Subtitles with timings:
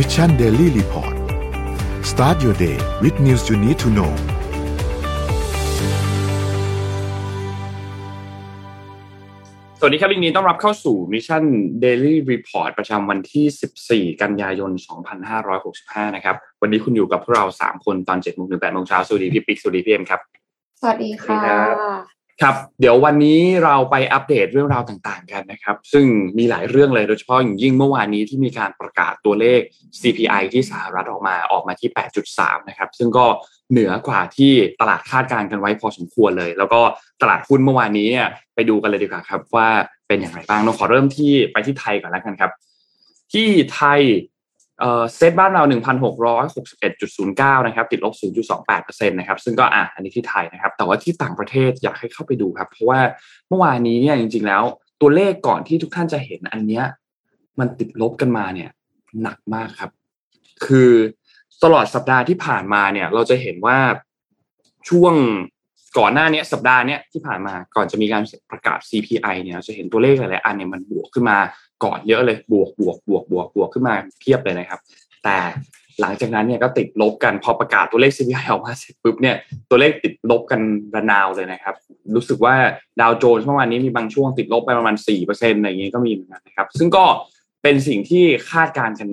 [0.00, 1.14] Mission Daily Report
[2.10, 4.12] start your day with news you need to know
[9.78, 11.42] สวัสดีครับยินดีต้อนรับเข้าสู่ Mission
[11.80, 14.70] Daily Report ประจำวันที่ 14 กันยายน
[15.48, 20.20] 2565 นะครับ วันนี้คุณอยู่กับพวกเรา 3 คนตอน7โมงถึง8โมงเช้า สวัสดีพี่ปิ๊ก สวัสดีพี่เอ็มครับ
[20.80, 26.06] สวัสดีค่ะ ครับ เดี๋ยววันนี้เราไปอัปเดตเรื่องราวต่างๆกันนะครับ ซึ่ง
[26.38, 29.60] มีหลายเรื่องเลยโดยเฉพาะอย่างยิ่งเมื่อวานนี้ที่มีการประกาศตัวเลข
[30.00, 31.90] CPI ที่สหรัฐออกมาออกมาที่
[32.28, 33.26] 8.3 นะครับ ซึ่งก็
[33.70, 36.80] เหนือกว่าที่ตลาดคาดการณ์กันไว้พอสมควรเลย แล้วก็
[37.22, 39.68] ตลาดหุ้นเมื่อวานนี้เนี่ยไปดูกันเลยดีกว่าครับว่า
[40.08, 42.52] เป็นอย่างไรบ้างเราขอเริ่มที่ไปที่ไทยก่อนแล้วกันครับ
[43.32, 44.00] ที่ไทย
[45.16, 45.62] เซตบ้านเรา
[46.50, 48.14] 1,661.09 นะครับ ติดลบ
[48.60, 53.00] 0.28%นะครับ ซึ่งก็อะอันนี้ที่ไทยนะครับ แต่ว่าที่ต่างประเทศอยากให้เข้าไปดูครับ เพราะว่า
[53.48, 54.62] เมื่อวานนี้เนี่ยจริง ๆ แล้ว
[55.00, 56.84] ตัวเลขก่อนที่ทุกท่านจะเห็นอันเนี้ย
[57.58, 58.70] มันติดลบกันมาเนี่ย
[59.22, 59.90] หนักมากครับ
[60.64, 60.90] คือ
[61.64, 63.78] ตลอดสัปดาห์ที่ผ่านมาเนี่ยเราจะเห็นว่า
[64.88, 65.14] ช่วง
[65.98, 71.38] ก่อนหน้านี้สัปดาห์เนี้ยที่ผ่านมาก่อนจะมีการประกาศ CPI เนี่ยจะเห็นตัวเลขหลายๆอันเนี่ยมันบวกขึ้นมา
[71.84, 74.80] ก่อนเยอะเลยบวกบวกบวกบวกบวกขึ้นมาเพียบเลยนะครับ
[75.24, 75.36] แต่
[76.00, 79.36] หลังจากนั้นเนี่ยก็ติดลบกันพอประกาศตัวเลข CPI ออกมาเสร็จปุ๊บเนี่ย
[79.70, 80.60] ตัวเลขติดลบกัน
[80.94, 81.74] ระนาวเลยนะครับ
[82.14, 82.54] รู้สึกว่า
[83.00, 87.04] ดาวโจนส์เมื่อวานนี้มีบางช่วงติดลบไปประมาณ4%อะไรอย่างเงี้ยก็มีเหมือนกันนะครับ ซึ่งก็
[87.62, 89.08] เป็นสิ่งที่คาดการณ์กัน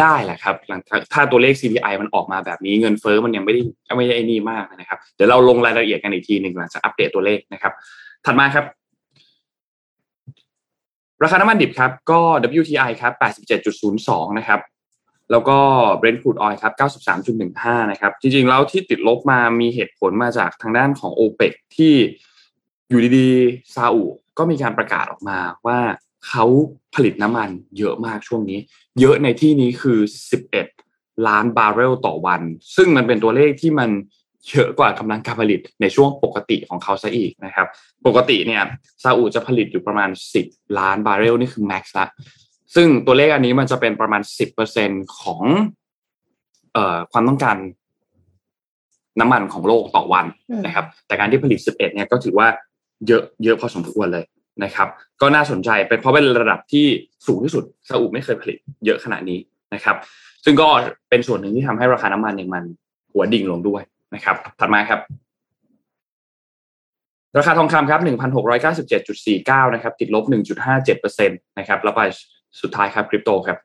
[0.00, 0.80] ได้แหละครับหลัง
[1.12, 3.60] ถ้าตัวเลข CPI มันออกมาแบบนี้เงินเฟ้อมันยังไม่ได้
[3.96, 7.72] ไม่ได้ไอ้นี่มากนะครับ เดี๋ยวเราลงรายละเอียดกันอีกทีหนึ่งหลังจากอัปเดตตัวเลขนะครับ
[8.24, 8.64] ถัดมาครับ
[11.22, 12.20] ราคาน้ำมันดิบครับก็
[12.60, 13.12] WTI ครับ
[13.76, 14.60] 87.02 นะครับ
[15.30, 15.58] แล้วก็
[16.00, 16.72] Brent crude oil ครับ
[17.32, 21.94] 93.15 นะครับ จริงๆ แล้วที่ติดลบมามีเหตุผลมาจากทางด้านของ o p e ปที่
[22.88, 24.04] อยู่ดีๆซาอุ
[24.38, 25.78] ก็มีการประกาศออกมาว่า
[26.28, 26.44] เขา
[26.94, 28.58] ผลิตน้ำมันเยอะมากช่วงนี้
[29.00, 29.98] เยอะในที่นี้คือ
[30.62, 32.42] 11 ล้านบาร์เรลต่อวัน
[32.76, 33.90] ซึ่งมันเป็นตัวเลขที่มัน
[34.48, 37.66] เยอะกว่ากำลังการผลิตในช่วงปกติของเขาซะอีกนะครับ
[38.06, 38.62] ปกติเนี่ย
[39.02, 40.10] ซาอุจะผลิตอยู่ประมาณ
[40.44, 42.06] 10 ล้านบาร์เรลนี่คือแม็กซ์ละ
[42.74, 44.22] ซึ่งตัวเลขอันนี้มันจะเป็นประมาณ
[44.70, 45.42] 10%ของ
[46.72, 47.56] เอ่อความต้องการ
[49.20, 50.26] น้ำมันของโลกต่อวัน
[50.66, 52.48] นะครับ แต่การที่ผลิต 11 เนี่ยก็ถือว่า
[53.06, 54.24] เยอะเยอะพอสมควรเลย
[54.64, 54.88] นะครับ
[55.20, 56.86] ก็น่าสนใจเป็นเพราะเป็นระดับที่
[57.26, 59.38] สูงที่สุดซาอุไม่เคยผลิตเยอะขนาดนี้
[59.74, 59.96] นะครับ
[60.44, 60.68] ซึ่งก็
[61.10, 62.64] เป็นส่วนหนึ่งที่ทำให้ราคาน้ำมันเนี่ยมัน
[63.12, 63.82] หัวดิ่งลงด้วย
[64.14, 65.00] นะครับ ถัดมาครับ
[67.38, 72.02] ราคาทองคำครับ1,697.49นหกร้อยเก้าสิบเจ็ดจุดสี่เก้านะครับ ติดลบ1.57%นตนะครับ แล้วไป
[72.62, 73.58] สุดท้ายครับคริปโตครับ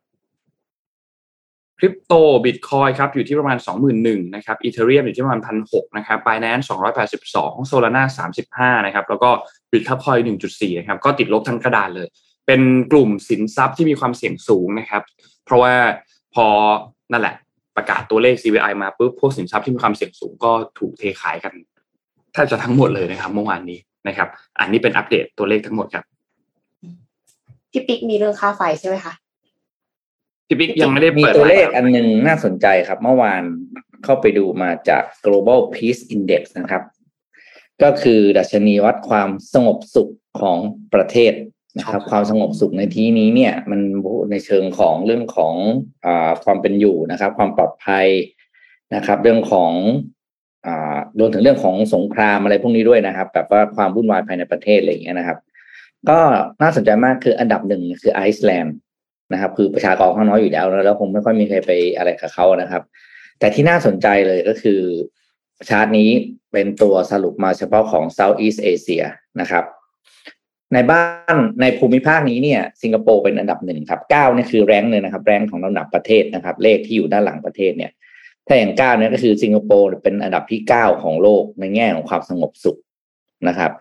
[1.79, 2.13] คริปโต
[2.45, 3.57] บิตคอยครับอยู่ที่ประมาณ
[3.95, 6.65] 21,000นะครับอีเทเรียมอยู่ที่ประมาณ1,600นะครับบ i น a n c e
[7.11, 9.29] 282โซลาร่า35นะครับแล้วก็
[9.71, 10.17] บิตคับคอย
[10.49, 12.07] 1.4นะครับก็ติดลบทั้งกระดานเลย
[12.47, 15.03] เป็นกลุ่มสินทรัพย์ที่มีความเสี่ยงสูงนะครับ
[15.45, 15.73] เพราะว่า
[16.35, 16.47] พอ
[17.11, 17.35] นั่นแหละ
[17.75, 21.53] ประกาศตัวเลข CPI มาปุ๊บพวกสินทรัพย์ที่มีความเสี่ยงสูงก็ถูกเทขายกัน
[22.33, 24.27] แทบจะทั้งหมดเลยนะครับ เมื่อวานนี้นะครับ
[24.59, 26.05] อันนี้เป็นอัปเดตตัวเลขทั้งหมดครับ
[27.71, 29.13] พี่ปิ๊กมีเรื่องค่าไฟใช่ไหมคะ
[30.47, 33.41] พี่ปิ๊กยังไม่ได้มีเปิดตัวเลขไมค์อันหนึ่งน่าสนใจครับ เมื่อวาน
[34.03, 36.83] เข้าไปดูมาจาก global peace index นะครับ
[37.83, 40.11] ก็คือดัชนีวัดความสงบสุข
[40.41, 40.57] ของ
[40.93, 41.33] ประเทศ
[41.77, 43.79] นะครับ ความสงบสุขในที่นี้เนี่ย มัน
[44.31, 45.53] ในเชิงของเรื่องของ
[46.05, 48.07] อาความเป็นอยู่นะครับ ความปลอดภัย
[48.95, 49.71] นะครับ เรื่องของ
[50.65, 55.37] อ่ารวมถึงเรื่องของสงครามอะไรพวกนี้ด้วยนะครับแบบว่าความวุ่นวายภายในประเทศอะไรอย่างเงี้ยนะครับ
[56.09, 56.19] ก็
[56.61, 58.75] น่าสนใจมากคืออันดับหนึ่งคือไอซ์แลนด์
[59.33, 62.83] นะครับ คือประชากรเขาน้อยอยู่แล้วแล้ว แล้วคงไม่ค่อยมีใครไปอะไรกับเขานะครับ
[63.39, 64.81] แต่ที่น่าสนใจเลยก็คือ
[65.69, 66.09] ชาร์ตนี้
[66.51, 69.03] เป็นตัวสรุปมาเฉพาะของ Southeast Asia
[69.41, 69.65] นะครับ
[70.73, 71.03] ในบ้า
[71.33, 77.91] นในภูมิภาคนี้เนี่ย สิงคโปร์เป็นอันดับหนึ่งครับเก้านี่คือแรงเลยนะครับ แรงของลำดับประเทศนะครับ เลขที่อยู่ด้านหลังประเทศเนี่ย
[78.47, 82.77] ถ้าอย่างเก้าเนี่ยก็คือสิงคโปร์เป็นอันดับที่เก้าของโลกในแง่ของความสงบสุข
[83.47, 83.71] นะครับ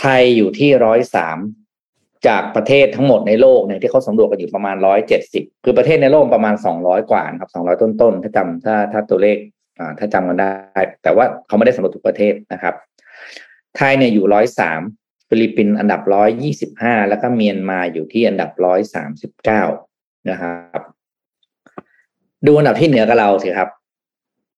[0.00, 1.38] ไทยอยู่ที่ร้อยสาม
[2.26, 9.36] จากประเทศทั้งหมดในโลกเนี่ยที่เขาสำรวจกันอยู่ประมาณร้อยเจ็ดสิบคือประเทศในโลกประมาณสองร้อยกว่านะครับสองร้อยต้นๆถ้าจำถ้าถ้าตัวเลข
[9.78, 12.74] อ่าถ้าจำกันได้ แต่ว่าเขาไม่ได้สำรวจทุกประเทศนะครับ
[13.76, 14.80] ไทยเนี่ยอยู่ร้อยสาม
[15.28, 19.62] ฟิลิปปินส์อันดับร้อยยี่สิบห้าแล้วก็เมียนมาอยู่ที่อันดับร้อยสามสิบเก้า
[20.30, 20.80] นะครับ
[22.46, 23.68] ดูอันดับที่เหนือกับเราสิครับ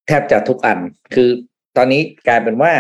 [0.07, 0.79] แทบจะทุกอัน
[1.15, 1.29] คือ
[1.77, 2.73] ตอนนี้กลายเป็นว่า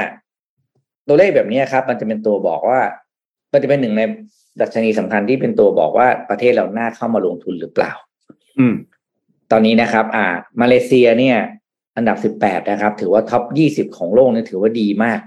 [1.06, 2.80] ตัวเลขแบบนี้ครับ มันจะเป็นตัวบอกว่า
[3.52, 4.02] มันจะเป็นหนึ่งใน
[4.60, 7.92] ดัชนีสำคัญที่เป็นตัวบอกว่าประเทศเราน่าเข้ามาลงทุนหรือเปล่า
[8.58, 8.74] อืม
[9.52, 10.26] ตอนนี้นะครับ อ่า
[10.60, 11.38] มาเลเซียเนี่ย
[11.96, 15.20] อันดับสิบแปดนะครับ ถือว่าท็อปยี่สิบของโลกเนี่ยถือว่าดีมาก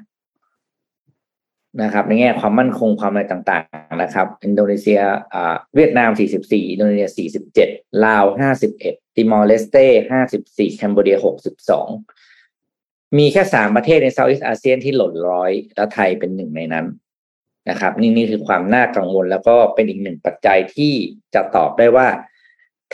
[1.81, 5.01] นะครับในแง่ความมั่นคงความอะไรต่างๆนะครับ อินโดนีเซีย
[5.33, 7.69] อ่าเวียดนามสี่สิบสี่อินโดนีเซียสี่สิบเจ็ด
[8.05, 11.87] ลาวห้าสิบเอ็ดติมอร์เลสเต้ห้าสิบสี่ Cambodia หกสิบสอง
[13.17, 16.85] มีแค่สามประเทศใน Southeast Asian ที่หล่นร้อย แล้วไทยเป็นหนึ่งในนั้น
[17.69, 20.93] นะครับ นี่นี่คือความน่ากังวลแล้วก็เป็นอีกหนึ่งปัจจัยที่
[21.33, 22.07] จะตอบได้ว่า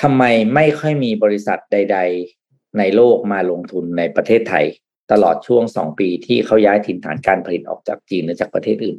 [0.01, 0.23] ทำไม
[0.55, 1.99] ไม่ค่อยมีบริษัทใด
[2.37, 4.65] ๆ ในโลกมาลงทุนในประเทศไทย
[5.11, 8.97] ตลอดช่วงสองปีที่เขาย้ายถิ่นฐานการผลิตออกจากจีนหรือจากประเทศอื่น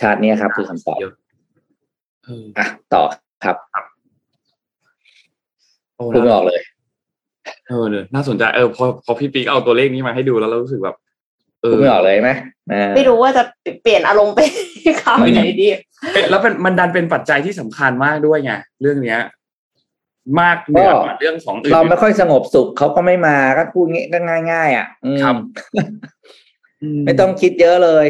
[0.00, 1.14] ชาตินี้ครับ คือคำตอบเยอะ
[2.24, 3.02] เอออะต่อ
[3.44, 3.56] ครับ
[5.96, 6.60] โอ้พูดไม่ออกเลย
[7.68, 10.96] เออเนี่ยน่าสนใจเออพอพอพี่ปิ๊กเอาตัวเลขนี้มาให้ดูแล้วเรารู้สึกแบบ
[11.62, 12.30] เอพูอดไม่ออกเลยไหม
[12.72, 13.42] อ่าไม่รู้ว่าจะ
[13.82, 14.40] เปลี่ยนอารมณ์ไป
[15.02, 15.66] ข่าวไหนดี
[16.12, 18.52] เป็นแล้วเป็นมันดันเป็นปัจจัยที่สำคัญมากด้วยไง
[18.82, 19.20] เรื่องเนี้ย
[20.40, 24.18] มากเหนือกว่าเรื่องของอื่นเราไม่ค่อยสงบสุขเขาก็ไม่มาก็พูดงี้ก็
[24.52, 25.36] ง่าย ๆ อะอืมครับ
[27.04, 28.06] ไม่ต้องคิดเยอะเลย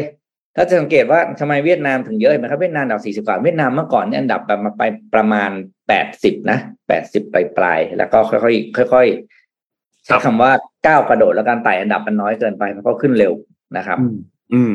[0.55, 4.83] ถ้าจะสังเกตว่าทำไมเวียดนามถึงเยอะเห็นไหมครับเวียดนามอันดับสี่สิบกว่าเวียดนามเมื่อก่อนเนี่ยอันดับแบบมาไป
[5.15, 5.49] ประมาณ
[5.87, 10.51] แปดสิบนะแปดสิบปลายปลายๆแล้วก็ค่อยๆค่อยๆใช้คำว่า
[10.87, 13.33] ก้าวกระโดดแล้วการไต่อันดับมันน้อยเกินไปมันก็ขึ้นเร็ว
[13.77, 14.15] นะครับ อืม
[14.53, 14.71] อืม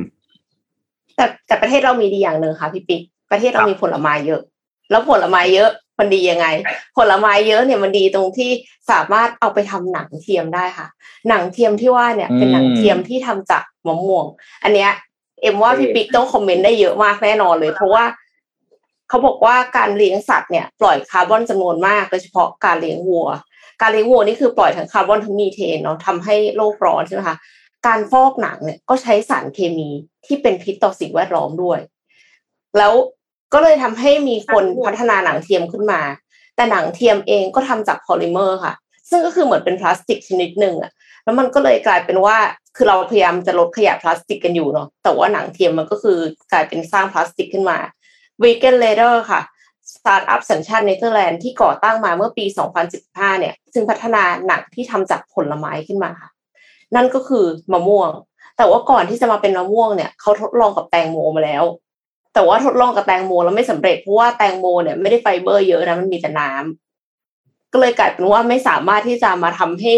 [1.17, 3.03] แต่แต่ประเทศเรามีดีอย่างหนึ่งค่ะพี่ปิ๊ก
[3.33, 4.41] ประเทศเรามีผลไม้เยอะ
[4.91, 5.71] แล้วผลไม้เยอะ
[6.03, 6.47] มันดียังไง
[6.97, 8.51] ผลไม้เยอะเนี่ยมันดีตรงที่
[8.91, 10.89] สามารถเอาไปทำหนังเทียมได้ค่ะ
[11.29, 14.27] หนังเทียมที่ว่าเนี่ยเป็นหนังเทียมที่ทำจากมะม่วง
[14.63, 14.91] อันเนี้ย
[15.43, 18.05] เอ็มว่าพี่ปิ๊กต้องคอมเมนต์ได้เยอะมากแน่นอนเลย เพราะว่า
[19.09, 23.27] เขาบอกว่าการเลี้ยงสัตว์เนี่ยปล่อยคาร์บอนจำนวนมากโดยเฉพาะการเลี้ยงวัว
[23.83, 27.37] การเลี้ยงวัวนี่คือปล่อยทั้งคาร์บอนทั้งมีเทนเนาะทำให้โลกร้อนใช่ไหมคะ
[27.87, 29.89] การฟอกหนังเนี่ยก็ใช้สารเคมี
[30.27, 31.79] ที่เป็นพิษต่อสิ่งแวดล้อมด้วย
[32.79, 32.93] แล้ว
[33.53, 36.01] ก็เลยทำให้มีคนพัฒนาหนังเทียมขึ้นมา
[36.57, 38.75] แต่หนังเทียมเองก็ทำจากพอลิเมอร์ค่ะ
[39.11, 40.91] ซึ่งก็คือเหมือนเป็นพลาสติกชนิดหนึ่งอะ
[41.25, 42.37] แล้วมันก็เลยกลายเป็นว่า
[42.77, 46.19] คือเราพยายามจะลดขยะพลาสติกกันอยู่เนาะแต่ว่าหนังเทียมมันก็คือ
[46.53, 47.79] กลายเป็นสร้างพลาสติกขึ้นมา
[48.43, 49.41] Vegan Leather ค่ะ
[49.93, 52.45] สตาร์ทอัพสัญชาติเนเธอร์แลนด์ที่ก่อตั้งมาเมื่อปี
[52.93, 56.31] 2015 เนี่ย ซึ่งพัฒนาหนังที่ทำจากผลไม้ขึ้นมาค่ะ
[56.95, 58.11] นั่นก็คือมะม่วง
[58.57, 61.65] แต่ว่าก่อนที่จะมาเป็นมะม่วงเนี่ยเขาทดลองกับแตงโมมาแล้ว
[62.35, 69.93] แต่ว่าทดลองกับแตงโมแล้วไม่สำเร็จเพราะว่าแตงโมเนี่ยไม่ได้ไฟเบอร์เยอะนะมันมีแต่น้ำก็เลยกลายเป็นว่าไม่สามารถที่จะมาทำให้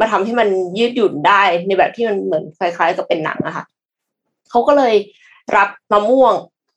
[0.00, 0.48] มาทำให้มัน
[0.78, 3.64] ยืดหยุ่นได้ในแบบที่มันเหมือนคล้าย ๆ กับเป็นหนังอะค่ะ
[4.50, 4.94] เขาก็เลย
[5.56, 6.34] รับมะม่วง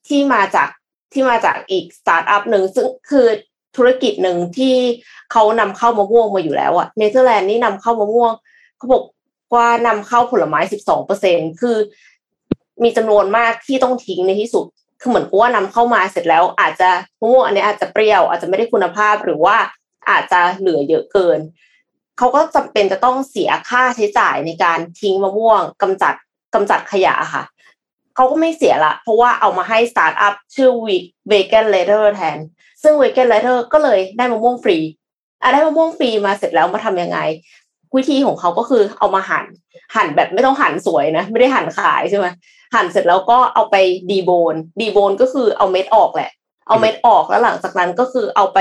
[0.07, 0.69] ที่มาจาก
[1.13, 3.27] ที่มาจากอีกสตาร์ทอัพหนึ่งซึ่งคือ
[3.75, 4.75] ธุรกิจหนึ่งที่
[5.31, 8.31] เขานำเข้ามะม่วงมาอยู่แล้วอะเนเธอร์แลนด์นี่นำเข้ามะม่วง
[8.77, 9.04] เขาบอก
[9.56, 11.77] ว่านำเข้าผลไม้สิบสองเปอร์เซ็นคือ
[12.83, 14.65] มีจำนวนมากที่ต้องทิ้งในที่สุด
[15.04, 16.90] คือเหมือนกับว่านำเข้ามาเสร็จแล้ว อาจจะ
[17.22, 19.58] มะม่วงอันนี้อาจจะเปรี้ยวอาจจะไม่ได้คุณภาพหรือว่า
[20.10, 21.40] อาจจะเหลือเยอะเกิน
[22.18, 26.14] เขาก็จำเป็นจะต้องเสียค่าใช้จ่ายในการทิ้งมะม่วงกำจัด
[26.54, 27.44] กำจัดขยะค่ะ
[28.16, 30.70] เขาก็ไม่เสียละ เพราะว่าเอามาให้สตาร์ทอัพชื่อ
[31.32, 32.38] Vegan Leather แทน
[32.84, 34.78] ซึ่ง Vegan Leather ก็เลยได้มะม่วงฟรี
[35.42, 37.20] อะได้มะม่วงฟรีมาเสร็จแล้วมาทำยังไง
[37.95, 39.45] วิธีของเขาก็คือเอามาหั่น
[39.95, 42.28] หั่นแบบไม่ต้องหั่นสวยนะ ไม่ได้หั่นขายใช่ไหม
[42.75, 43.75] หั่นเสร็จแล้วก็เอาไป
[44.10, 46.31] debone debone ก็คือเอาเม็ดออกแหละ
[46.68, 48.60] เอาเม็ดออกแล้วหลังจากนั้นก็คือเอาไป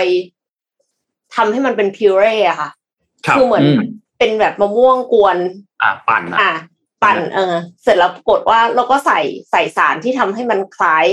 [1.34, 2.70] ทำให้มันเป็น puree อะค่ะ
[3.26, 3.80] ครับคือเหมือนอืม
[4.18, 5.36] เป็นแบบมะม่วงกวน
[5.82, 6.54] อ่าปั่นอะอะ
[7.02, 9.20] ปั่นเออ เสร็จแล้วปรากฏว่าเราก็ใส่
[9.50, 11.06] ใส่สารที่ทำให้มันคล้าย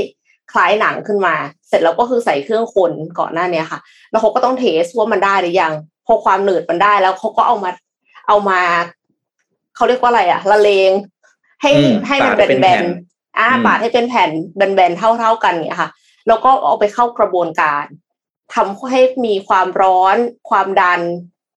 [0.52, 1.36] คล้ายหนังขึ้นมา
[1.68, 3.80] เสร็จแล้วก็คือใส่เครื่องคนก่อนหน้าเนี้ยค่ะ
[4.12, 5.74] แล้วเขาก็ต้องเทสว่ามันได้หรือยัง
[6.06, 7.72] พอความหนืดมันได้แล้วเขาก็เอามา
[8.30, 8.62] เอามา
[9.76, 10.92] เขาเรียกว่าอะไรอะละเลง
[11.62, 15.90] ให้อืมให้มันปาดเป็นแบแผ่นนๆอ่าอืมปาดให้เป็นแผ่นแบนๆเท่า ๆกันเนี่ยค่ะ
[16.28, 17.86] แล้วก็เอาไปเข้ากระบวนการ
[18.56, 20.18] ทำให้มีความร้อน
[20.50, 21.02] ความดัน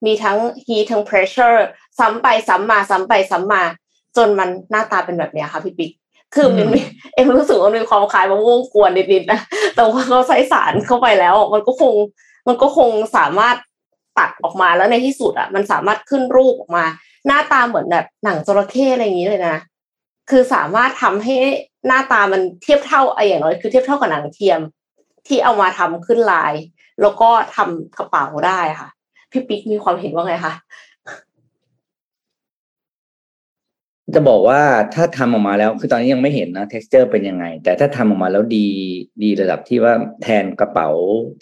[0.07, 1.59] มีทั้ง heat ทั้ง pressure
[1.99, 3.63] ซ้ำไปซ้ำมาซ้ำไปซ้ำมา
[4.17, 5.91] จนมันหน้าตาเป็นแบบเนี้ยค่ะพี่ปิ๊ก
[6.35, 6.81] คือมันมี
[7.15, 9.41] เอ็มรู้สึกว่ามันมีความคล้ายมะม่วงกวนนิดๆนะ
[9.75, 11.95] แต่ว่าเขาใส่สารเข้าไปแล้ว มันก็คง
[12.49, 13.57] มันก็คงสามารถ
[14.19, 16.85] ตัดออกมาแล้วในที่สุดอะมันสามารถขึ้นรูปออกมา
[17.27, 19.57] หน้าตาเหมือนแบบหนังจระเข้อะไรอย่างนี้เลยนะ
[20.31, 21.37] คือสามารถทำให้
[21.87, 24.61] หน้าตามันเทียบเท่าไอ้อย่างน้อยคือเทียบเท่ากับหนังเทียม
[25.27, 26.55] ที่เอามาทำขึ้นลาย
[27.01, 28.89] แล้วก็ทำกระเป๋าได้ค่ะ
[29.31, 30.55] พี่ปิ๊กมีความเห็นว่าไงคะ
[34.15, 34.61] จะบอกว่า
[34.95, 38.67] ถ้าทำออกมาแล้วคือตอนนี้ยังไม่เห็นนะ texture เป็นยังไง แต่ถ้าทำออกมาแล้วดี
[39.23, 40.91] ดีระดับที่ว่าแทนกระเป๋า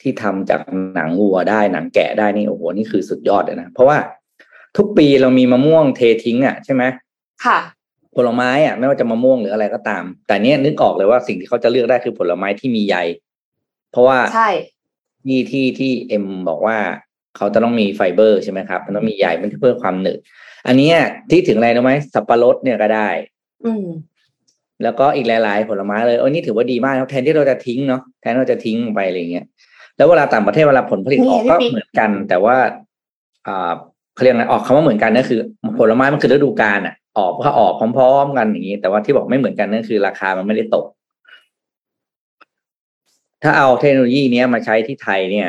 [0.00, 0.60] ที่ทำจาก
[0.94, 3.98] หนังวัวได้หนังแกะได้นี่โอ้โหนี่คือสุดยอดเลยนะ เพราะว่า
[4.76, 6.82] ทุกปีเรามีมะม่วงเททิ้งอะใช่ไหม
[7.44, 7.58] ค่ะ
[8.16, 12.96] ผลไม้อะไม่ว่าจะมะม่วงหรืออะไรก็ตาม แต่เนี้ยนึกออกเลยว่าสิ่งที่เขาจะเลือกได้คือผลไม้ที่มีใย
[13.92, 14.50] เพราะว่าใช่
[15.26, 16.78] ที่ที่ที่เอ็มบอกว่า
[17.36, 20.18] เขาจะต้องมีไฟเบอร์ใช่ไหมครับ มันต้องมีใยมันเพื่อความหนึบ
[20.66, 20.96] อันเนี้ย
[21.30, 23.08] ที่ถึงอะไรรู้ไหมสับปะรดเนี่ยก็ได้
[23.64, 23.86] อืม
[24.82, 29.46] แล้วก็อีกหลาย ๆ ผลไม้เลยโอ้ยนี่ถือว่าดีมากนะแทนที่เราจะทิ้งเนาะแทนที่เราจะทิ้งไปอะไรเงี้ย
[29.96, 32.56] แล้วเวลาต่างประเทศเวลาผลผลิตออกก็เหมือนกัน แต่ว่า
[33.46, 33.72] อ่า
[34.14, 35.40] เขาเรียกอะไรออกคำว่าเหมือนกันนั่นคือ
[35.78, 40.84] ผลไม้มันคือฤดูกาลอะ ออกก็ออกพร้อม ๆ กันอย่างนี้ แต่ว่าที่บอกไม่เหมือนกันนั่นคือ ราคามันไม่ได้ตก
[43.42, 45.48] ถ้าเอาเทคโนโลยีนี้มาใช้ที่ไทยเนี่ย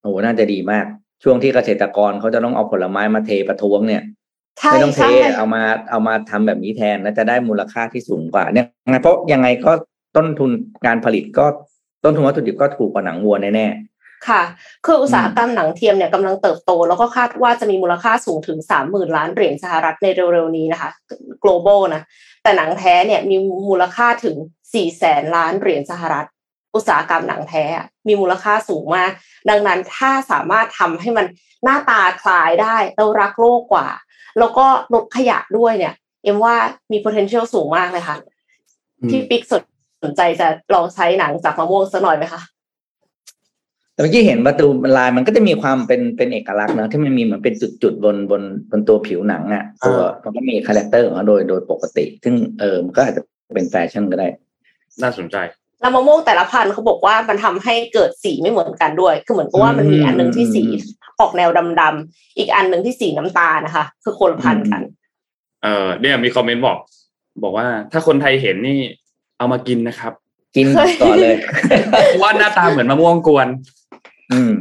[0.00, 0.86] โอ้น่าจะดีมาก
[1.22, 4.02] ช่วงที่เกษตรกรเขาจะต้องเอาผลไม้มาเทประท้วงเนี่ย
[4.70, 5.02] ไม่ต้องเท
[5.36, 8.66] เอามาเอามาทำแบบนี้แทนแล้วจะได้มูลค่าที่สูงกว่าเนี่ย
[9.02, 9.72] เพราะยังไงก็
[10.16, 10.50] ต้นทุน
[10.86, 11.46] การผลิตก็
[12.04, 14.42] ต้นทุนวัตถุดิบก็ถูกกว่าหนังวัวแน่ๆค่ะ
[14.86, 20.90] คืออุตสาหกรรมหนังเทียมเนี่ยกำลังเติบโต แล้วก็คาดว่าจะมีมูลค่าสูงถึงสามหมื่นล้านเหรียญสหรัฐในเร็วๆนี้นะคะ
[21.42, 22.02] global นะ
[22.42, 23.36] แต่หนังแท้เนี่ยมี
[23.68, 24.36] มูลค่าถึง
[24.74, 26.26] สี่แสนล้านเหรียญสหรัฐ
[26.74, 27.64] อุตสาหกรรมหนังแท้
[28.06, 29.10] มีมูลค่าสูงมาก
[29.50, 31.26] ดังนั้นถ้าสามารถทำให้มัน
[31.64, 33.88] หน้าตาคล้ายได้แล้วรักโลกกว่า
[34.38, 35.94] แล้วก็ลดขยะด้วยเนี่ย
[36.24, 36.54] เอ็มว่า
[36.92, 38.16] มี potential สูงมากเลยค่ะ
[39.10, 39.62] ที่ปิ๊กสด
[40.02, 42.42] สนใจจะลองใช้หนังจากมะม่วงสักหน่อยไหมคะ
[43.92, 53.22] แต่เมื่อกี้เห็นประตูลายมันก็จะมีความเป็นเป็นเอกลักษณ์นะที่มันมีเหมือนเป็นจุดๆบนบนบนตัวผิวหนังอะตัวมันก็มี character ของมันโดยโดยปกติ ซึ่งเออมันก็อาจจะ
[53.54, 54.28] เป็นแฟชั่นก็ได้
[55.02, 55.36] น่าสนใจ
[55.80, 60.62] แล้วมะม่วงแต่ละพันธุ์เขาบอกว่ามันทำให้เกิดสีไม่เหมือนกันด้วย คือเหมือนกับว่ามันมีอันหนึ่งที่สี
[61.20, 64.82] ออกแนวดำๆอีกอันหนึ่งที่สีน้ำตาลนะคะ คือคนละพันธุ์กัน
[65.62, 66.78] เออเนี่ยมีคอมเมนต์บอก
[67.42, 68.78] บอกว่าถ้าคนไทยเห็นนี่
[69.38, 70.12] เอามากินนะครับ
[70.56, 70.66] กิน
[71.02, 71.36] ต่อเลย
[72.22, 73.48] ว่าหน้าตาเหมือนมะม่วงกวน
[74.32, 74.52] อืม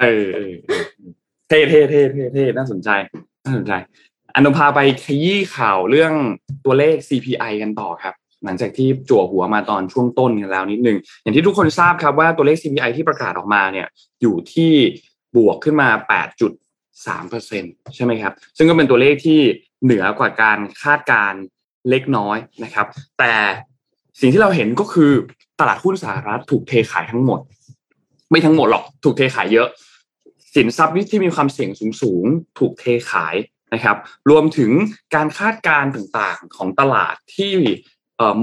[0.00, 0.28] เออ
[1.48, 2.88] เท่เท่เท่เท่เท่น่าสนใจ
[3.44, 3.72] น่าสนใจ
[4.36, 6.12] อนุพาไปขยี้ข่าวเรื่อง
[6.64, 8.14] ตัวเลข CPI กันต่อครับ
[8.44, 13.86] หลังจากที่จั่วหัวมาตอนช่วงต้นกันแล้วนิดนึง อย่างที่ทุกคนทราบครับว่าตัวเลข CPI ที่ประกาศออกมาเนี่ย
[14.20, 14.72] อยู่ที่
[15.36, 15.88] บวกขึ้นมา
[16.90, 19.40] 8.3%ใช่ไหมครับ ซึ่งก็เป็นตัวเลขที่
[19.84, 21.32] เหนือกว่าการคาดการ
[21.88, 22.86] เล็กน้อยนะครับ
[23.18, 23.34] แต่
[24.20, 25.12] สิ่งที่เราเห็นก็คือ
[25.60, 27.40] ตลาดหุ้นสหรัฐถูกเทขายทั้งหมด
[28.30, 29.68] ไม่ทั้งหมดหรอกถูกเทขายเยอะ
[30.54, 31.70] สินทรัพย์ที่มีความเสี่ยง
[32.02, 33.36] สูงๆถูกเทขาย
[33.74, 33.96] นะครับ
[34.30, 34.70] รวมถึง
[35.14, 37.54] การคาดการณ์ต่างๆของตลาดที่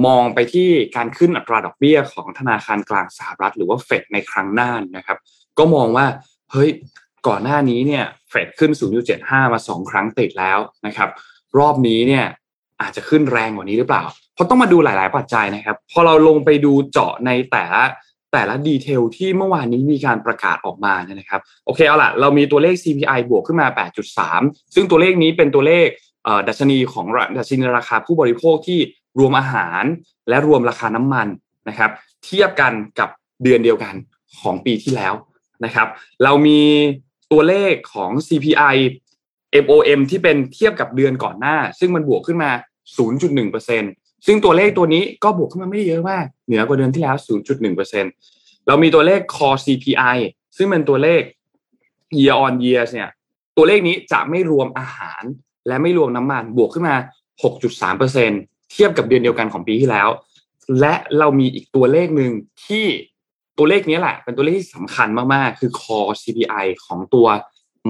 [0.05, 5.17] มองไปที่การขึ้นอัตราดอกเบี้ยของธนาคารกลางสหรัฐ หรือว่าเฟดในครั้งหน้านะครับ
[5.57, 6.05] ก็มองว่า
[6.51, 6.69] เฮ้ย
[7.27, 8.72] ก่อนหน้านี้เนี่ยเฟดขึ้น
[9.12, 11.10] 0.75 มาสองครั้งติดแล้วนะครับ
[11.57, 12.25] รอบนี้เนี่ย
[12.81, 14.03] อาจจะขึ้นแรงกว่านี้หรือเปล่า
[14.34, 17.84] เพราะต้องมาดูหลาย ๆ ปัจจัยนะครับ พอเราลงไปดูเจาะในแต่ละ
[18.34, 23.67] แต่ละดีเทลที่เมื่อวานนี้มีการประกาศออกมาเนี่ยนะครับ โอเคเอาล่ะ เรามีตัวเลข CPI บวกขึ้นมา
[24.22, 25.88] 8.3 ซึ่งตัวเลขนี้เป็นตัวเลข
[26.48, 27.05] ดัชนีของ
[27.38, 28.79] ดัชนีราคาผู้บริโภคที่
[29.19, 29.83] รวมอาหาร
[30.29, 31.27] และรวมราคาน้ำมัน
[31.69, 31.91] นะครับ
[32.25, 33.09] เทียบกันกับ
[33.43, 33.95] เดือนเดียวกัน
[34.41, 35.13] ของปีที่แล้ว
[35.65, 35.88] นะครับ
[36.24, 36.62] เรามี
[37.31, 38.75] ตัวเลขของ CPI
[39.63, 42.51] MOM ที่เป็นเทียบกับเดือนก่อนหน้า ซึ่งมันบวกขึ้นมา
[43.57, 47.15] 0.1%ซึ่งตัวเลขตัวนี้ก็บวกขึ้นมาไม่เยอะมาก เหนือกว่าเดือนที่แล้ว
[47.91, 50.17] 0.1%เรามีตัวเลข Core CPI
[50.57, 51.21] ซึ่งเป็นตัวเลข
[52.19, 53.09] year on year เนี่ย
[53.57, 55.24] ตัวเลขนี้จะไม่รวมอาหาร
[55.67, 56.95] และไม่รวมน้ำมันบวกขึ้นมา
[57.43, 60.09] 6.3% เทียบกับเดือนเดียวกันของปีที่แล้ว
[60.79, 62.31] และเรามีอีกตัวเลขหนึ่ง
[62.65, 62.86] ที่
[63.57, 67.27] ตัวเลขนี้แหละ เป็นตัวเลขที่สำคัญมากๆ คือ core CPI ของตัว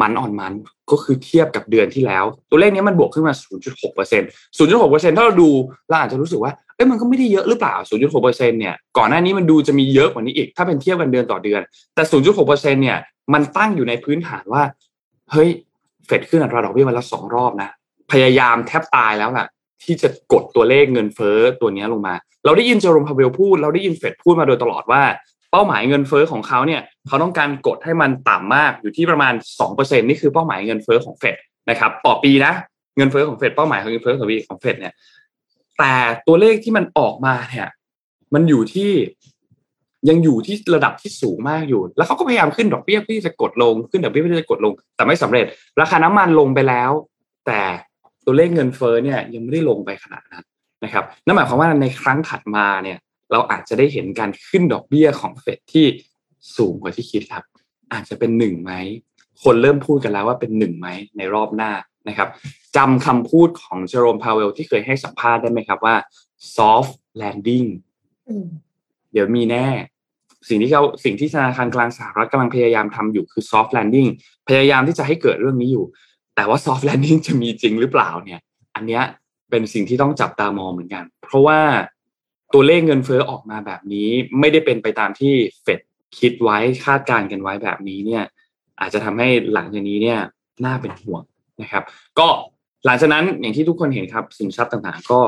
[0.02, 0.54] มันออนมัน
[0.92, 3.34] ก็คือเทียบกับเดือนที่แล้ว ตัวเลขนี้มันบวกขึ้นมา
[3.76, 5.50] 0.6% 0.6%ถ้าเราดู
[5.90, 7.76] เราอาจจะรู้สึกว่าเอ้ยมันก็ไม่ได้เยอะหรือเปล่า
[8.18, 11.62] 0.6%เนี่ยก่อนหน้านี้มันดูจะมีเยอะกว่านี้อีก ถ้าเป็นเทียบกันเดือนต่อเดือน
[11.96, 12.04] แต่
[12.38, 12.98] 0.6%เนี่ย
[13.34, 14.64] มันตั้งอยู่ในพื้นฐานว่า
[15.32, 15.50] เฮ้ย
[16.06, 17.70] เฟดขึ้นอัตราดอกเบี้ยมาแล้วสองรอบนะ
[18.12, 19.46] พยายามแทบตายแล้วล่ะ
[19.84, 22.16] ที่จะกดตัวเลขเงินเฟ้อตัวนี้ลงมา
[22.46, 25.04] เราได้ยินเจอร์มพาเวลพูด เราได้ยินเฟดพูดมาโดยตลอดว่า
[25.52, 29.34] เป้าหมายเงินเฟอ้อของเขาเนี่ยเขาต้องการกดให้มันต่ำมากอยู่ที่ประมาณ
[29.66, 31.36] 2%นี่คือเป้าหมายเงินเฟอ้อของเฟด
[31.70, 32.54] นะครับต่อปีนะ
[32.98, 34.94] เงินเฟอ้อของเฟดเป้าหมายของเงินเฟอ้อของปีของเฟดเนี่ย
[35.80, 35.94] แต่
[36.28, 37.68] ตัวเลขที่มันออกมาเนี่ย
[38.34, 38.92] มันอยู่ที่
[40.10, 45.46] ยังอยู่ที่ระดับที่สูงมากอยู่ แล้วเขาก็พยายามขึ้นดอกเบี้ยเพื่อจะกดลงขึ้นดอกเบี้ยเพื่อจะกดลง แต่ไม่สำเร็จ
[45.82, 46.92] ราคาน้ำมันลงไปแล้ว
[47.46, 47.60] แต่
[48.28, 50.44] ตัวเลขเงินเฟ้อเนี่ยยังไม่ได้ลงไปขนาดนั้น
[50.84, 52.98] นะครับนั่นหมายความว่าในครั้งถัดมาเนี่ย
[53.32, 55.86] เราอาจจะได้เห็นการขึ้นดอกเบี้ยของเฟดที่
[56.58, 57.44] สูงกว่าที่คิดครับ
[57.94, 58.74] อาจจะเป็นหนึ่งไหม
[59.44, 61.72] คนเริ่มพูดกันแล้วว่าเป็นหนึ่งไหมในรอบหน้า
[62.08, 62.30] นะครับ
[62.76, 65.96] จำคำพูดของเจอโรมพาวเวลที่เคยให้สัมภาษณ์ได้ไหมครับว่า
[66.56, 67.68] soft landing
[69.14, 69.68] เดี๋ยวมีแน่
[70.50, 74.10] สิ่งที่เขาสิ่งที่ธนาคารกลางสหรัฐกำลังพยายามทำอยู่คือ soft landing
[74.50, 75.86] พยายามที่จะให้เกิดเรื่องนี้อยู่
[76.38, 78.42] แต่ว่า soft landing จะมีจริงหรือเปล่าเนี่ย
[78.76, 79.04] อันเนี้ย
[79.50, 81.60] เป็นสิ่งที่ต้องจับตามองเหมือนกัน เพราะว่า
[82.54, 85.80] ตัวเลขเงินเฟ้อออกมาแบบนี้ ไม่ได้เป็นไปตามที่เฟด
[86.20, 88.24] คิดไว้คาดการณ์กันไว้แบบนี้เนี่ย
[88.80, 90.20] อาจจะทำให้หลังจากนี้เนี่ย
[90.66, 91.22] น่าเป็นห่วง
[91.62, 91.84] นะครับ
[92.20, 92.28] ก็
[92.86, 95.22] หลังจากนั้นอย่างที่ทุกคนเห็นครับสินทรัพย์ต่างๆ ก็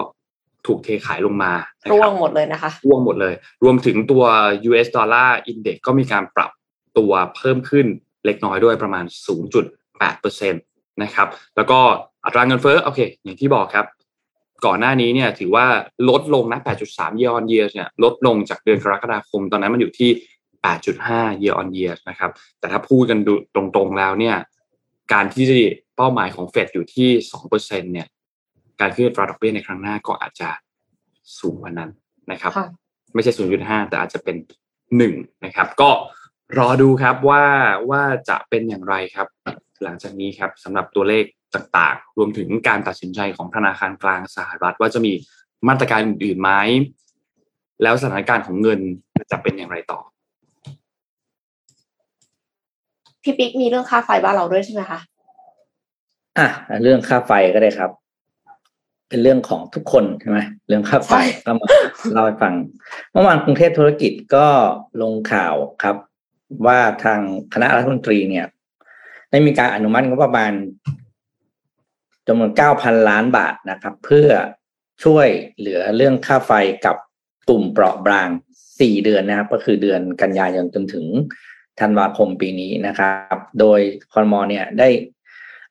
[0.67, 1.51] ถูกเทขายลงมา
[1.91, 4.23] ร่วงหมดเลยนะคะร่วงหมดเลย รวมถึงตัว
[4.69, 6.51] US ดอลลาร์อินเด็กก็มีการปรับ
[6.97, 7.85] ตัวเพิ่มขึ้น
[8.25, 9.05] เล็กน้อยด้วยประมาณ
[9.89, 10.68] 0.8%
[11.03, 11.79] นะครับ แล้วก็
[12.25, 13.85] อัตราเงินเฟ้อโอเคอย่างที่บอกครับ
[14.65, 15.65] ก่อนหน้านี้เนี่ยถือว่า
[16.09, 20.09] ลดลงนะ 8.3 year on year เนี่ยลดลงจากเดือนกรกฎาคม ตอนนั้นมันอยู่ที่
[20.75, 24.35] 8.5 year on year นะครับ แต่ถ้าพูดกันดูตรงๆแล้วเนี่ย
[25.13, 25.45] การที่
[25.95, 27.09] เป้าหมายของเฟดอยู่ที่
[27.47, 28.07] 2%เนี่ย
[28.79, 30.49] การขึ้นอัตราดอกเบี้ยในครั้งหน้าก็อาจจะ
[31.39, 31.89] สูงกว่านั้น
[32.31, 32.67] นะครับค่ะ
[33.13, 34.35] ไม่ใช่ 0.5 แต่อาจจะเป็น
[34.87, 35.89] 1 นะครับ ก็
[36.57, 37.45] รอดูครับว่า
[37.89, 39.27] ว่าจะเป็นอย่างไรครับ
[39.83, 41.24] หลังจากนี้ครับสำหรับตัวเลข
[41.55, 45.13] ต่างๆ รวมถึงการตัดสินใจของธนาคารกลางสหรัฐ ว่าจะมี
[45.67, 46.51] มาตรการอื่นๆไหม
[47.83, 48.79] แล้วสถานการณ์ของเงิน
[49.31, 50.00] จะเป็นอย่างไรต่อ
[53.24, 55.00] พี่ปิ๊กมีเรื่องค่าไฟบ้านเราด้วยใช่ไหมคะ
[56.38, 56.48] อะ
[56.83, 57.91] เรื่องค่าไฟก็ได้ครับ
[59.09, 61.65] เป็นเรื่องของทุกคนใช่ไหมเรื่องค่าไฟใช่ก็มา
[62.13, 62.53] เล่าให้ฟัง
[63.12, 64.48] เมื่อวานกรุงเทพธุรกิจก็
[65.01, 65.95] ลงข่าวครับ
[66.65, 67.19] ว่าทาง
[67.53, 68.45] คณะรัฐมนตรีเนี่ย
[69.31, 70.51] ได้มีการอนุมัติงบประมาณ
[72.27, 74.29] จำนวนเก้าพันล้านบาทนะครับ เพื่อ
[75.03, 76.51] ช่วยเหลือเรื่องค่าไฟ
[76.86, 76.95] กับ
[77.50, 78.29] กลุ่มเปราะบาง
[78.79, 81.05] สี่เดือนนะครับ ก็คือเดือนกันยายนจนถึง
[81.79, 83.79] ธันวาคมปีนี้นะครับ โดย
[84.13, 84.89] คอรมอเนี่ยได้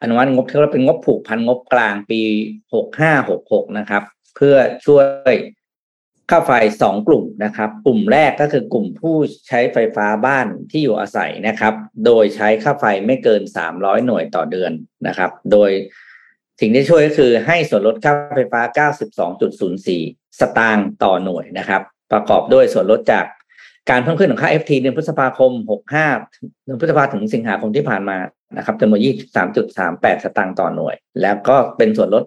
[0.03, 2.21] อนุมัติงบที่เรียกว่าเป็นงบผูกพันงบกลางปี
[2.75, 4.03] หกห้าหกหกนะครับ
[4.37, 5.00] เพื่อช่ว
[5.31, 5.33] ย
[6.30, 6.50] ค่าไฟ
[6.82, 9.16] สองกลุ่มนะครับ กลุ่มแรกก็คือกลุ่มผู้
[9.49, 11.75] ใช้ไฟฟ้าบ้านที่อยู่อาศัยนะครับ
[12.06, 14.73] โดยใช้ค่าไฟไม่เกินสามร้อยหน่วยต่อเดือน
[15.06, 15.70] นะครับ โดย
[16.61, 18.88] สิ่งที่ช่วยก็คือให้ส่วนลดค่าไฟฟ้า
[19.30, 21.82] 92.04 สตางค์ต่อหน่วยนะครับ
[22.12, 23.25] ประกอบด้วยส่วนลดจาก
[23.90, 25.52] การเพิ่มขึ้นของค่า FT เดือนพฤษภาคม
[26.08, 28.18] 65เดือนพฤษภาถึงสิงหาคมที่ผ่านมา
[28.56, 29.00] นะครับจำนวน
[29.62, 32.25] 23.38 สตางค์ต่อหน่วย แล้วก็เป็นส่วนลด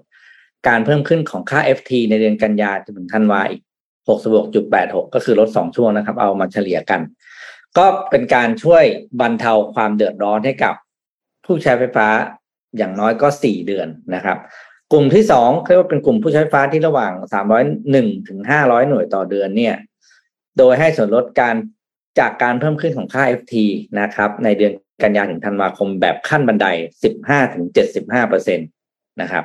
[0.68, 3.62] การเพิ่มขึ้นของค่า FT ในเดือนกันยาจนถึงธันวาอีก
[4.10, 7.02] 66.86ก็คือลด2ช่วงนะครับ เอามาเฉลี่ยกัน
[7.78, 8.84] ก็เป็นการช่วย
[9.22, 10.74] บรรเทาความเดือดร้อนให้กับ
[11.46, 12.08] ผู้ใช้ไฟฟ้า
[12.78, 14.38] อย่างน้อยก็4เดือนนะครับ
[14.92, 17.14] กลุ่มที่สองเรียกว่าเป็นกลุ่มผู้ใช้ไฟฟ้าที่ระหว่าง
[17.70, 19.76] 301ถึง500หน่วยต่อเดือนเนี่ย
[20.58, 21.56] โดยให้ส่วนลดการ
[22.20, 23.56] จากการเพิ่มขึ้นของค่า FT
[24.00, 26.68] นะครับ ในเดือนกันยายนถึงธันวาคมแบบขั้นบันได
[27.10, 27.66] 15ถึง
[27.98, 28.64] 75เปอร์เซ็นต
[29.22, 29.44] นะครับ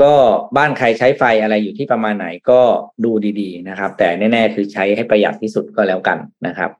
[0.00, 0.12] ก็
[0.56, 2.60] บ้านใครใช้ไฟอะไรอยู่ที่ประมาณไหนก็
[3.04, 6.70] ดูดีๆนะครับ แต่แน่ๆคือใช้ให้ประหยัดที่สุดก็แล้วกันนะครับ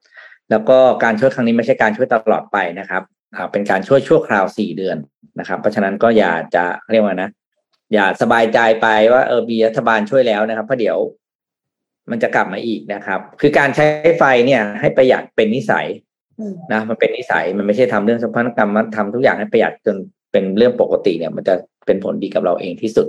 [0.50, 3.02] แล้วก็การช่วยครั้งนี้ไม่ใช่การช่วยตลอดไปนะครับ
[3.34, 4.96] อ่าเป็นการช่วยชั่วคราว4เดือน
[5.38, 7.30] นะครับ เพราะฉะนั้นก็อย่าจะเรียกว่านะ
[7.94, 10.96] อย่าสบายใจไปว่าเออมีรัฐบาลช่วยแล้วนะครับเพราะเดี๋ยว
[12.10, 13.84] มันจะกลับมาอีกนะครับ คือการใช้
[14.18, 15.86] ไฟเนี่ย ให้ประหยัดเป็นนิสัย
[16.40, 19.96] อืมนะมันเป็นนิสัยมันไม่ใช่ทำเรื่องสมพันธกรรมมาทำทุกอย่างให้ประหยัดจน
[20.32, 21.54] เป็นเรื่องปกติเนี่ย มันจะ
[21.86, 23.08] เป็นผลดีกับเราเองที่สุด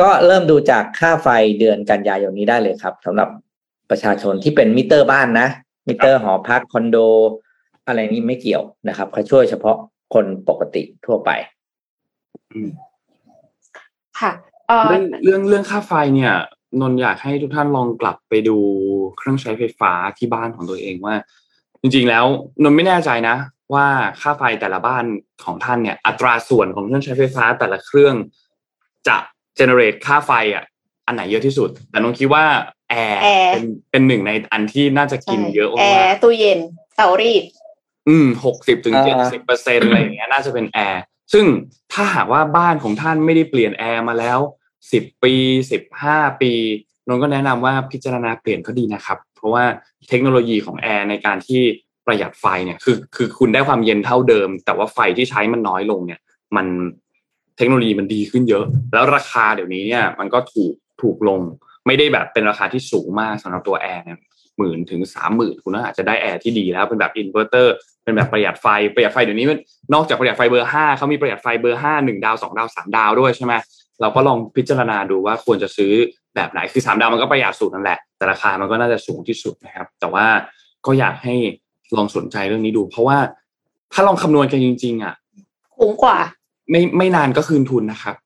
[0.00, 3.28] ก็เริ่มดูจากค่าไฟเดือนกันยายนนี้ได้เลยครับสำหรับ
[3.90, 5.48] ประชาชนที่เป็นมิเตอร์บ้านนะ
[5.88, 6.96] มิเตอร์หอพักคอนโด
[7.86, 9.76] อะไรนี้ไม่เกี่ยวนะครับเขาช่วยเฉพาะ
[10.14, 11.30] คนปกติทั่วไป
[14.20, 14.32] ค่ะ
[14.68, 16.32] เอ่อเรื่องเรื่องเรื่องค่าไฟเนี่ย
[16.80, 18.58] นนท์อยากให้ทุกท่านลองกลับไปดู
[19.16, 21.14] เครื่องใช้ไฟฟ้าที่บ้านของตัวเองว่า
[21.80, 22.24] จริง ๆ แล้ว
[22.62, 23.36] นนท์ไม่แน่ใจนะ
[23.74, 23.88] ว่า
[24.20, 25.04] ค่าไฟแต่ละบ้าน
[25.44, 28.14] ของท่านเนี่ย อัตราส่วนของเครื่องใช้ไฟฟ้าแต่ละเครื่อง
[29.08, 29.16] จะ
[29.56, 30.64] เจเนเรตค่าไฟอะ
[31.06, 32.44] อันไหนเยอะที่สุด แต่นนท์คิดว่า
[32.90, 36.58] แอร์แอร์เป็นเป็นหนึ่งในอันที่น่าจะกินเยอะแอมากแอร์ตู้เย็น
[36.96, 37.44] เตารีด
[38.08, 41.44] อืมหกสิบถึงอ่าเจ็ดสิบเปอร์เซ็นอะไรอย่างเงี้ยน่าจะเป็นแอร์ซึ่ง
[41.92, 44.38] ถ้าหากว่าบ้านของท่านไม่ได้เปลี่ยนแอร์มาแล้ว
[44.92, 45.34] สิบปี
[45.70, 46.52] สิบห้าปี
[47.08, 49.64] นนท์ก็แนะนำว่าพิจารณาเปลี่ยนก็ดีนะครับ เพราะว่า
[50.08, 51.62] เทคโนโลยีของแอร์ในการที่
[52.06, 56.20] ประหยัดไฟเนี่ยคือคือคุณได้ความเย็นเท่าเดิม แต่ว่าไฟที่ใช้มันน้อยลงเนี่ย
[56.56, 56.66] มัน
[57.56, 61.40] เทคโนโลยีมันดีขึ้นเยอะ แล้วราคาเดี๋ยวนี้เนี่ย มันก็ถูกถูกลง
[61.86, 64.18] ไม่ได้แบบเป็นราคาที่สูงมากสำหรับตัวแอร์เนี่ย
[64.58, 69.58] หมื่นถึงสามหมื่นคุณอาจจะได้แอร์ที่ดีแล้วเป็นแบบอินเวอร์เตอร์เป็นแบบประหยัดไฟประหยัดไฟเดี๋ยวนี้มัน
[69.94, 73.54] นอกจากประหยัดไฟเบอร์ห้าเขามีประหยัดไฟเบอร์ห้าหนึ่งดาวสองดาวสามดาวด้วยใช่ไหม
[74.00, 75.92] เราก็ลองพิจารณาดูว่าควรจะซื้อ
[76.34, 80.26] แบบไหนคือสามดาวมันก็ประหยัดสุดนั่นแหละ แต่ราคามันก็น่าจะสูงที่สุดนะครับ แต่ว่า
[80.86, 81.34] ก็อยากให้
[81.96, 83.18] ลองสนใจเรื่องนี้ดู เพราะว่า
[83.92, 85.14] ถ้าลองคำนวณกันจริง ๆ อะ
[85.76, 86.18] คุ้มกว่า
[86.70, 88.16] ไม่ไม่นานก็คืนทุนนะครับ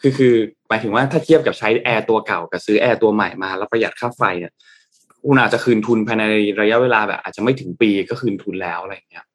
[0.00, 0.34] คือคือ
[0.68, 4.52] หมายถึงว่าถ้าเทียบกับใช้แอร์ตัวเก่ากับซื้อแอร์ตัวใหม่มาแล้วประหยัดค่าไฟเนี่ย
[5.26, 6.24] คุณอาจจะคืนทุนภายใน
[6.60, 9.26] ระยะเวลาแบบ อาจจะไม่ถึงปีก็คืนทุนแล้วอะไรอย่างเงี้ย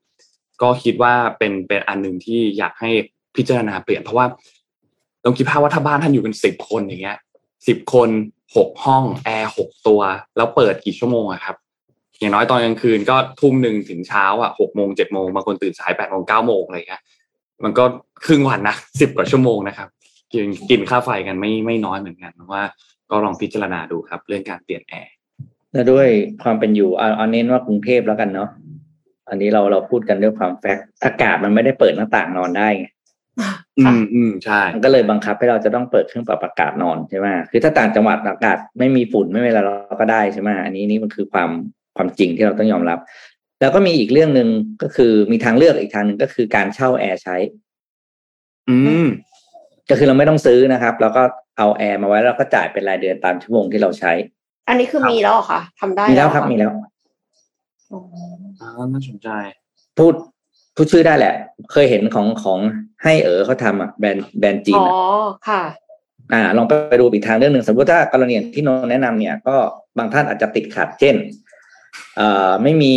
[0.62, 2.90] ก็คิดว่าเป็นเป็นอันหนึ่งที่อยากให้
[3.36, 4.26] พิจารณาเปลี่ยน เพราะว่า
[5.24, 7.18] ลองคิดภาพว่าถ้าบ้านท่านอยู่เป็นสิบคนอย่างเงี้ย
[7.68, 8.10] สิบคน
[8.56, 10.02] หกห้องแอร์หกตัว
[10.38, 11.56] แล้วเปิดกี่ชั่วโมงอะครับ
[12.20, 17.02] อย่างน้อยตอนกลางคืนก็ทุ่มหนึ่งถึงเช้าอะหกโมงเจ็ดโมงบางคนตื่นสายแปดโมงเก้าโมงอะไรอย่างเงี้ย
[17.64, 17.84] มันก็
[18.26, 19.88] ครึ่งวันนะสิบกว่าชั่วโมงนะครับ
[20.34, 22.64] กินกินค่าไฟกันไม่ไม่น้อยเหมือนกันเพราะว่า
[23.12, 25.14] ก็ลองพิจารณาดูครับ เรื่องการเปลี่ยนแอร์
[25.74, 26.08] แล้วด้วย
[26.44, 28.50] ความเป็นอยู่เอาเอาเน้นว่ากรุงเทพแล้วกันเนาะ
[29.30, 32.88] อันนี้เราเราพูดกันด้วยความแฟกต์อากาศมันไม่ได้เปิดหน้าต่างนอนได้ไง
[33.80, 41.50] อืมอืมใช่มันก็เลยบังคับให้เราจะต้องเปิดเครื่องปรับอากาศนอนใช่ไหมคือถ้าต่างจังหวัดอากาศไม่มีฝุ่นไม่มีอะไรเราก็ได้ใช่ไหมอันนี้นี่มันคือความ
[41.98, 43.00] ความจริงที่เราต้องยอมรับ
[43.62, 44.50] แล้วก็มีอีกเรื่องหนึ่ง
[44.82, 47.36] ก็คือมีทางเลือกอีกทางหนึ่งก็คือการเช่าแอร์ใช้
[48.70, 49.06] อืม
[49.90, 51.24] ก็คือเราไม่ต้องซื้อนะครับ เราก็
[51.58, 54.12] เอาแอร์มาไว้แล้วก็จ่ายเป็นรายเดือนตามชั่วโมงที่เราใช้
[54.68, 56.72] อันนี้คือมีแล้วเหรอค่ะทำได้มีแล้วครับเหอมีแล้ว
[57.92, 58.00] อ๋อ
[58.62, 59.30] อ่าน่าสนใจ
[59.98, 60.14] พูด
[60.76, 61.34] พูดชื่อได้แหละ
[61.72, 62.60] เคยเห็นของของ
[63.04, 64.88] ให้เอ๋อเขาทำอะแบรนด์แบรนด์จีนอ๋อ
[65.30, 65.64] อะค่ะ
[66.34, 69.56] อ่า ลองไปดูอีกทางเรื่องหนึ่งสมมติถ้ากรณีอย่างที่นนท์แนะนำเนี่ย ก็
[69.98, 71.16] บางท่านอาจจะติดขัดเช่น
[72.18, 72.96] เอ่อไม่มี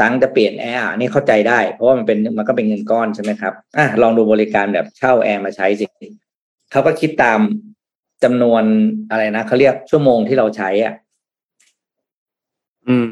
[0.00, 5.86] ตังค์จะเปลี่ยนแอร์อะนี่เข้าใจได้ เพราะว่ามันเป็นมันก็เป็นเงินก้อนใช่ไหมครับอะลองดูบริการแบบเช่าแอร์มาใช้สิ
[6.72, 7.40] เขาก็คิดตาม
[8.24, 8.62] จำนวน
[9.10, 10.94] อะไรนะเขาเรียกชั่วโมงที่เราใช้อะ
[12.88, 13.06] อืม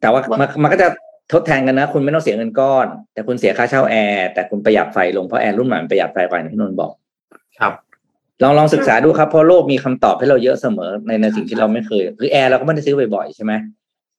[0.00, 0.88] แต่ว่ามันมันก็จะ
[1.32, 6.92] ทดแทนกันนะ คุณไม่ต้องเสียเงินก้อน แต่คุณเสียค่าเช่าแอร์แต่คุณประหยัดไฟลงเพราะแอร์รุ่นใหม่มันประหยัดไฟกว่าอย่างที่นนท์บอก
[7.58, 7.72] ครับ
[8.42, 13.52] ลองลองศึกษาดูครับเพราะโลกมีคำตอบให้เราเยอะเสมอในในสิ่งที่เราไม่เคย คือแอร์เราก็ไม่ได้ซื้อบ่อยๆใช่ไหม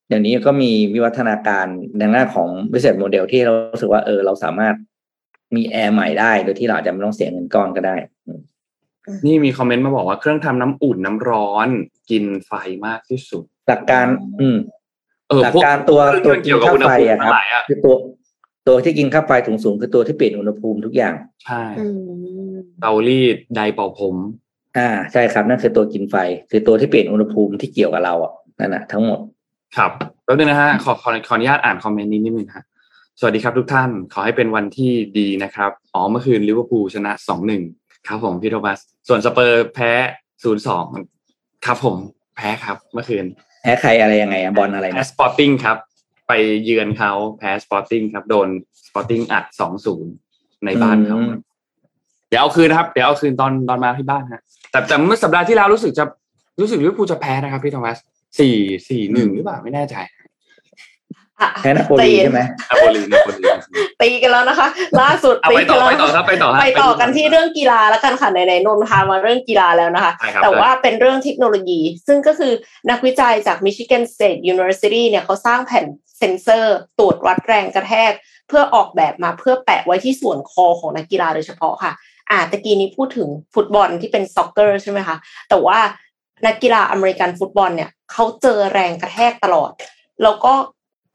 [0.08, 1.66] เดี๋ยวนี้ก็มีวิวัฒนาการ
[1.98, 4.74] ในหน้าของ business model ที่เรารู้สึกว่าเออเราสามารถ
[5.56, 8.40] มีแอร์ใหม่ได้โดยที่เราอาจจะไม่ต้องเสียเงินก้อนก็ได้อืม
[9.26, 11.68] นี่มีคอมเมนต์มาบอกว่าเครื่องทำน้ำอุ่นน้ำร้อน
[12.10, 12.52] กินไฟ
[12.86, 14.06] มากที่สุด หลักการ
[14.40, 14.56] อืม
[15.28, 17.94] เออหลักพวกการตัวเครื่องตัวที่มันเกี่ยวกับอุณหภูมิค่าไฟอะครับทั้งหลายอะคือตัว
[18.68, 21.14] ตัวที่กินค่าไฟสูงสูงๆคือตัวที่เปลี่ยนอุณหภูมิทุกอย่าง
[21.44, 21.86] ใช่อื
[22.52, 24.16] มเตารีดไดร์เป่าผม
[24.78, 26.16] อ่า ใช่ครับนั่นคือตัวกินไฟ
[26.50, 29.20] คือตัวที่เปลี่ยนอุณหภูมิที่เกี่ยวกับเราอะนั่นนะทั้งหมด
[29.76, 29.90] ครับ
[30.24, 32.64] แป๊บนึงนะฮะขอขอขออนุญาตอ่านคอมเมนต์นี้นิดนึงฮะ
[33.20, 37.62] สวัสดีครับทุกท่านขอให้เป็นวันที่ดีนะครับอ๋อเมื่อคืนลิเวอร์พูลชนะสองหนึ่ง
[38.08, 39.92] ครับผมพี่โทมัสส่วนสเปอร์แพ้
[40.44, 40.84] ศูนย์สอง
[41.66, 41.96] ครับผม
[42.36, 43.24] แพ้ครับ เมื่อคืน
[43.62, 45.76] แพ้ใครอะไรยังไงอะบอลอะไรแพ้นะสปอร์ติ้งครับ
[46.28, 46.32] ไป
[46.64, 48.48] เยือนเขาแพ้สปอร์ติ้งครับโดน
[48.86, 50.12] สปอร์ติ้งอัดสองศูนย์
[50.64, 51.34] ในบ้านเขาอืม
[52.28, 56.04] เดี๋ยวเอาคืนนะครับ เดี๋ยวเอาคืนตอนตอนมาที่บ้านฮะแต่แต่เมื่อสัปดาห์ที่แล้วรู้สึกจะ
[56.60, 57.98] รู้สึกลิเวอร์พูลจะแพ้นะครับพี่โทมัส
[58.38, 58.56] สี่
[58.88, 59.96] สี่หนึ่งหรือเปล่าไม่แน่ใจ
[61.40, 63.34] อะแพ้นาโปลีใจเย็นใช่ไหมนาโปลีนาโปลี
[64.02, 64.68] ตีกันแล้วนะคะ
[65.00, 72.52] ล่าสุดเอาไปต่อกัไปนต่อแล้วครับไปต่อครับไปต่อกันที่เรื่องกีฬาแล้วกันค่ะไหนๆนนท์พามาเรื่องกีฬาแล้วนะคะใช่ครับแต่ว่าเป็นเรื่องเทคโนโลยี ซึ่งก็คือ
[72.90, 75.84] นักวิจัยจาก Michigan State University เนี่ยเขาสร้างแผ่น
[76.18, 78.12] เซ็นเซอร์ ตรวจวัดแรงกระแทก
[78.48, 81.92] เพื่อออกแบบมาเพื่อแปะไว้ที่ส่วนคอของนักกีฬาโดยเฉพาะค่ะ
[82.30, 85.16] อ่าตะกี้นี้พูดถึงฟุตบอลที่เป็น soccer ใช่ไหมคะ
[85.48, 85.78] แต่ว่า
[86.46, 89.70] นักกีฬาอเมริกันฟุตบอลเนี่ยเขาเจอแรงกระแทกตลอด
[90.22, 90.52] แล้วก็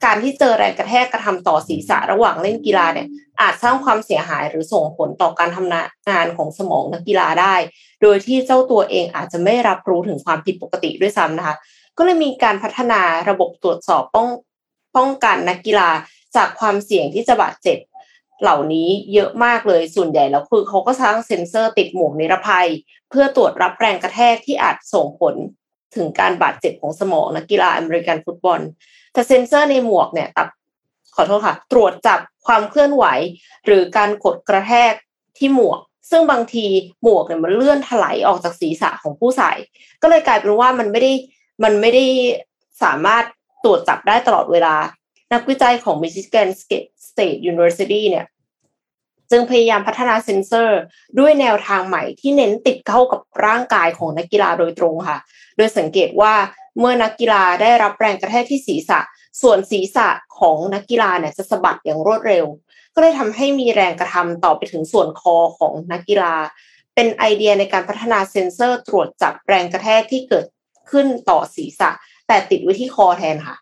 [0.05, 3.07] การที่เจอแรงกระแทกกระทำต่อศีรษะระหว่างเล่นกีฬาเนี่ย
[3.41, 5.71] อาจสร้างความเสียหายหรือส่งผลต่อการทำ
[6.09, 7.55] งานของสมองนักกีฬาได้
[8.01, 11.55] โดยที่เจ้าตัวเองอาจจะไม่รับรู้ถึงความผิดปกติด้วยซ้ำนะคะ
[11.97, 14.29] ก็เลยมีการพัฒนาระบบตรวจสอบป้อง
[14.95, 15.89] ป้องกันนักกีฬา
[16.35, 17.77] จากความเสี่ยงที่จะบาดเจ็บ
[18.41, 22.67] เหล่านี้เยอะมากเลยส่วนใหญ่แล้วคือเขาก็สร้างเซ็นเซอร์ติดหมวกนิรภัย
[23.09, 25.35] เพื่อตรวจรับแรงกระแทกที่อาจส่งผล
[25.95, 28.59] ถึงการบาดเจ็บของสมองนักกีฬาอเมริกันฟุตบอล
[29.13, 30.47] แต่เซ็นเซอร์ในหมวกเนี่ยตับ
[31.15, 33.05] ขอโทษค่ะ ตรวจจับความเคลื่อนไหว
[33.65, 34.93] หรือการกดกระแทก
[35.37, 36.65] ที่หมวก ซึ่งบางที
[37.03, 39.51] หมวกเนี่ยมันเลื่อนถลายออกจากศีรษะของผู้ใส่
[40.01, 41.11] ก็เลยกลายเป็นว่ามันไม่ได้
[41.63, 42.05] มันไม่ได้
[42.83, 43.23] สามารถ
[43.63, 44.75] ตรวจจับได้ตลอดเวลา
[45.33, 46.49] นักวิจัยของ Michigan
[47.07, 48.25] State University เนี่ย
[49.31, 50.79] จึงพยายามพัฒนาเซ็นเซอร์
[51.19, 55.17] ด้วยแนวทางใหม่ที่เน้นติดเข้ากับร่างกายของนักกีฬาโดยตรงค่ะ
[55.57, 56.33] โดยสังเกตว่า
[56.79, 58.99] เมื่อนักกีฬาได้รับแรงกระแทกที่ศีรษะ
[59.41, 60.07] ส่วนศีรษะ
[60.39, 62.45] ของนักกีฬาเนี่ยจะสะบัดอย่างรวดเร็ว
[62.95, 66.35] ก็เลยทำให้มีแรงกระทำต่อไปถึงส่วนคอของนักกีฬา
[66.95, 70.45] เป็นไอเดียในการพัฒนาเซ็นเซอร์ตรวจจับแรงกระแทกที่เกิด
[70.91, 71.89] ขึ้นต่อศีรษะ
[72.27, 73.55] แต่ติดไว้ที่คอแทนค่ะ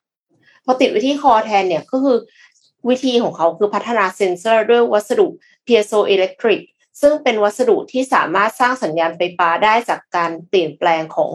[0.67, 2.17] พอติดไว้ที่คอแทนเนี่ยก็คือ
[2.89, 5.27] วิธีของเขาคือพัฒนาเซ็นเซอร์ด้วยวัสดุ
[5.67, 6.62] piezoelectric
[7.01, 11.32] ซึ่งเป็นวัสดุที่สามารถสร้างสัญญาณไฟฟ้าได้จากการเปลี่ยนแปลงของ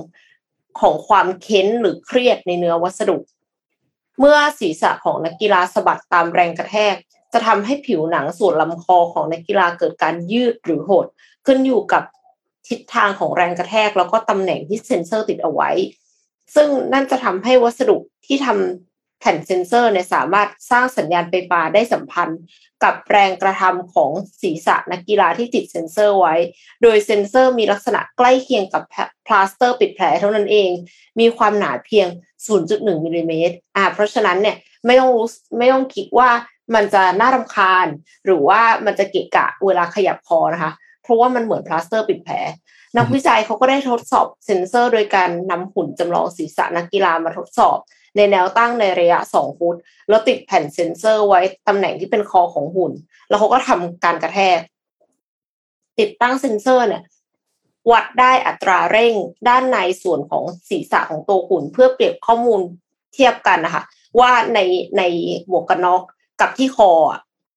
[0.81, 3.16] ของความเค้นหรือเครียดในเนื้อวัสดุ
[4.18, 6.95] เมื่อศีรษะของนักกีฬาสะบัดตามแรงกระแทก
[7.33, 11.07] จะทำให้ผิวหนังส่วนลำคอของนักกีฬาเกิดการยืดหรือหด
[11.47, 12.03] ขึ้นอยู่กับ
[12.68, 15.71] ทิศทางของแรงกระแทก แล้วก็ตำแหน่งที่เซ็นเซอร์ติดเอาไว้
[16.55, 18.92] ซึ่งนั่นจะทำให้วัสดุที่ทำ
[19.23, 22.41] แผ่นเซนเซอร์เนี่ยสามารถสร้างสัญญาณไฟฟ้าได้สัมพันธ์
[22.85, 24.11] กับแรงกระทำของ
[24.43, 26.35] ศีรษะนักกีฬาที่ติดเซนเซอร์ไว้
[26.83, 28.83] โดยเซนเซอร์มีลักษณะใกล้เคียงกับ
[29.27, 30.71] พลาสเตอร์ปิดแผลเท่านั้นเอง
[31.21, 32.07] มีความหนาเพียง
[32.57, 34.57] 0.1มิลลิเมตรอ่าเพราะฉะนั้นเนี่ย
[34.87, 35.13] ไม่ต้อง
[35.59, 36.31] ไม่ต้องคิดว่า
[36.75, 37.87] มันจะน่ารำคาญ
[38.25, 42.35] หรือว่ามันจะเกะกะเวลาขยับคอนะคะ เพราะว่ามันเหมือนพลาสเตอร์ปิดแผล
[42.97, 47.79] นักวิจัยเขาก็ได้ทดสอบเซ็นเซอร์ โดยการนำหุ่นจำลองศีรษะนักกีฬามาทดสอบ
[48.16, 49.77] ในแนวตั้งในระยะสองฟุต
[50.09, 52.92] แล้วติดแผ่นเซ็นเซอร์ไว้ตำแหน่งที่เป็นคอของหุ่น
[53.29, 54.59] แล้วเขาก็ทำการกระแทก
[55.98, 57.03] ติดตั้งเซ็นเซอร์เนี่ย
[57.90, 59.14] วัดได้อัตราเร่ง
[59.48, 62.61] ด้านในส่วนของศีรษะของตัวหุ่น เพื่อเปรียบข้อมูล
[63.14, 63.83] เทียบกันนะคะ
[64.20, 64.59] ว่าใน
[64.98, 65.03] ใน
[65.48, 66.03] หมวกกันน็อก
[66.40, 66.90] กับที่คอ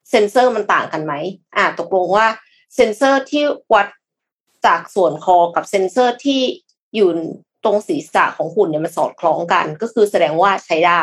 [0.10, 1.14] เซ็นเซอร์มันต่างกันไหม
[1.56, 2.28] อ่าตกลงว่า
[2.76, 3.88] เซ็นเซอร์ที่วัด
[4.66, 6.42] จากส่วนคอกับเซ็นเซอร์ที่
[6.96, 7.10] อยู่
[7.66, 11.02] ตรงศีรษะของหุ่นเนี่ยมันสอดคล้องกัน ก็คือแสดงว่าใช้ได้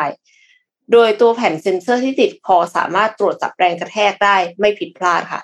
[0.91, 5.41] โดยตัวแผ่นเซ็นเซอร์ที่ติดคอสามารถตรวจจับแรงกระแทกได้ไม่ผิดพลาดค่ะ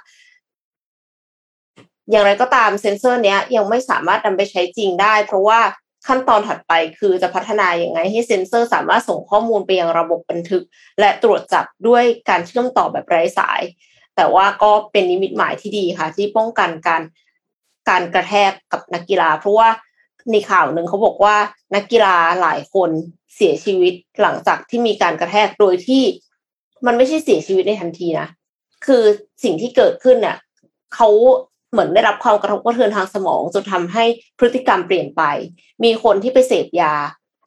[2.10, 5.60] อย่างไรก็ตามเซ็นเซอร์เนี้ยยังไม่สามารถนำไปใช้จริงได้ เพราะว่า
[6.08, 10.64] ขั้นตอนถัดไปคือจะพัฒนาอย่างไงให้เซ็นเซอร์สามารถส่งข้อมูลไปยังระบบบันทึก
[11.00, 13.62] และตรวจจับด้วยการเชื่อมต่อแบบไร้สาย
[14.16, 17.02] แต่ว่าก็เป็นนิมิตหมายที่ดีค่ะ ที่ป้องกันการ
[17.90, 19.70] การกระแทกกับนักกีฬา เพราะว่า
[20.32, 21.36] ในข่าวหนึ่งเขาบอกว่า
[21.76, 22.90] นักกีฬาหลายคน
[23.36, 26.04] เสียชีวิตหลังจากที่มีการกระแทกโดยที่
[26.86, 28.28] มันไม่ใช่เสียชีวิตในทันทีนะ
[28.86, 29.04] คือ
[29.44, 30.38] สิ่งที่เกิดขึ้นเนี่ย
[30.96, 31.10] เขา
[31.72, 34.04] เหมือนได้รับความกระทบกระเทือนทางสมองจนทำให้
[34.40, 35.22] พฤติกรรมเปลี่ยนไป
[35.84, 36.94] มีคนที่ไปเสพยา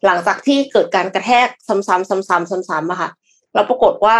[0.06, 3.10] หลังจากที่เกิดการกระแทกซ้ำๆซ้ำๆซ้ำๆอะค่ะ
[3.54, 4.16] เราปรากฏว่า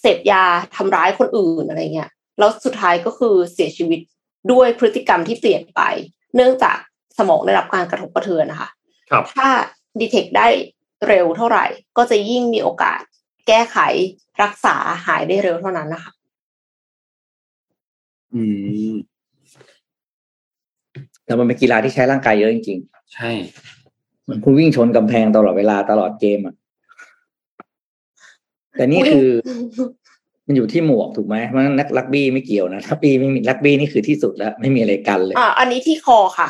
[0.00, 0.42] เสพยา
[0.76, 4.00] ทำร้ายคนอื่นอะไรเงี้ยแล้วสุดท้ายก็คือเสียชีวิต
[4.52, 5.80] ด้วยพฤติกรรมที่เปลี่ยนไป
[6.34, 6.78] เนื่องจาก
[7.20, 8.68] สมองได้รับการกระทบกระเทือนนะคะ
[9.10, 9.48] ครับถ้า
[10.00, 10.48] ดีเทคได้
[11.08, 13.00] เร็วเท่าไหร่ ก็จะยิ่งมีโอกาส
[13.48, 13.78] แก้ไข
[14.42, 16.12] รักษาหายได้เร็วเท่านั้นนะคะ
[18.34, 18.42] อื
[18.92, 18.94] ม
[21.24, 22.78] แต่มันเป็นกีฬาที่ใช้ร่างกายเยอะจริง
[23.14, 26.54] ใช่ๆเหมือนคุณวิ่งชนกำแพงตลอดเวลาตลอดเกมอะ
[28.76, 29.28] แต่นี่คือ
[30.46, 36.48] มันอยู่ที่หมวกถูกไหมมันนักลักบี้ไม่เกี่ยวนะลักบี้ไม่มีลักบี้นี่คือที่สุดแล้ว ไม่มีอะไรกันเลย อ่าอันนี้ที่คอค่ะ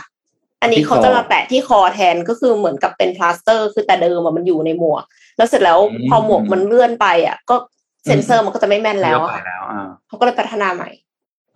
[0.61, 5.05] อันนี้ที่คอเขาจะมาแปะที่คอแทนก็คือเหมือนกับเป็นพลาสเตอร์ คือแต่เดิมอะมันอยู่ในหมวก
[5.37, 7.57] แล้วเสร็จแล้วอืมพอหมวกมันเลื่อนไปอะ ก็
[8.05, 10.91] เซ็นเซอร์มันก็จะไม่แม่นแล้วเยอะอะไปค่ะแล้วอ่าเขาก็เลยพัฒนาใหม่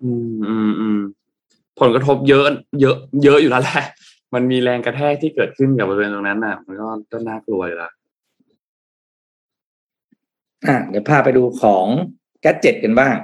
[0.02, 1.00] อืมอืมอืม
[1.80, 2.44] ผลกระทบเยอะ
[2.80, 3.82] เยอะ เยอะอยู่แล้วแหละ
[4.34, 7.92] มันมีแรงกระแทกที่เกิดขึ้นกับบริเวณตรงนั้นน่ะ มันก็ก็น่ากลัวอยู่แล้ว
[10.66, 11.86] อะเดี๋ยวพาไปดูของ
[12.40, 13.14] แกดเจ็ตกันบ้าง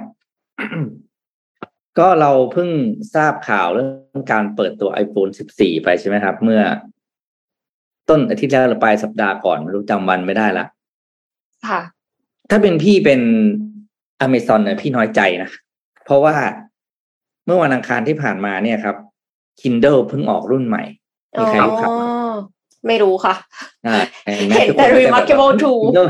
[1.99, 2.69] ก็เราเพิ่ง
[3.15, 6.61] ทราบข่าวเรื่องการเปิดตัว iPhone 14 ไปใช่ไหมครับ เมื่อ
[8.09, 10.65] ต้นอาทิตย์แล้วหรือปลายสัปดาห์ก่อนไม่รู้จำวันไม่ได้ละ
[11.67, 11.81] ค่ะ
[12.49, 13.21] ถ้าเป็นพี่เป็น
[14.21, 15.49] อเมซอนเนี่ยพี่น้อยใจนะ
[16.05, 16.35] เพราะว่า
[17.45, 18.95] เมื่อวันอังคารที่ผ่านมาเนี่ยครับ
[19.61, 20.83] Kindle เพิ่งออกรุ่นใหม่
[21.39, 22.33] มีใครรู้ครับอ๋อ
[22.87, 23.35] ไม่รู้ค่ะ
[23.87, 23.97] อ่า
[24.37, 26.07] เห็นไหมเห็นทุกคแต่ก็จะแบบ Remarkable Two Kindle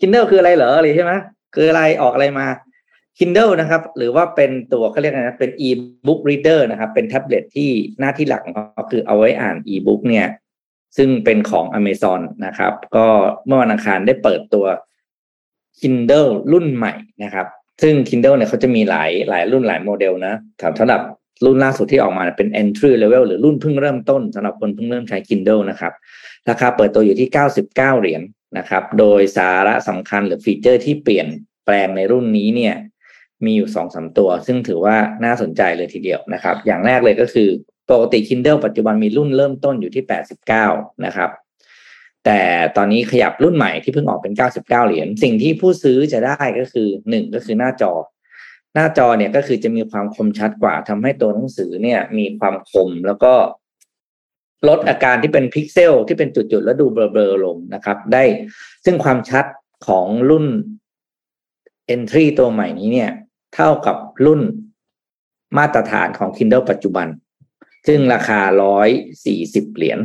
[0.00, 1.14] Kindle คืออะไรเหรออะไรใช่ไหม
[1.54, 2.46] คืออะไรออกอะไรมา
[3.18, 7.70] Kindle นะครับ หรือว่าเป็นตัวเขาเรียกอะไรนะเป็น e-book reader นะครับ เป็นแท็บเล็ตที่
[8.00, 10.26] หน้าที่หลักของเขาคือเอาไว้อ่าน e-book เนี่ย
[10.96, 13.06] ซึ่งเป็นของ Amazon นะครับ ก็
[13.46, 14.66] เมื่อวันอังคารได้เปิดตัว
[15.80, 17.46] Kindle รุ่นใหม่นะครับ
[17.82, 20.34] ซึ่ง Kindle เนี่ยเขาจะมีหลายหลายรุ่นหลายโมเดลนะ
[20.78, 21.00] สำหรับ
[21.44, 25.92] รุ่นล่าสุดที่ออกมาเป็น entry level หรือรุ่นเพิ่งเริ่มต้นสำหรับคนเพิ่งเริ่มใช้ Kindle นะครับ
[26.48, 28.22] ราคาเปิดตัวอยู่ที่ 99 เหรียญ
[28.58, 31.26] นะครับ โดยสาระสำคัญหรือฟีเจอร์ที่เปลี่ยน
[31.64, 32.74] แปลงในรุ่นนี้เนี่ย
[33.44, 37.48] มีอยู่สองสามตัว ซึ่งถือว่าน่าสนใจเลยทีเดียวนะครับ อย่างแรกเลยก็คือ
[37.90, 40.04] ปกติ Kindle ปัจจุบันมีรุ่นเริ่มต้นอยู่ที่
[40.54, 41.30] 89 นะครับ
[42.24, 42.40] แต่
[42.76, 47.92] ตอนนี้ขยับรุ่นใหม่ที่เพิ่งออกเป็น 99 เหรียญสิ่งที่ผู้ซื้อจะได้ก็คือหนึ่งก็คือหน้าจอ
[48.74, 53.34] หน้าจอเนี่ยก็คือจะมีความคมชัดกว่าทำให้ตัวหนังสือเนี่ย มีความคมแล้วก็
[54.68, 58.24] ลดอาการที่เป็นพิกเซลที่เป็นจุดๆ แล้วดูเบลอๆลงนะครับ ได้
[58.84, 59.44] ซึ่งความชัด
[59.86, 60.46] ของรุ่น
[61.94, 63.10] Entry ตัวใหม่นี้เนี่ย
[63.54, 64.40] เท่ากับรุ่น
[65.58, 67.06] มาตรฐานของ Kindle ปัจจุบัน
[67.86, 68.88] ซึ่งราคาร้อย
[69.24, 69.98] สี่สิบเหรียญ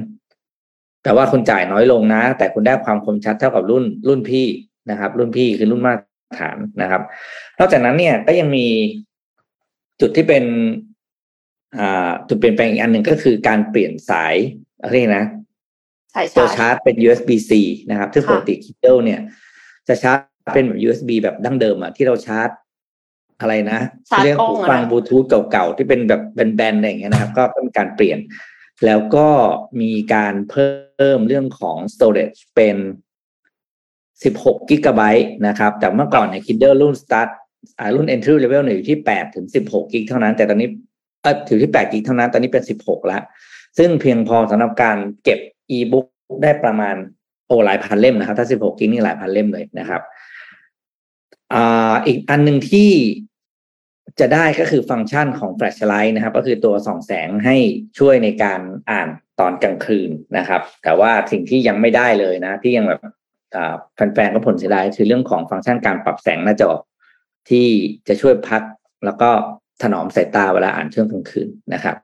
[1.03, 4.47] แต่ว่าคุณจ่ายน้อยลงนะ แต่คุณได้ความคมชัดเท่ากับรุ่นรุ่นพี่
[4.89, 7.01] นะครับ รุ่นพี่คือรุ่นมาตรฐานนะครับ
[7.60, 8.67] นอกจากนั้นเนี่ยก็ยังมี
[10.01, 10.43] จุดที่เป็น
[11.77, 14.36] อ่าจุดเปลี่ยนแปลงอีกอันหนึ่งก็คือการเปลี่ยนสาย
[14.81, 15.25] อะไรนะ
[16.12, 17.51] ใช่ตัวใช่ชาร์จเป็น USB-C
[17.89, 19.19] นะครับซึ่งค่ะปกติ Kindle เนี่ย
[19.88, 22.49] จะชาร์จเป็นแบบ USB แบบดั้งเดิมอะที่เราชาร์จ
[23.41, 26.21] อะไรนะชาร์จเรียกกล้องหูอะฟังนะบลูทูธเก่าๆที่เป็นแบบ
[26.56, 28.19] แบนๆอะไรอย่างเงี้ยนะครับ ก็เป็นการเปลี่ยน
[28.86, 29.28] แล้วก็
[29.82, 32.78] มีการเพิ่มเรื่องของ storage เป็น
[33.84, 37.30] 16กิกะไบต์นะครับ แต่เมื่อก่อนเนี่ย Kindle รุ่น start
[37.80, 40.69] อ่ารุ่น entry level เนี่ยอยู่ที่8ถึง16กิกเท่านั้น แต่ตอนนี้
[41.21, 43.21] เออถือที่8กิกเท่านั้น ตอนนี้เป็น 16แล้ว
[43.78, 45.39] ซึ่งเพียงพอสำหรับการเก็บ
[45.78, 46.06] e-book
[46.43, 46.95] ได้ประมาณ
[47.47, 50.02] โอ้หลายพันเล่มนะครับ ถ้า 16กิกนี่หลายพันเล่มเลยนะครับ
[51.53, 52.91] อ่าอีกอันหนึ่งที่
[54.19, 57.55] จะได้ก็คือฟังก์ชันของ Flashlight นะครับ ก็คือตัวส่องแสงให้
[57.99, 59.07] ช่วยในการอ่าน
[59.39, 63.01] ตอนกลางคืนนะครับ แต่ว่าสิ่งที่ยังไม่ได้เลยนะ ที่ยังแบบ
[63.95, 66.71] แฟนๆก็ผลเสียดายคือเรื่องของฟังก์ชันการปรับแสงหน้าจอ
[67.49, 67.67] ที่
[68.07, 68.62] จะช่วยพัก
[69.05, 69.29] แล้วก็
[69.81, 71.95] ถนอมสายตาเวลาอ่านช่วงกลางคืนนะครับ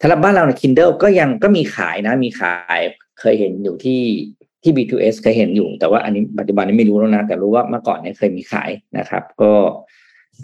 [0.00, 2.80] สำหรับบ้านเราใน Kindle ก็ยังก็มีขายนะ มีขาย
[3.20, 4.00] เคยเห็นอยู่ที่
[4.62, 9.52] ที่ B2S เคยเห็นอยู่ แต่ว่าอันนี้ปัจจุบันนี้ไม่รู้แล้วนะ แต่รู้ว่าเมื่อก่อนเนี่ยเคยมีขายนะครับ ก็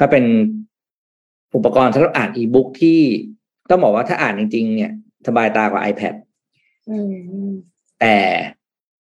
[0.01, 0.25] ก็เป็น
[1.57, 3.01] อุปกรณ์สำหรับอ่านอีบุ๊กที่
[3.71, 4.93] ต้องบอกว่าถ้าอ่านจริง ๆ เนี่ย
[5.27, 6.15] สบายตากว่า iPad
[8.01, 8.17] แต่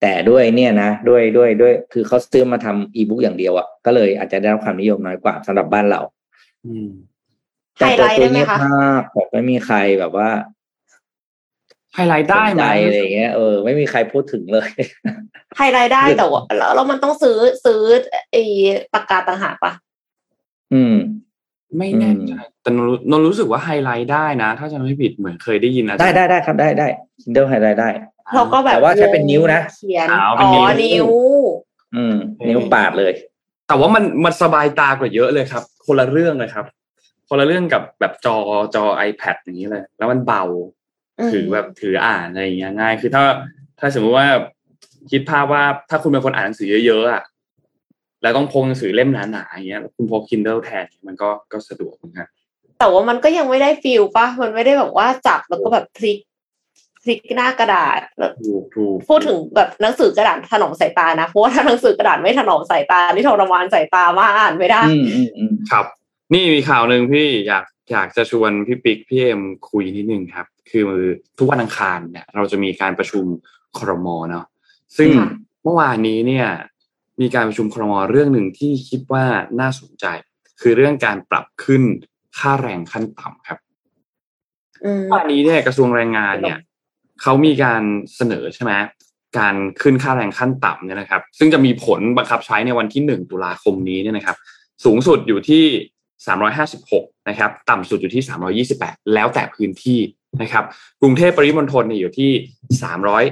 [0.00, 6.00] แต่ด้วยเนี่ยนะด้วยด้วยด้วย คือเขาซื้อมาทำอีบุ๊กอย่างเดียวอะ่ะก็เลยอาจจะได้รับความนิยมน้อยกว่าสำหรับบ้านเรา
[7.76, 8.58] ไฮไลท์ได้ไหมคะ
[9.14, 10.28] แบบไม่มีใครแบบว่า
[11.98, 14.68] ไฮไลท์ได้ไหมอะไรเงี้ยเออไม่มีใครพูดถึงเลย
[15.56, 16.42] ไฮไลท์ได้แต่ว่า
[16.74, 17.80] แล้วมันต้องซื้อซื้อ
[18.32, 18.42] ไอ้
[18.94, 19.72] ปากกาต่างหากปะ
[20.74, 20.96] อืม
[21.78, 22.32] ไม่แน่ใจ
[22.62, 22.70] แต่
[23.10, 26.86] นนรู้สึกว่าไฮไลท์ได้นะ ถ้าจะไม่ผิดเหมือนเคยได้ยินนะได้ได้ได้ครับได้ได้
[27.22, 27.88] Kindle highlight ได้
[28.34, 30.08] เราก็แบบว่าใช้เป็นนิ้วนะเขียน
[30.40, 30.50] อ๋อ
[30.82, 31.08] นิ้ว
[31.96, 32.16] อืม
[32.48, 33.12] นิ้วปาดเลย
[33.68, 36.66] แต่ว่ามันมันสบายตากว่าเยอะเลยครับ คนละเรื่องเลยครับ
[37.28, 38.36] คนละเรื่องกับแบบจอ
[38.74, 40.44] จอ iPad อย่างนี้เลย แล้วมันเบา
[41.32, 43.24] ถือแบบถืออ่านอะไรอย่างเงี้ยง่าย คือถ้า
[43.80, 44.28] ถ้าสมมติว่า
[45.10, 47.22] คิดภาพว่าถ้าคุณเป็นคนอ่านหนังสือเยอะๆอะ
[48.22, 52.28] แล้วต้องพกหนังสือเล่มหนาๆอย่างเงี้ย คุณพก Kindle แทนมันก็ก็สะดวกเหมือนกัน
[52.78, 56.18] แต่ว่ามันก็ยังไม่ได้ฟิลป่ะมันไม่ได้แบบว่าจับแล้วก็แบบพลิก
[57.02, 58.00] พลิกหน้ากระดาษ
[59.08, 64.82] พูดถึงแบบหนังสือกระดาษถนอมสายตานะเพราะว่าถ้าหนังสือกระดาษไม่ถนอมสายตานี่ทรมานสายตามากอ่านไม่ได้
[65.70, 65.86] ครับ
[66.32, 70.84] นี่มีข่าวหนึ่งพี่อยากอยากจะชวนพี่ปิ๊กพี่เอ็มคุยนิดนึงครับ คือ
[71.38, 73.24] ทุกวันอังคารเนี่ยเราจะมีการประชุม
[73.78, 74.46] ครมเนาะ
[74.96, 75.10] ซึ่ง
[75.62, 76.46] เมื่อวานนี้เนี่ย
[77.20, 79.24] มีการประชุมครมเรื่องหนึ่งที่คิดว่า
[79.60, 80.04] น่าสนใจ
[80.60, 81.82] คือเรื่องการปรับขึ้น
[82.38, 83.58] ค่าแรงขั้นต่ำครับ
[85.12, 86.58] วันนี้เนี่ยกระทรวงแรงงานเนี่ย
[87.22, 87.82] เขามีการ
[88.16, 88.72] เสนอใช่ไหม
[89.38, 94.36] การขึ้นค่าแรงขั้นต่ำเนี่ยนะครับ ซึ่งจะมีผลบังคับใช้ในวันที่หนึ่งตุลาคมนี้เนี่ยนะครับ
[94.84, 95.64] สูงสุดอยู่ที่
[96.26, 99.98] สามร้อยห้าสิบหกนะครับ ต่ำสุดอยู่ที่สามรอยี่สิบแปดแล้วแต่พื้นที่
[100.42, 100.64] นะครับ
[101.00, 102.30] กรุงเทพปริมณฑลเนี่ยอยู่ที่
[102.82, 103.24] สามร้อย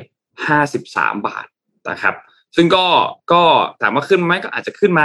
[0.47, 1.47] ห้าสิบสามบาท
[1.91, 2.15] นะครับ
[2.57, 2.87] ซึ่งก็
[3.33, 3.43] ก็
[3.81, 5.05] ถามว่าขึ้นไหมก็อาจจะขึ้นมา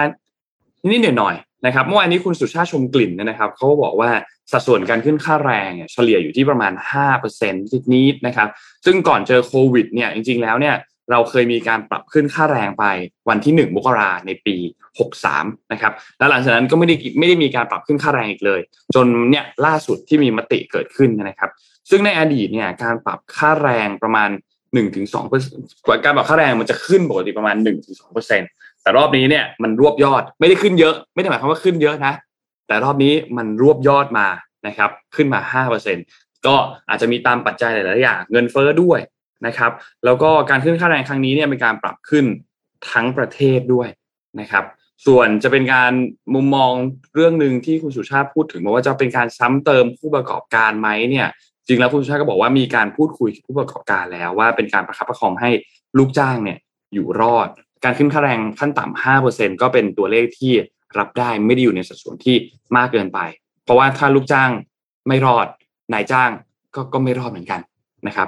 [0.91, 4.09] นิดหน่อยๆนะครับ เมื่อวานนี้คุณสุชาติชมกลิ่นนะครับเขาบอกว่า
[4.51, 6.73] สัดส่วนการขึ้นค่าแรงเฉลี่ยอยู่ที่ประมาณ
[7.13, 7.53] 5%
[7.93, 8.47] นิดๆนะครับ
[8.85, 10.75] ซึ่งก่อนเจอโควิดเนี่ยจริงๆแล้วเนี่ย
[11.11, 12.85] เราเคยมีการปรับขึ้นค่าแรงไป
[13.29, 14.55] วันที่ 1 มกราในปี
[15.15, 18.61] 63 นะครับ แล้วหลังจากนั้นก็ไม่ได้ไม่ได้มีการปรับขึ้นค่าแรงอีกเลย
[18.95, 21.51] จนเนี่ยล่าสุดที่มีมติเกิดขึ้นนะครับ
[21.91, 24.29] ซึ่งในอดีตเนี่ยการปรับค่าแรงประมาณ
[24.95, 27.55] 1-2%การปรับค่าแรงมันจะขึ้นปกติประมาณ
[28.19, 32.13] 1-2%แต่รอบนี้เนี่ยมันรวบยอดไม่ได้ขึ้นเยอะ ไม่ได้หมายความว่าขึ้นเยอะนะ
[32.67, 34.27] แต่รอบนี้มันรวบยอดมา
[34.67, 36.55] นะครับ ขึ้นมา5%ก็
[36.89, 38.99] อาจจะมีตามปัจจัยหลายๆอย่างเงินเฟ้อด้วย
[39.45, 39.71] นะครับ
[40.05, 42.25] แล้วก็การขึ้นค่าแรงครั้งนี้เนี่ยเป็นการปรับขึ้น
[42.91, 43.87] ทั้งประเทศด้วย
[44.39, 44.65] นะครับ
[45.05, 45.91] ส่วนจะเป็นการ
[46.35, 46.71] มุมมอง
[47.15, 51.27] เรื่องหนึ่งที่คุณสุชาติพูดถึงว่าจะเป็นการซ้ำเติมผู้ประกอบการไหมเนี่ย
[51.67, 55.49] จริงแล้วคุณชาติก็บอกว่ามีการพูดคุยกับผู้ประกอบการแล้วว่าเป็นการประคับประคองให้
[55.97, 56.57] ลูกจ้างเนี่ย
[56.93, 57.47] อยู่รอด
[57.83, 60.53] การขึ้นค่าแรงขั้นต่ำห้าเปอร์เซ็นก็เป็นตัวเลขที่
[60.97, 62.35] รับได้ไม่ได้อยู่ในสัดส่วนที่
[62.77, 63.19] มากเกินไป
[63.63, 64.49] เพราะว่าถ้าลูกจ้าง
[65.07, 65.47] ไม่รอด
[65.93, 66.31] นายจ้าง
[66.75, 67.61] ก็ก็ไม่รอดเหมือนกัน
[68.07, 68.27] นะครับ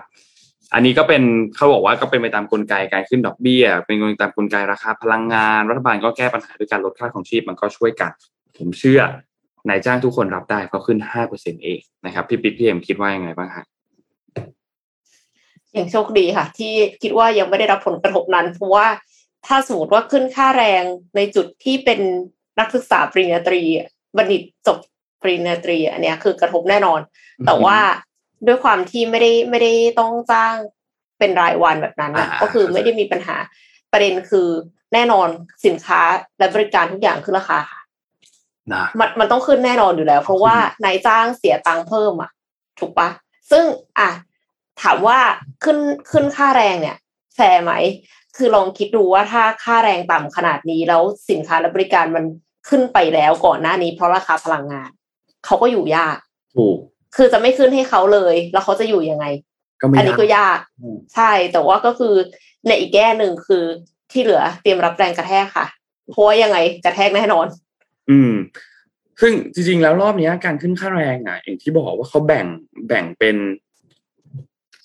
[0.73, 1.23] อันนี้ก็เป็น
[1.55, 8.11] เขาบอกว่าก็เป็นไปตามกลไกการขึ้นดอกเบี้ย เป็นไปตามกลไกราคาพลังงาน รัฐบาลก็แก้ปัญหาด้วยการลดค่าของชีพมันก็ช่วยกัน
[8.57, 9.01] ผมเชื่อ
[9.69, 13.65] นายจ้างทุกคนรับได้ก็ขึ้นห้าเปอร์เซ็นเองนะครับพี่ปิ๊กพี่เอ็มคิดว่ายังไงบ้างครับ
[15.73, 18.87] อย่างโชคดีค่ะ ที่คิดว่ายังไม่ได้รับผลกระทบนั้น เพราะว่า
[19.47, 20.83] ถ้าสมมติว่าขึ้นค่าแรง
[21.15, 21.99] ในจุดที่เป็น
[22.59, 23.61] นักศึกษาปริญญาตรี
[24.17, 24.77] บัณฑิตจบ
[25.21, 26.99] ปริญญาตรีอันนี้คือกระทบแน่นอน
[27.45, 27.77] แต่ว่า
[28.47, 30.55] ด้วยความที่ไม่ได้ไม่ได้ต้องจ้าง
[31.19, 33.35] เป็นรายวันแบบนั้นนะก็คือไม่ได้มีปัญหา
[33.91, 34.47] ประเด็นคือ
[34.93, 35.27] แน่นอน
[35.65, 36.01] สินค้า
[36.39, 37.81] และบริการทุกอย่างขึ้นราคาค่ะ
[38.99, 42.31] มันมันต้องขึ้นแน่นอนอยู่แล้ว เพราะว่านายจ้างเสียตังค์เพิ่มอะ
[42.79, 43.09] ถูกปะ
[43.51, 43.63] ซึ่ง
[43.99, 44.09] อะ
[44.81, 45.19] ถามว่า
[45.63, 45.77] ขึ้น
[46.11, 46.97] ขึ้นค่าแรงเนี่ย
[47.35, 47.73] แฟร์ไหม
[48.37, 52.25] คือลองคิดดูว่าถ้าค่าแรงต่ำขนาดนี้แล้วสินค้าและบริการมัน
[52.69, 54.89] ขึ้นไปแล้วก่อนหน้านี้เพราะราคาพลังงาน
[55.45, 56.17] เขาก็อยู่ยาก
[56.55, 56.77] ถูก
[57.15, 59.25] คือจะไม่ขึ้นให้เขาเลย แล้วเขาจะอยู่ยังไง
[59.97, 60.59] อันนี้ก็ยาก
[61.15, 62.13] ใช่ แต่ว่าก็คือ
[62.67, 63.63] ในอีกแง่หนึ่งคือ
[64.11, 65.65] ที่เหลือเตรียมรับแรงกระแทกค่ะ
[66.11, 67.47] เพราะว่ายังไงกระแทกแน่นอน
[68.09, 68.33] อืม
[69.21, 72.45] ซึ่งจริง ๆ แล้วรอบนี้การขึ้นค่าแรงอะอย่างที่บอกว่าเขาแบ่ง
[72.87, 73.35] แบ่งเป็น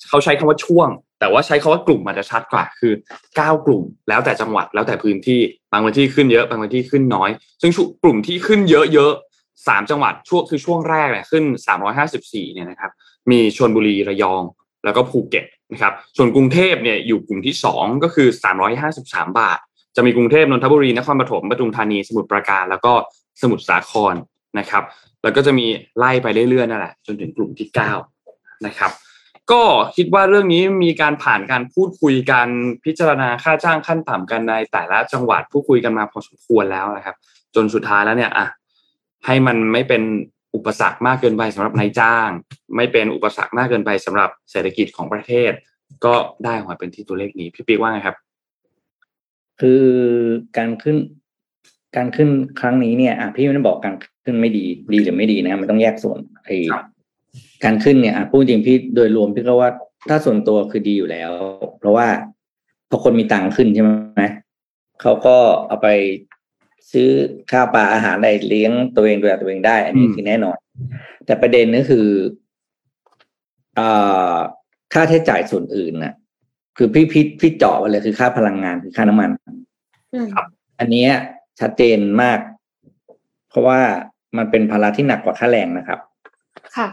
[0.08, 0.88] เขาใช้คำว่าช่วง
[1.20, 2.92] แต่ว่าใช้คาว่ากลุ่มมันจะชัดกว่าคือ
[3.36, 5.40] เก้ากลุ่ม แล้วแต่จังหวัดแล้วแต่พื้นที่
[5.72, 7.30] บางพื้นที่ขึ้นเยอะบางพื้นที่ขึ้นน้อย
[7.62, 12.90] ซึ่งกลุ่มที่ขึ้นเยอะๆสามจังหวัดช่วงคือช่วงแรกเนี่ยขึ้นสามร้อยห้าสิบสี่เนี่ยนะครับ
[13.30, 14.42] มีชนบุรีระยอง
[14.84, 19.58] แล้วก็ภูเก็ตนะครับส่วนกรุงเทพเนี่ยอยู่กลุ่มที่สองก็คือสามร้อยห้าสิบสามบาท
[19.96, 22.92] จะมีกรุงเทพนนทบุรีนครปฐมปทุมธานีสมุทรปราการ แล้วก็
[23.42, 24.14] สมุทรสาคร
[24.58, 24.84] นะครับ
[25.22, 25.66] แล้วก็จะมี
[25.98, 27.92] ไล่ไปเรื่อยๆนั่นแหละจนถึงกลุ่มที่เก้า
[28.66, 28.92] นะครับ
[29.52, 29.62] ก็
[29.96, 32.46] คิดว่าเรื่องนี้มีการผ่านการพูดคุยกัน
[32.84, 37.16] พิจารณาค่าจ้างขั้นต่ำกันในแต่ละจังหวัดพูดคุยกันมาพอสมควรแล้วนะครับ
[37.54, 38.46] จนสุดท้ายแล้วเนี่ยอะ
[39.26, 40.02] ให้มันไม่เป็น
[40.54, 42.28] อุปสรรคมากเกินไปสำหรับนายจ้าง
[42.76, 45.52] ไม่เป็นอุปสรรคมากเกินไปสำหรับเศรษฐกิจของประเทศ
[46.04, 46.14] ก็
[46.44, 48.16] ได้ออกมาเป็นที่ตัวเลขนี้พี่ปิ๊กว่าไงครับ
[49.60, 49.82] คือ
[50.58, 50.96] การขึ้น
[51.96, 52.28] การขึ้น
[52.60, 53.94] ครั้งนี้เนี่ยอะพี่ไม่ได้บอกการ
[54.24, 56.84] ขึ้นไม่ดี ดีหรือไม่ดีนะมันต้องแยกส่วนไอ้ครับ
[57.64, 59.70] การขึ้นเนี่ยอะพูดจริงพี่โดยรวมพี่ก็ว่า
[60.08, 61.30] ถ้าส่วนตัวคือดีอยู่แล้ว
[61.78, 62.06] เพราะว่า
[62.90, 64.22] พอคนมีตังค์ขึ้นใช่ไหม
[65.02, 65.36] เขาก็
[65.68, 65.88] เอาไป
[66.92, 67.08] ซื้อ
[67.50, 70.56] ข้าวปลาอาหารได้เลี้ยงตัวเองดูแลตัวเองได้ อันนี้อืมคือแน่นอน
[71.26, 72.06] แต่ประเด็นก็คือ
[73.78, 74.36] อ่า
[74.92, 76.14] ค่าใช้จ่ายส่วนอื่นน่ะ
[76.78, 79.30] คือพี่พี่พี่เจาะไปเลยคือค่าพลังงานคือค่าน้ำมัน
[80.14, 80.28] อืม
[80.78, 81.10] อันเนี้ย
[81.60, 82.38] ชัดเจนมาก
[83.50, 83.80] เพราะว่า
[84.36, 85.98] มันเป็นภาระที่หนักกว่าค่าแรงนะครับ
[86.76, 86.88] ค่ะ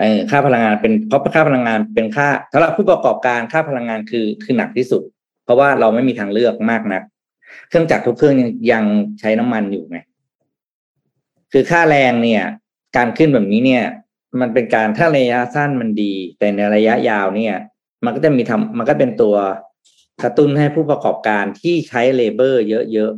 [0.00, 5.02] เออค่าพลังงานเป็นเพราะค่าพลังงานเป็นค่าสำหรับผู้ประกอบการค่าพลังงานคือคือหนักที่สุด
[5.44, 7.02] เพราะว่าเราไม่มีทางเลือกมากนัก
[7.68, 8.84] เครื่องจักรทุกเครื่องยังยัง
[9.20, 9.98] ใช้น้ำมันอยู่ไง
[11.52, 12.42] คือค่าแรงเนี่ย
[12.96, 13.84] การขึ้นแบบนี้เนี่ย
[14.40, 17.54] มันเป็นการถ้าระยะสั้นมันดี แต่ในระยะยาวเนี่ย
[18.04, 19.34] มันก็จะมีทำมันก็เป็นตัว
[20.22, 23.12] กระตุ้นให้ผู้ประกอบการที่ใช้เลเบอร์เยอะ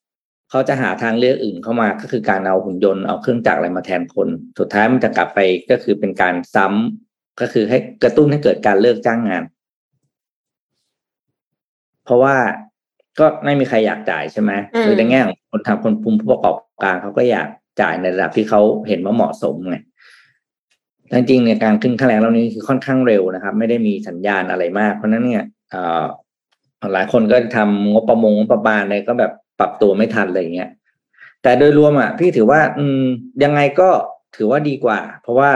[0.00, 4.28] ๆเขาจะหาทางเลือกอื่นเข้ามาก็คือการเอาหุ่นยนต์เอาเครื่องจักรอะไรมาแทนคน
[4.58, 9.44] สุดท้ายมันจะกลับไปก็คือเป็นการซ้ำก็คือให้กระตุ้นให้เกิดการเลิกจ้างงาน
[12.04, 12.36] เพราะว่า
[13.18, 17.48] ก็ไม่มีใครอยากจ่ายใช่ไหมอืมหรือในแง่ของคนทำคนภูมิผู้ประกอบการเขาก็อยาก
[17.80, 19.97] จ่ายในระดับที่เขาเห็นว่าเหมาะสมไงแต่
[21.16, 25.44] จริงเนี่ยการขึ้นค่าแรงรอบนี้คือค่อนข้างเร็วนะครับ ไม่ได้มีสัญญาณอะไรมาก เพราะฉะนั้นเนี่ย
[26.92, 30.70] หลายคนก็ทำงบประมงงบประมาณอะไรก็แบบปรับตัวไม่ทันอะไรอย่างเงี้ย
[31.42, 33.02] แต่โดยรวมอะพี่ถือว่า อืม
[33.44, 33.88] ยังไงก็
[34.36, 35.50] ถือว่าดีกว่า เพราะว่า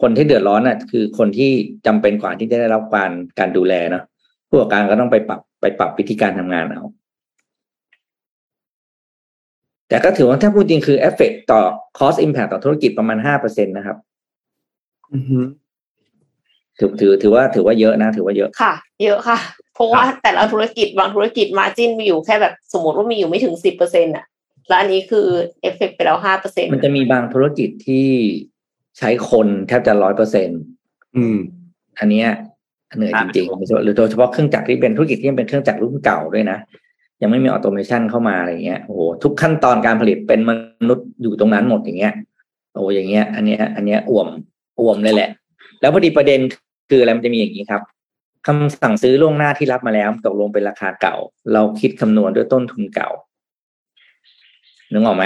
[0.00, 1.50] คนที่เดือดร้อนอะ คือคนที่
[1.86, 4.04] จำเป็นกว่าที่จะได้รับการการดูแลเนาะ
[4.48, 6.82] ผู้ประกอบการก็ต้องไปปรับไปปรับวิธีการทำงานเอา
[9.88, 11.60] แต่ก็ถือว่าถ้าพูดจริงคือเอฟเฟกต่อ
[11.98, 13.96] cost impact ต่อธุรกิจประมาณห้าเปอร์เซ็นต์นะครับ
[15.14, 15.40] อือฮึ
[16.78, 18.72] ถือถือถือว่าถือว่าเยอะนะ ถือว่าเยอะค่ะ
[19.04, 19.38] เยอะค่ะ
[19.74, 24.24] เพราะว่าแต่ละธุรกิจบางธุรกิจ margin มีอยู่แค่แบบสมมติว่ามีอยู่ไม่ถึงสิบเปอร์เซ็นต์อะ
[24.68, 25.26] แล้วอันนี้คือ
[25.62, 28.08] เอฟเฟกไปแล้วห้าเปอร์เซ็นต์มันจะมีบางธุรกิจที่
[28.98, 30.48] ใช้คนแทบจะร้อยเปอร์เซ็นต์
[31.16, 31.36] อืม
[31.98, 32.28] อันเนี้ย
[32.96, 36.58] เหนื่อยจริงๆหรือโดยเฉพาะเครื่องจักรที่เป็นธุรกิจที่ยังเป็นเครื่องจักรรุ่นเก่าด้วยนะ
[37.22, 40.50] ยังไม่มีออโตเมชันเข้ามาอะไรเงี้ยโอ้โหทุกขั้นตอนการผลิตเป็นม
[40.88, 42.14] นุษย์อยู่ตรงนั้นหมดอย่างเงี้ย
[42.74, 44.28] โอ้อย่างเงี้ย อันเนี้ย อันเนี้ยอ่วม
[44.80, 45.30] อ่วมเลยแหละ
[45.80, 46.40] แล้วพอดีประเด็น
[46.90, 47.82] คืออะไรมันจะมีอย่างนี้ครับ
[48.46, 51.16] คำสั่งซื้อล่วงหน้าที่รับมาแล้วตกลงเป็นราคาเก่า
[51.52, 53.10] เราคิดคำนวณด้วยต้นทุนเก่า
[54.92, 55.24] นึกออกไหม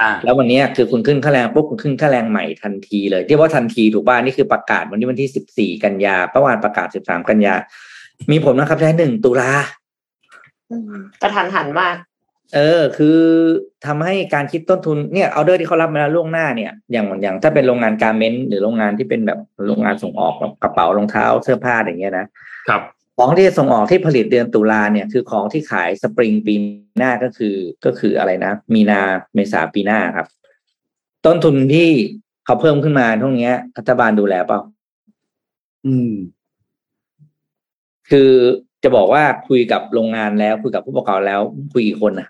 [0.00, 7.54] อ่าแล้ววันเนี้ยคือคุณขึ้นค่าแรงปุ๊บคุณขึ้นค่าแรงใหม่ทันทีเลยที่ว่าทันทีถูกป่ะนี่คือประกาศวันนี้วันที่สิบสี่กันยาเมื่อวานประกาศสิบสามกันยา
[8.30, 9.81] มีผลนะครับใช้หนึ่งตุลาอืม
[11.22, 11.96] กระทันหันมาก
[12.54, 13.18] เออ คือ
[13.86, 22.26] ทำให้การคิดต้นทุนเนี่ยออเดอร์ที่เขารับมาแล้วล่วงหน้าเนี่ย อย่างอย่างถ้าเป็นโรงงานการเมนต์หรือโรงงานที่เป็นแบบโรงงานส่งออกแบบกระเป๋ารองเท้าเสื้อผ้าอย่างเงี้ยนะ
[22.68, 22.82] ครับ
[23.18, 26.54] ของที่จะส่งออกที่ผลิตเดือนตุลาเนี่ยคือของที่ขายสปริงปี
[26.98, 27.54] หน้าก็คือ
[27.84, 29.00] ก็คืออะไรนะ มีนา
[29.34, 30.26] เมษาปีหน้าครับ
[31.26, 31.88] ต้นทุนที่
[32.44, 34.60] เขาเพิ่มขึ้นมาพวกเนี้ยรัฐบาลดูแลเปล่า
[35.86, 36.12] อืม
[38.10, 38.30] คือ
[38.82, 41.40] จะบอกว่าคุยกับโรงงานแล้วคุยกับผู้ประกอบการแล้ว
[41.72, 42.28] คุยกี่คนนะ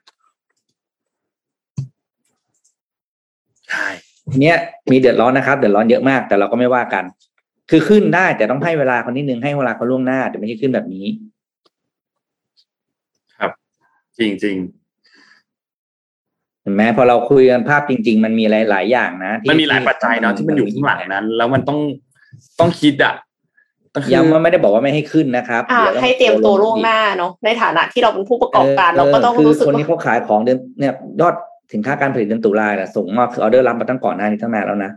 [3.68, 3.86] ใช่
[4.32, 4.56] ทีเนี้ย
[4.90, 7.04] มีเดือดร้อนนะครับเดือดร้อนเยอะมาก แต่เราก็ไม่ว่ากัน
[7.70, 11.06] คือขึ้นได้แต่ต้องให้เวลาเขานิดนึงให้เวลาเขาล่วงหน้าแต่ไม่ใช่ขึ้นแบบนี้
[14.18, 14.56] จริงจริง
[16.62, 21.78] เห็นไหมพอเราคุยกันภาพจริง ๆ มันมีหลายๆอย่างนะๆมันมีหลายปัจจัยเนาะที่มันอยู่ข้างหลังนั้น แล้วมันต้อง
[22.60, 23.31] ต้องคิดอะต้องคือ
[24.12, 31.34] ย้ำว่าไม่ได้บอกว่าไม่ให้ขึ้นนะครับอ่าดี๋ยวให้เตรียมตัวล่วงหน้าเนาะในฐานะที่เราเป็นผู้ประกอบการ เราก็ต้องคือรู้สึกคนว่าที่เขาขายของเดือนเนี่ยยอด
[31.72, 34.92] สินค้าการผลิตเดือนตุลาเนี่ยส่งมอบคือออเดอร์รับมาตั้งก่อนหน้านี้ตั้งนานแล้วนะ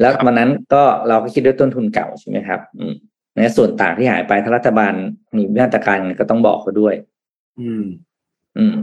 [0.00, 2.94] แล้ววันนั้นก็เราก็คิดด้วยต้นทุนเก่าใช่ไหมครับ อืม
[3.36, 4.92] ในส่วนต่างที่หายไปถ้ารัฐบาล
[5.36, 6.94] มีมาตรการยังไงก็ต้องบอกเขาด้วย
[7.60, 7.84] อืม
[8.58, 8.74] อืม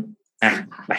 [0.43, 0.51] อะ
[0.87, 0.93] ไป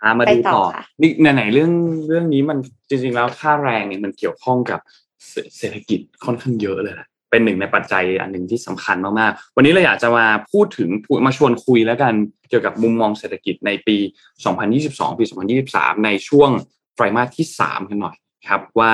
[0.00, 1.72] หามาไปดูต่อต่อค่ะนี่ไหนๆเรื่อง
[2.08, 2.58] เรื่องนี้มัน
[2.88, 4.80] จริง ๆ แล้วค่าแรงเนี่ยมันเกี่ยวข้องกับ
[5.58, 10.88] เศรษฐกิจค่อนข้างเยอะเลยแหละเป็นหนึ่งในปัจจัยอันหนึ่งที่สำคัญมากๆ วันนี้เราอยากจะมาพูดถึง
[11.26, 12.14] มาชวนคุยแล้วกัน
[12.48, 13.96] เกี่ยวกับมุมมองเศรษฐกิจในปี
[14.56, 15.24] 2022 ปี
[15.64, 16.50] 2023 ในช่วง
[16.94, 18.16] ไตรมาสที่ 3 กันหน่อย
[18.48, 18.92] ครับว่า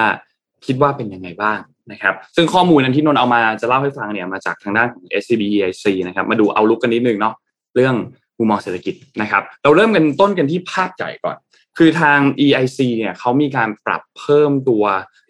[0.66, 1.59] คิดว่าเป็นยังไงบ้าง
[1.93, 7.35] นะครับซึ่งข้อมูลนั้นที่นนเอามาจะเล่าให้ฟังเนี่ยมาจากทางด้านของ SCB EIC นะครับมาดูเอาลุกกันนิดนึงเนาะ
[7.74, 7.95] เรื่อง
[8.39, 11.37] มุมมองเศรษฐกิจนะครับเราเริ่มกันต้นกันที่ภาพใหญ่ก่อน
[11.79, 14.85] คือทาง EIC เนี่ยเขามีการปรับเพิ่มตัว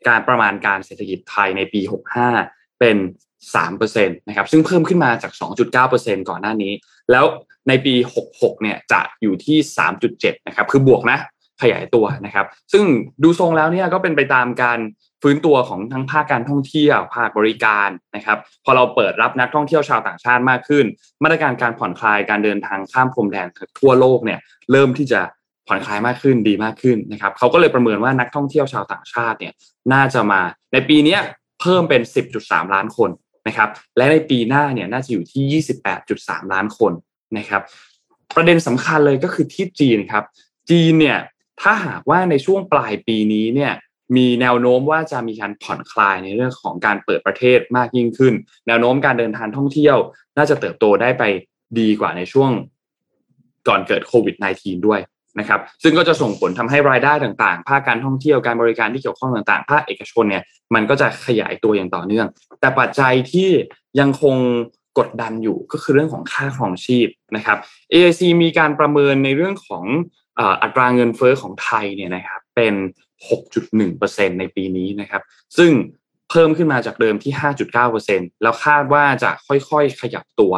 [0.08, 1.80] การประมาณการเศรษฐกิจไทยในปี
[2.30, 2.96] 65 เป็น
[3.56, 5.32] 3%นะครับซึ่งเพิ่มขึ้นมาจาก
[5.80, 6.72] 2.9%ก่อนหน้านี้
[7.10, 7.24] แล้ว
[7.68, 7.94] ในปี
[8.28, 9.58] 66 เนี่ยจะอยู่ที่
[10.02, 11.18] 3.7 นะครับ คือบวกนะ
[11.62, 12.84] ขยายตัวนะครับ ซึ่ง
[13.22, 14.78] ดูทรงแล้วเนี่ยก็เป็นไปตามการ
[15.22, 20.84] ฟื้นตัวของทั้งภาคการท่องเที่ยว ภาคบริการนะครับ พอเราเปิดรับนักท่องเที่ยวชาวต่างชาติมากขึ้น
[21.22, 24.40] มาตรการการผ่อนคลายการเดินทางข้ามพรมแดนทั่วโลกเนี่ย
[24.72, 25.20] เริ่มที่จะ
[25.66, 29.52] ผ่อนคลายมากขึ้นดีมากขึ้นนะครับเขาก็เลยประเมินว่านักท่องเที่ยวชาวต่างชาติเนี่ย
[29.92, 30.40] น่าจะมา
[30.72, 31.18] ในปีนี้
[31.60, 32.02] เพิ่มเป็น
[32.38, 33.10] 10.3 ล้านคน
[33.48, 35.62] นะครับและในปีหน้าเนี่ยน่าจะอยู่ที่
[36.04, 36.92] 28.3 ล้านคน
[37.38, 37.62] นะครับ
[38.36, 40.24] ประเด็นสำคัญเลยก็คือที่จีนครับ
[40.70, 41.18] จีนเนี่ย
[41.60, 43.72] ถ้าหากว่าในช่วงปลายปีนี้เนี่ย
[44.16, 48.34] มีแนวโน้มว่าจะมีการผ่อนคลายในเรื่องของการเปิดประเทศมากยิ่งขึ้น
[48.66, 49.96] แนวโน้มการเดินทางท่องเที่ยว
[50.36, 51.24] น่าจะเติบโตได้ไป
[51.78, 52.50] ดีกว่าในช่วง
[53.68, 55.00] ก่อนเกิดโควิด -19 ด้วย
[55.38, 60.42] นะครับซึ่งก็จะส่งผลทำให้รายได้ต่างๆ ภาคการท่องเที่ยวการบริการที่เกี่ยวข้องต่างๆ ภาคเอกชนเนี่ย
[60.74, 62.26] มันก็จะขยายตัวอย่างต่อเนื่อง
[62.60, 63.48] แต่ปัจจัยที่
[64.00, 64.36] ยังคง
[64.98, 67.58] กดดันอยู่ก็คือเรื่องของค่าครองชีพนะครับ
[67.92, 69.84] AIC มีการประเมินในเรื่องของ
[70.62, 72.74] อัตราเงินเฟอ้อของไทยเนี่ยนะครับเป็น
[73.48, 75.22] 6.1%ในปีนี้นะครับ
[75.58, 75.72] ซึ่ง
[76.30, 77.32] เพิ่มขึ้นมาจากเดิมที่
[77.86, 80.52] 5.9%แล้วคาดว่าจะค่อยๆ ขยับตัว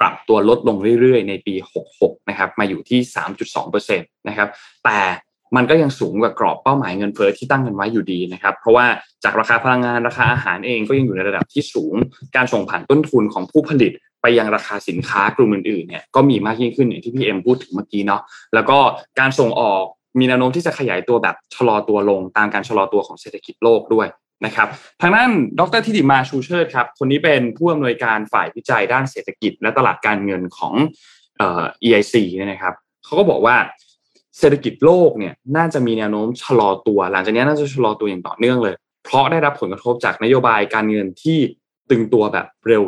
[0.00, 1.54] ปรับตัวลดลงเรื่อยๆ ในปี
[1.92, 3.00] 66 นะครับ มาอยู่ที่
[3.48, 4.48] 3.2%นะครับ
[4.84, 4.98] แต่
[5.56, 8.86] มันก็ยังสูงกว่ากรอบเป้าหมายเงินเฟ้อที่ตั้งกันไว้อยู่ดีนะครับ เพราะว่า
[9.24, 11.94] จากราคาพลังงานราคาอาหารเองก็ยังอยู่ในระดับที่สูง
[12.36, 13.92] การส่งผ่านต้นทุนของผู้ผลิต
[14.22, 18.22] ไปยังราคาสินค้ากลุ่มอื่นๆ เนี่ยก็มีมากยิ่งขึ้นอย่างที่พี่เอ็มพูดถึงเมื่อกี้เนาะ
[18.54, 18.78] แล้วก็
[19.20, 19.82] การส่งออก
[20.18, 24.06] มีแนวโน้มที่จะขยายตัวแบบชะลอตัวลงตามการชะลอตัวของเศรษฐกิจโลกด้วย
[24.44, 24.68] นะครับ
[25.00, 25.30] ทางด้าน
[25.60, 30.74] ดรทิติมาชูเชิดครับคนนี้เป็นผู้อำนวยการฝ่ายวิจัยด้านเศรษฐกิจ และตลาดการเงินของ
[31.38, 32.74] เอ่อ EIC เนี่ยนะครับ
[33.04, 33.56] เขาก็บอกว่า
[34.38, 38.74] เศรษฐกิจโลกเนี่ยน่าจะมีแนวโน้มชะลอตัว หลังจากนี้น่าจะชะลอตัวอย่างต่อเนื่องเลย
[39.04, 41.38] เพราะได้รับผลกระทบจากนโยบายการเงินที่
[41.90, 42.82] ตึงตัวแบบเร็ว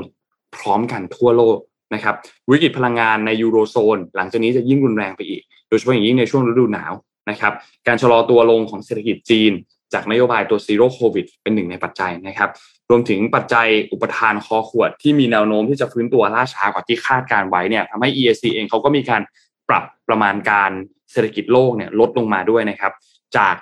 [0.57, 1.59] พร้อมกันทั่วโลก
[1.95, 2.15] นะครับ
[2.51, 6.93] วิกฤตพลังงานในยูโรโซน หลังจากนี้จะยิ่งรุนแรงไปอีก โดยเฉพาะอย่างยิ่งในช่วงฤดูหนาว
[7.31, 7.53] นะครับ
[7.87, 9.53] การชะลอตัวลงของเศรษฐกิจจีน
[9.93, 12.51] จากนโยบายตัวซีโร่โควิดเป็นหนึ่งในปัจจัยนะครับ
[12.91, 19.23] รวมถึงปัจจัยอุปทานคอขวดที่มีแนวโน้มที่จะฟื้นตัวล่าช้ากว่าที่คาดการไว้เนี่ยทำให้ EAC เองเขาก็มีการ
[19.69, 20.71] ปรับประมาณการ
[21.13, 22.93] เศรษฐกิจโลกเนี่ยลดลงมาด้วยนะครับ
[23.37, 23.55] จาก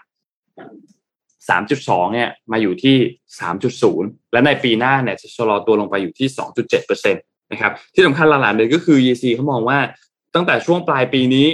[1.49, 2.97] 3.2 เนี่ยมาอยู่ที่
[3.65, 6.29] 3.0 และในปีหน้าเนี่ยจะชะลอตัวลงไปอยู่ที่
[6.91, 9.79] 2.7%นะครับที่สำคัญหลักๆเลยก็คือ EAC เขามองว่า
[10.35, 11.47] ตั้งแต่ช่วงปลายปีนี้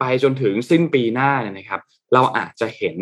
[0.00, 1.80] ไปจนถึงสิ้นปีหน้าเนี่ยนะครับ
[2.14, 2.96] เราอาจจะเห็น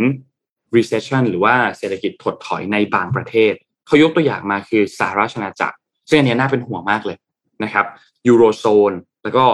[0.77, 3.53] recession หรือว่าเศรษฐกิจถดถอยในบางประเทศ
[3.87, 5.77] เขายกตัวอย่างมาคือสหรัฐอาณาจักร
[6.09, 7.17] ซึ่งอันนี้น่าเป็นห่วงมากเลย
[7.65, 7.87] นะครับ
[8.27, 8.93] ยูโรโซน
[9.23, 9.45] แล้วก็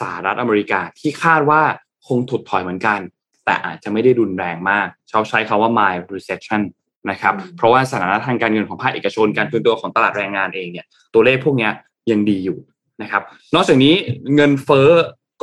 [0.00, 1.62] สหรัฐอเมริกาที่คาดว่า
[2.06, 3.00] คงถดถอยเหมือนกัน
[3.44, 6.62] แต่อาจจะไม่ได้รุนแรงมากเขาใช้คาว่า mild recession
[7.10, 11.68] นะครับเพราะว่าสถานะทางการเงินของภาคเอกชนการฟื้นตัวของตลาดแรงงานเองเนี่ยตัวเลขพวกนี้
[12.10, 12.58] ยังดีอยู่
[13.02, 13.22] นะครับ
[13.54, 13.94] นอกจากนี้
[14.34, 14.90] เงินเฟ้อ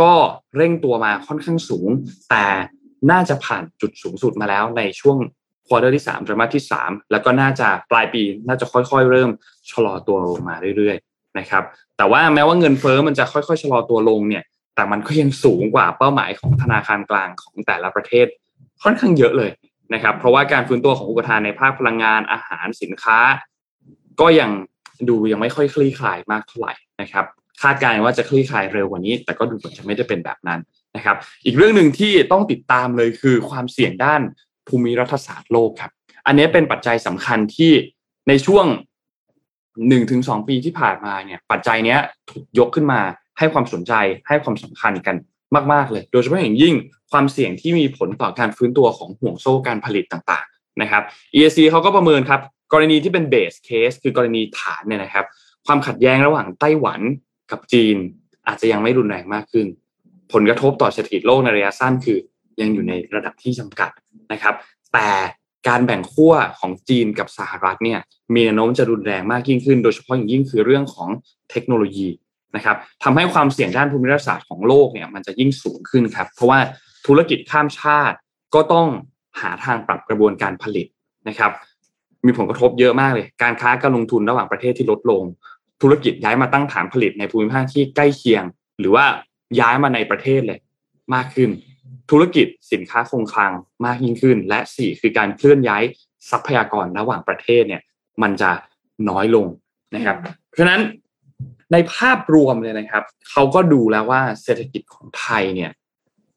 [0.02, 0.14] ก็
[0.58, 1.90] เร่งตัวมาค่อนข้างสูง
[2.30, 2.46] แต่
[3.12, 5.18] น่าจะผ่านจุดสูงสุดมาแล้วในช่วง
[5.68, 9.30] ควอเตอร์ที่3ไตรมาสที่ 3 แล้วก็น่าจะปลายปีน่าจะค่อยๆ เริ่ม
[9.72, 11.64] ชะลอตัวลงมาเรื่อยๆนะครับ
[11.98, 14.44] แต่ว่าแม้ว่าเงินเฟอ้อมันจะค่อยๆชะลอตัวลงเนี่ย
[14.76, 18.28] แต่มันก็ยังสูงกว่าเป้าหมายของธนาคารกลางของแต่ละประเทศ
[18.84, 19.52] ค่อนข้างเยอะเลย
[19.94, 23.20] นะครับเพราะว่าการฟื้นตัวของอุปทานในภาคพลังงานอาหารสินค้า
[24.22, 24.52] ก็ยัง
[25.10, 27.26] ดูยังไม่ค่อยคลี่คลายมากเท่าไหร่นะครับ
[27.62, 30.60] คาดการณ์ว่าจะคลี่คลายเร็วกว่านี้ แต่ก็ดูเหมือนจะไม่ได้เป็นแบบนั้น
[30.96, 34.22] นะครับ อีกเรื่องหนึ่งที่ต้องติดตามเลยคือความเสี่ยงด้าน
[34.68, 35.92] ภูมิรัฐศาสตร์โลกครับ
[36.28, 37.72] อันนี้เป็นปัจจัยสำคัญที่
[38.28, 38.66] ในช่วง
[39.88, 41.98] หนึ่งถึงสองปีที่ผ่านมาเนี่ย ปัจจัยนี้
[42.30, 43.02] ถูกยกขึ้นมา
[43.38, 43.94] ให้ความสนใจ
[44.28, 45.16] ให้ความสำคัญกัน
[45.74, 46.76] มากๆเลย โดยเฉพาะอย่างยิ่ง
[47.12, 51.04] ความเสี่ยงที่มีผลต่อการฟื้นตัวของห่วงโซ่การผลิตต่างๆนะครับ
[51.36, 52.42] EAC เขาก็ประเมินครับ
[52.74, 55.26] กรณีที่เป็นเบสเคสคือกรณีฐานเนี่ยนะครับ
[55.66, 57.02] ความขัดแย้งระหว่างไต้หวัน
[57.52, 57.96] กับจีน
[58.48, 59.68] อาจจะยังไม่รุนแรงมากขึ้น
[60.34, 62.18] ผลกระทบต่อเศรษฐกิจโลกในระยะสั้นคือ
[62.62, 63.92] ยังอยู่ในระดับที่จำกัด
[64.32, 64.56] นะครับ
[64.94, 65.10] แต่
[65.68, 68.00] การแบ่งขั้วของจีนกับสหรัฐเนี่ย
[68.34, 71.10] มีแนวโน้มจะรุนแรงมากยิ่งขึ้น โดยเฉพาะอย่างยิ่งคือเรื่องของ
[71.52, 72.08] เทคโนโลยี
[72.56, 76.60] นะครับทำให้ความเสี่ยงด้านภูมิรัฐศาสตร์ของโลกเนี่ยมันจะยิ่งสูงขึ้นครับ เพราะว่า
[77.08, 78.18] ธุรกิจข้ามชาติ
[78.56, 78.88] ก็ต้อง
[79.42, 80.88] หาทางปรับกระบวนการผลิต
[81.30, 81.52] นะครับ
[82.26, 85.24] มีผลกระทบเยอะมากเลย การค้าการลงทุนระหว่างประเทศที่ลดลง
[85.82, 88.44] ธุรกิจย้ายมาตั้งฐานผลิตในภูมิภาคที่ใกล้เคียง
[88.80, 89.06] หรือว่า
[89.60, 90.60] ย้ายมาในประเทศเลย
[91.14, 91.50] มากขึ้น
[92.12, 93.52] ธุรกิจสินค้าคงคลัง
[93.86, 95.84] มากยิ่งขึ้น และสี่คือการเคลื่อนย้าย
[96.32, 97.82] ทรัพยากรระหว่างประเทศเนี่ย
[98.22, 98.52] มันจะ
[99.10, 99.48] น้อยลง
[99.96, 100.18] นะครับ
[100.50, 100.82] เพราะฉะนั้น
[101.72, 105.72] ในภาพรวมเลยนะครับเขาก็ดูแล้วว่าเศรษฐกิจของไทยเนี่ย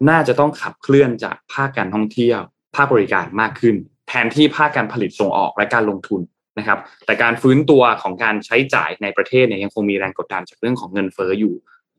[0.08, 2.40] น่าจะต้องขับเคลื่อนจากภาคการท่องเที่ยว
[2.76, 3.74] ภาคบริการมากขึ้น
[4.08, 6.20] แทนที่ภาคการผลิตส่งออกและการลงทุน
[6.58, 11.54] นะครับ แต่การฟื้นตัวของการใช้จ่ายในประเทศเนี่ยยังคงมีแรงกดดันจากเรื่องของเงินเฟ้ออยู่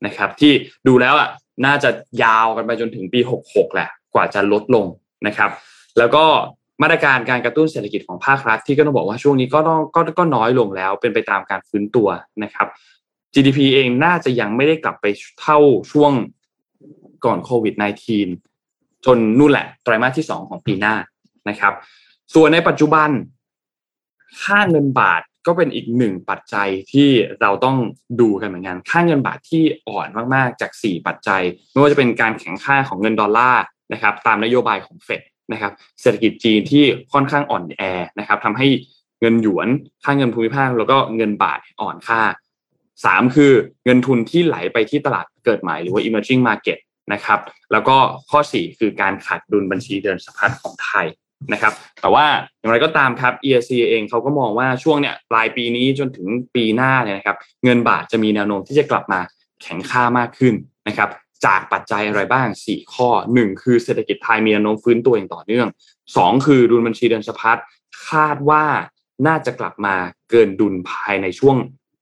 [0.06, 0.52] นะครับที่
[0.88, 1.30] ดูแล้วอะ
[1.66, 1.90] น่าจะ
[2.24, 4.86] ยาวกันไปจนถึงปี 66 แหละกว่าจะลดลง
[5.28, 5.52] นะครับ
[5.98, 6.26] แล้วก็
[6.82, 12.08] มาตรการการกระตุ้นเศรษฐกิจของภาครัฐที่ก็ต้องบอกว่าช่วงนี้ก็ต้องก็ก็น้อยลงแล้วเป็นไปตามการฟื้นตัว
[12.44, 12.68] นะครับ
[13.34, 15.06] GDP เองน่าจะยังไม่ได้กลับไป
[15.42, 15.60] เท่า
[15.92, 16.12] ช่วง
[17.26, 17.74] ก่อนโควิด
[18.40, 20.96] -19 จนนู่นแหละไตรมาสที่สองของปีหน้า
[21.50, 21.74] นะครับ
[22.34, 23.10] ส่วนในปัจจุบัน
[24.44, 27.10] ค่าเงินบาท ก็เป็นอีกหนึ่งปัจจัยที่
[27.42, 27.78] เราต้อง
[28.22, 35.22] ดูกันเหมือนกันค่าเงินบาทที่อ่อนมากๆจาก 4 ปัจจัย ไม่ว่าจะเป็นการแข่งค่าของเงินดอลลาร์นะครับตามนโยบายของเฟด
[35.52, 35.72] นะครับ
[36.02, 36.84] เศรษฐกิจจีนที่
[37.14, 37.84] ค่อนข้างอ่อนแอ
[38.20, 38.68] นะครับทำให้
[39.22, 39.68] เงินหยวน
[40.04, 42.22] ค่าเงินภูมิภาค แล้วก็เงินบาทอ่อนค่า
[43.06, 43.52] สามคือ
[43.86, 46.78] เงินทุนที่ไหลไปที่ตลาดเกิดใหม่หรือว่า emerging market
[47.14, 47.40] นะครับ
[47.72, 47.98] แล้วก็
[48.30, 51.08] ข้อสี่คือการขาดดุลบัญชีเดินสะพัดของไทย
[51.54, 52.26] นะครับ แต่ว่า
[52.60, 59.20] อย่างไรก็ตามครับ ERC เองเขาก็มองว่าช่วงเนี้ยปลายปีนี้จนถึงปีหน้าเนี่ยนะครับเงินบาทจะมีแนวโน้มที่จะกลับมา
[59.62, 60.54] แข็งค่ามากขึ้น
[60.88, 61.10] นะครับ
[61.46, 65.68] จากปัจจัยอะไรบ้าง 4 ข้อ 1 คือเศรษฐกิจไทยมีแนวโน้มฟื้นตัวอย่างต่อเนื่อง
[66.08, 67.60] 2 คือดุลบัญชีเดินสะพัด
[68.08, 68.64] คาดว่า
[69.28, 69.96] น่าจะกลับมา
[70.30, 71.56] เกินดุลภายในช่วง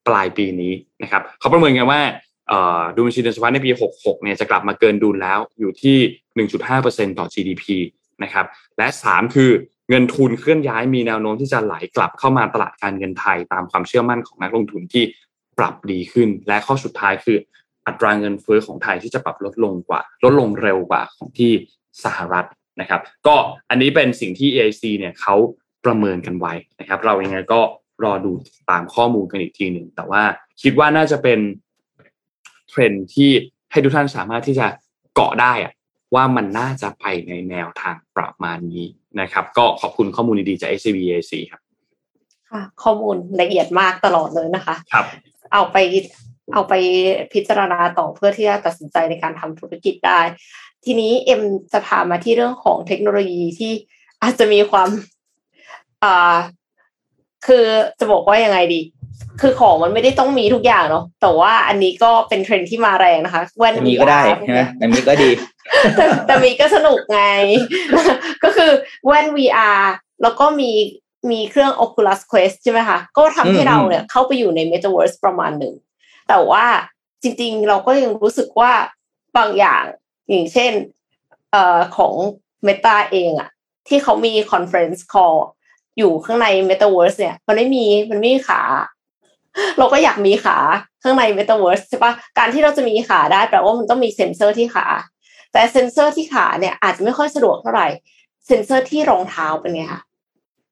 [0.08, 0.72] ปลายปีนี้
[1.02, 2.00] นะครับเขาประเมินกันว่า
[2.94, 5.96] ดุลบัญชีเดินสะพัดในปี 66 เนี่ยจะกลับมาเกินดุลแล้วอยู่ที่
[6.68, 7.64] 1.5%ต่อ GDP
[8.22, 8.46] นะครับ
[8.78, 9.50] และ 3 คือ
[9.88, 15.04] เงินทุนเคลื่อนย้ายมีแนวโน้มที่จะไหลกลับเข้ามาตลาดการเงินไทย ตามความเชื่อมั่นของนักลงทุนที่
[15.58, 17.38] ปรับดีขึ้น และข้อสุดท้ายคือ
[17.86, 21.52] อัตราเงินเฟ้อของไทยที่จะปรับลดลงกว่า ลดลงเร็วกว่าของที่
[22.04, 22.46] สหรัฐ
[22.80, 23.34] นะครับ ก็
[23.70, 25.34] อันนี้เป็นสิ่งที่ AIC เนี่ยเขา
[25.84, 27.60] ประเมินกันไว้นะครับ เรายังไงก็
[28.04, 28.32] รอดู
[28.70, 30.22] ตามข้อมูลกันอีกทีหนึ่งแต่ว่า
[30.62, 31.38] คิดว่าน่าจะเป็น
[32.68, 33.30] เทรนที่
[33.70, 34.66] ให้ทุกท่านสามารถที่จะ
[35.14, 35.72] เกาะได้อะ
[36.14, 38.86] ว่ามันน่าจะไปในแนวทางประมาณนี้
[39.20, 41.60] นะครับ ก็ขอบคุณข้อมูลดีๆจาก SCBAC ครับ
[42.50, 45.06] ค่ะ ข้อมูลละเอียดมากตลอดเลยนะคะครับ
[45.52, 45.76] เอาไป
[46.52, 46.74] เอาไป
[47.32, 50.20] พิจารณาต่อเพื่อที่จะตัดสินใจในการทำธุรกิจได้
[50.84, 51.42] ทีนี้เอ็ม
[51.72, 53.72] จะพามาที่เรื่องของเทคโนโลยีที่
[54.22, 54.88] อาจจะมีความ
[56.02, 56.36] อ่า
[57.46, 57.66] คือ
[57.98, 58.80] จะบอกว่ายังไงดี
[59.40, 65.30] คือของมันไม่ได้ต้องมีทุกอย่างเนาะแต่ว่าอันนี้ก็เป็นเทรนที่มาแรงนะคะแว่นมีก็ได้ใช่ไหมแต่มีก็ดี
[65.96, 67.22] แต่แต่มีก็สนุกไง
[68.44, 68.70] ก็คือ
[69.06, 69.80] แว่น VR
[70.22, 70.70] แล้วก็มี
[71.30, 75.74] มีเครื่อง Oculus Quest ใช่ไหมคะ ก็ทำให้เราเนี่ยเข้าไปอยู่ใน Metaverse ประมาณหนึ่ง
[76.28, 76.64] แต่ว่า
[77.22, 78.72] จริงๆ เราก็ยังรู้สึกว่า
[79.36, 79.82] บางอย่าง
[80.28, 80.72] อย่างเช่น
[81.50, 82.14] เอ่อของ
[82.66, 83.50] Meta เองอะ
[83.88, 85.36] ที่เขามี Conference Call
[85.98, 88.62] อยู่ข้างใน Metaverse เนี่ย มันไม่มีมันไม่มีขา
[89.78, 90.58] เราก็อยากมีขา
[91.02, 94.86] ข้างใน Metaverse ใช่ปะการที่เราจะมีขาได้แปลว่ามันต้องมีเซ็นเซอร์ที่ขา
[95.52, 97.88] แต่เซ็นเซอร์ที่ขาเนี่ยอาจจะไม่ค่อยสะดวกเท่าไหร่
[98.46, 100.02] เซ็นเซอร์ที่รองเท้าเป็นไงคะ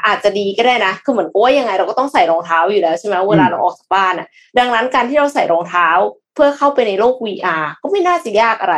[0.06, 4.28] อาจจะดีก็ได้นะ คือเหมือนว่ายังไงเราก็ต้องใส่รองเท้าอยู่แล้วใช่ไหมเวลาเราออกจากบ้านอะ
[4.58, 5.88] ดังนั้นการที่เราใส่รองเท้า
[6.34, 8.76] เพื่อเข้าไปในโลก VR ก็ไม่น่าจะยากอะไร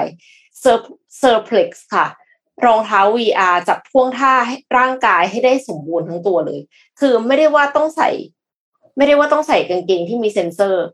[0.61, 0.81] เซอร์
[1.19, 2.07] Surplex ค่ะ
[2.67, 6.61] รองเท้า VR จับพ่วงท่าให้ร่างกายให้ได้สมบูรณ์ทั้งตัวเลย
[7.01, 8.11] คือไม่ได้ว่าต้องใส่
[8.97, 10.85] ไม่ได้ว่าต้องใส่กางเกงที่มีเซ็นเซอร์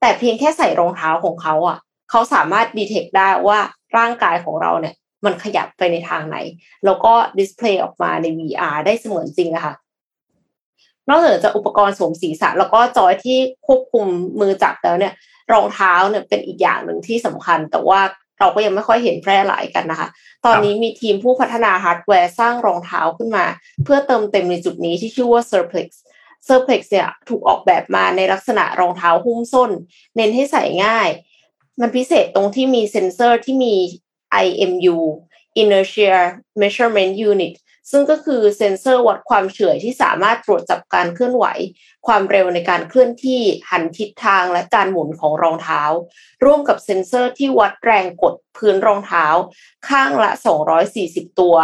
[0.00, 1.78] แต่เพียงแค่ใส่รองเท้าของเขาอะ
[2.10, 3.58] เขาสามารถ detect ได้ว่า
[3.96, 4.94] ร่างกายของเราเนี่ย
[5.24, 6.36] มันขยับไปในทางไหน
[6.84, 9.74] แล้วก็ display ออกมาใน VR ได้เสมือนจริงอะค่ะ
[11.08, 14.06] นอกจากจะอุปกรณ์สวมศีรษะ แล้วก็จอยที่ควบคุม
[14.40, 15.12] มือจับแล้วเนี่ย
[15.52, 18.00] รองเท้าเนี่ยเป็นอีกอย่างหนึ่งที่สำคัญ แต่ว่า
[18.38, 20.08] เราก็ยังไม่ค่อยเห็นแพร่หลายกันนะคะ
[20.44, 23.44] ตอนนี้มีทีมผู้พัฒนาฮาร์ดแวร์สร้างรองเท้าขึ้นมา
[23.84, 25.88] เพื่อเติมเต็มในจุดนี้ที่ชื่อว่า Surplex
[26.46, 29.70] Surplex เนี่ยถูกออกแบบมาในลักษณะรองเท้าหุ้มส้น
[30.16, 31.08] เน้นให้ใส่ง่าย
[31.80, 33.74] มันพิเศษตรงที่มีเซ็นเซอร์ที่มี
[34.44, 34.98] IMU
[35.62, 36.16] Inertia
[36.60, 37.54] Measurement Unit
[37.90, 41.46] ซึ่งก็คือเซ็นเซอร์วัดความเฉื่อยที่สามารถตรวจจับการเคลื่อนไหว
[42.06, 45.82] ความเร็วในการเคลื่อนที่หันทิศทางและการหมุนของรองเท้า
[46.44, 49.26] ร่วมกับเซ็นเซอร์ที่วัดแรงกดพื้นรองเท้า
[49.88, 50.30] ข้างละ
[50.84, 51.56] 240 ตัว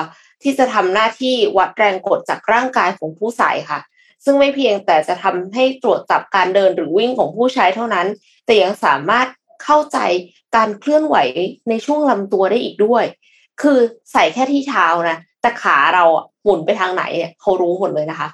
[0.43, 3.81] ที่จะทำหน้าที่วัดแรงกดจากร่างกายของผู้ใส่ค่ะ
[4.24, 8.06] ซึ่งไม่เพียงแต่จะทำให้ตรวจจับการเดินหรือวิ่งของผู้ใช้เท่านั้น
[8.46, 9.26] แต่ยังสามารถ
[9.64, 9.98] เข้าใจ
[10.56, 11.16] การเคลื่อนไหว
[11.68, 13.04] ในช่วงลำตัวได้อีกด้วย
[13.62, 13.78] คือ
[14.12, 16.04] ใส่แค่ที่เท้านะ แต่ขาเรา
[16.42, 18.28] หมุนไปทางไหนเนี่ยเขารู้หมดเลยนะคะ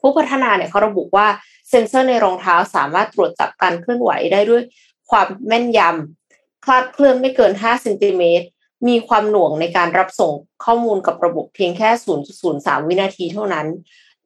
[0.00, 1.26] ผู้พัฒนาเนี่ยเขาระบุว่า
[1.68, 4.62] เซ็นเซอร์ในรองเท้าสามารถตรวจจับการเคลื่อนไหวได้ด้วย
[5.10, 8.46] ความแม่นยำ คลาดเคลื่อนไม่เกิน 5 เซนติเมตร
[8.88, 10.32] มีความหน่วงในการรับส่ง
[10.64, 11.88] ข้อมูลกับระบบเพียงแค่
[12.38, 13.66] 0.03 วินาทีเท่านั้น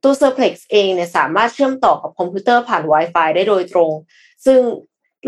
[0.09, 3.91] ตัว Surplex เองเนี่ยสามารถเชื่อมต่อกับคอมพิวเตอร์ผ่าน Wi-Fi ได้โดยตรง
[4.47, 4.61] ซึ่ง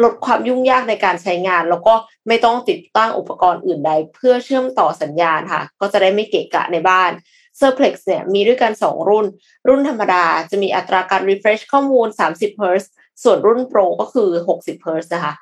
[0.02, 1.94] ลดความยุ่งยากในการใช้งาน แล้วก็
[2.28, 7.10] ไม่ต้องติดตั้งอุปกรณ์อื่นใด เพื่อเชื่อมต่อสัญญาณค่ะ ก็จะได้ไม่เกะกะในบ้าน
[7.58, 9.26] Surplex เนี่ยมีด้วยกัน 2 รุ่น
[9.68, 12.84] รุ่นธรรมดาจะมีอัตราการ refresh ข้อมูล 30 Hz
[13.22, 14.30] ส่วนรุ่น Pro ก็คือ
[14.62, 15.34] 60 Hz นะคะ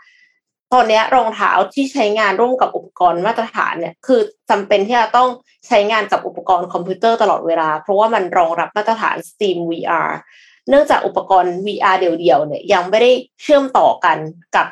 [0.74, 5.28] ตอนนี้รองเท้าที่ใช้งานร่วมกับอุปกรณ์มาตรฐานเนี่ยคือจำเป็นที่จะต้อง
[5.66, 10.08] ใช้งานกับอุปกรณ์คอมพิวเตอร์ตลอดเวลา เพราะว่ามันรองรับมาตรฐาน Steam VR
[10.68, 13.10] เนื่องจากอุปกรณ์ VR เดี่ยวๆเนี่ยยังไม่ได้
[13.42, 14.18] เชื่อมต่อกัน
[14.56, 14.66] กับ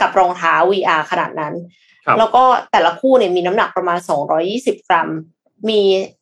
[0.00, 1.54] กับรองเท้า VR ขนาดนั้น
[2.18, 3.98] แล้วก็แต่ละคู่เนี่ยมีน้ำหนักประมาณ
[4.42, 5.08] 220 กรัม
[5.68, 5.80] มี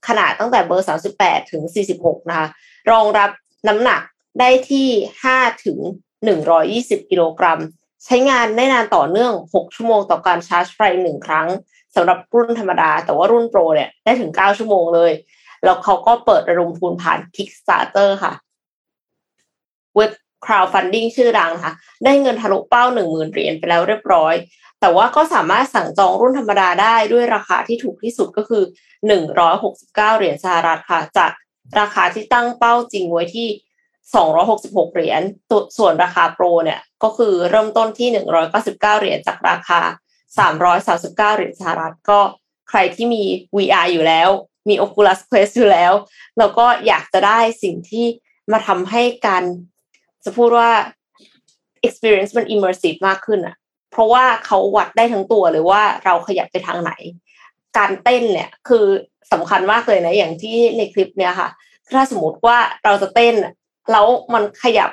[0.09, 0.87] ขนาดตั้งแต่เบอร์
[1.19, 1.63] 38 ถึง
[1.97, 2.47] 46 นะคะ
[2.91, 3.31] รองรับ
[3.69, 4.01] น้ำหนัก
[4.41, 4.89] ได้ที่
[5.27, 5.79] 5 ถึง
[6.45, 7.61] 120 กิโลกรัม
[8.05, 11.49] ใช้งานได้นานต่อเนื่อง 6 ชั่วโมงต่อการชาร์จไฟหนึ่งครั้ง
[11.95, 15.13] สำหรับรุ่นธรรมดา แต่ว่ารุ่นโปรเนี่ยได้ถึง 9 ชั่วโมงเลย
[15.65, 18.33] แล้วเขาก็เปิดระดมทุนผ่าน Kickstarter ค่ะ
[19.97, 20.13] เว็บ
[20.45, 21.73] crowdfunding ชื่อดังค่ะ
[22.05, 24.35] ได้เงินทะลุเป้า 10,000 เหรียญไปแล้วเรียบร้อย
[24.81, 28.63] แต่ว่าก็สามารถสั่งจองรุ่นธรรมดาได้ด้วยราคาที่ถูกที่สุดก็คือ
[29.41, 31.31] 169 เหรียญสหรัฐค่ะ จาก
[31.81, 33.49] ราคาที่ตั้งเป้าจริงไว้ที่
[34.21, 35.23] 266 เหรียญ
[35.79, 38.09] ส่วนราคาโปรเนี่ย ก็คือเริ่มต้นที่
[38.51, 39.81] 199 เหรียญจากราคา
[40.59, 42.21] 339 เหรียญสหรัฐก็
[42.69, 43.23] ใครที่มี
[43.57, 44.29] VR อยู่แล้ว
[44.69, 45.93] มี Oculus Quest อยู่แล้ว
[46.39, 48.07] แล้วก็อยากจะได้สิ่งที่
[48.53, 49.45] มาทำให้การ
[50.25, 50.71] จะพูดว่า
[51.87, 53.57] experience มัน immersive มากขึ้นอะ
[53.91, 56.93] เพราะว่าเขาวัดได้ทั้งตัวเลยว่าเราขยับไปทางไหน
[57.79, 58.85] การเต้นเนี่ยคือ
[59.33, 61.49] สำคัญมากเลยนะ อย่างที่ในคลิปเนี่ยค่ะ
[61.93, 63.35] ถ้าสมมติว่าเราจะเต้น
[63.93, 64.91] แล้วมันขยับ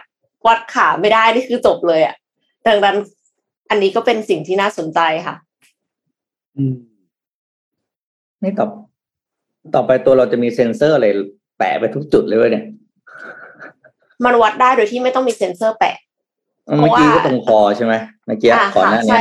[0.48, 2.16] วัดขาไม่ได้นี่คือจบเลยอะ่ะ
[2.68, 2.96] ดังนั้น
[3.70, 5.36] อันนี้ก็เป็นสิ่งที่น่าสนใจค่ะ
[6.58, 6.74] อืม
[8.44, 8.68] นี่ต่อ
[9.76, 11.08] ต่อไปตัวเราจะมีเซ็นเซอร์อะไร
[11.58, 12.66] แปะไปทุกจุดเลยเว้ยเนี่ย
[14.26, 15.96] มันวัดได้โดยที่ไม่ต้องมีเซ็นเซอร์แปะ
[16.80, 17.94] เมื่อกี้ก็ตรงคอใช่ไหม
[18.26, 19.20] เมื่อกี้ก่อนหน้านี้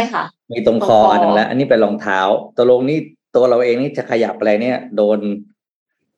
[0.52, 2.20] มีตรงคออันนึงแล้วอันนี้เป็นรองเท้า
[2.56, 2.98] ตัวลงนี่
[3.34, 5.18] ตัวเราเองนี่จะขยับอะไรเนี่ย โดน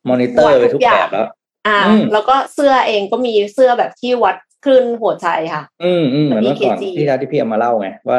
[0.09, 1.27] มอนิเตอร์ไปทุกแบบแล้ว
[1.67, 1.79] อ่า
[2.13, 6.91] แล้วก็เสื้อเองก็มีเสื้อแบบที่วัด คลื่นหัวใจค่ะ อืมอืมเหมือนเมื่อก่อนที่
[7.21, 8.19] ที่พี่เอามาเล่าไงว่า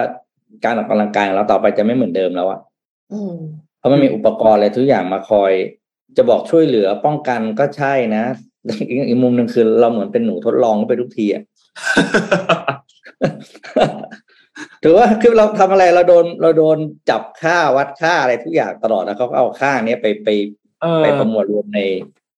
[0.63, 2.59] การออกกำลังกายของเราต่อไปจะไม่เหมือนเดิมแล้วอะ
[3.79, 5.51] เพราะมันมีอุปกรณ์อะไรทุกอย่างมาคอย
[6.17, 8.23] จะบอกช่วยเหลือป้องกันก็ใช่นะ
[9.07, 11.43] อีกมุมหนึ่งคือเราเหมือนเป็นหนูทดลองไปทุกทีอะ
[14.83, 16.77] ถือว่าคือเราทำอะไรเราโดนเราโดน
[17.09, 20.29] จับค่าวัดค่าอะไรทุกอย่างตลอดแล้วเขาเอาค่าเนี้ยไปไป
[21.01, 21.79] ไปประมวลรวมใน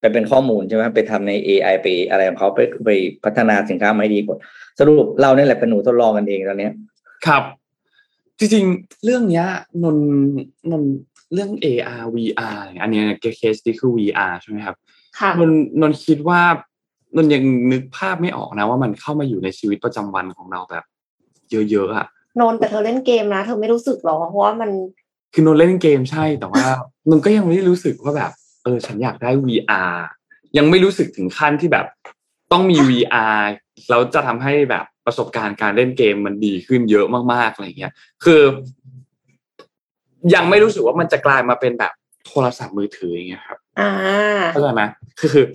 [0.03, 2.89] ไปเป็นข้อมูลใช่ไหมไปทำใน AI ไปอะไรของเขาไปไป
[3.23, 4.37] พัฒนาสินค้าไม่ดีกว่า
[4.79, 6.69] สรุปเราเนี่ยแหละเป็นหนูทดลองกันเองตอนนี้
[7.27, 7.43] ครับ
[8.39, 9.47] จริงๆ เรื่องเนี้ย
[9.83, 9.97] นน
[10.71, 10.83] นน
[11.33, 13.01] เรื่อง AR VR อันนี้
[13.37, 14.75] เคสที่คือ VR ใช่ไหมครับ
[15.39, 15.51] นน
[15.81, 16.41] นนคิดว่า
[17.15, 20.83] นนยังนึกภาพไม่ออกนะว่ามันเข้ามาอยู่ในชีวิตประจำวันของเราแบบ
[21.51, 22.07] เยอะๆอะ
[22.39, 24.69] นนแต่เธอเล่นเกมนะเธอไม่รู้สึกหรอเพราะว่ามัน
[25.33, 26.63] คือนนเล่นเกมใช่แต่ว่า
[27.09, 28.31] นนก็ยังไม่ได้รู้สึกว่าแบบ
[28.64, 29.93] เออฉันอยากได้ VR
[30.57, 31.86] ยังไม่รู้สึกถึงขั้นที่แบบ
[32.51, 33.39] ต้องมี VR
[33.89, 37.93] แล้วจะทำให้แบบประสบการณ์การเล่นเกมมันดีขึ้นเยอะมากๆอะไรเงี้ย
[38.24, 38.41] คือ
[40.36, 41.93] ยังไม่รู้สึกว่ามันจะกลายมาเป็นแบบ
[42.28, 43.91] โทรศัพท์มือถืออย่างเงี้ยครับอ่า
[44.51, 44.84] เข้าใจไหม
[45.20, 45.45] คือคือ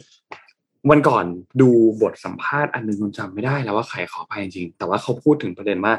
[0.90, 1.24] วันก่อน
[1.60, 1.70] ดู
[2.02, 5.94] บทสัมภาษณ์อันนึงนนจำไม่ได้แล้วว่าใครขอไปจริงแต่ว่าเขาพูดถึงประเด็นว่า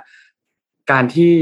[0.92, 1.34] การที่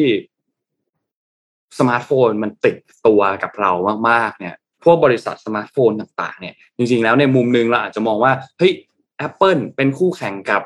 [1.79, 2.75] สมาร์ทโฟนมันติด
[3.07, 3.71] ตัวกับเรา
[4.09, 8.73] มากๆ เนี่ย พวกบริษัทสมาร์ทโฟนต่างๆเนี่ยจริงๆแล้วในมุมนึงเราอาจจะมองว่าเฮ้ย
[9.27, 10.61] Apple เป็นคู่แข่งกับ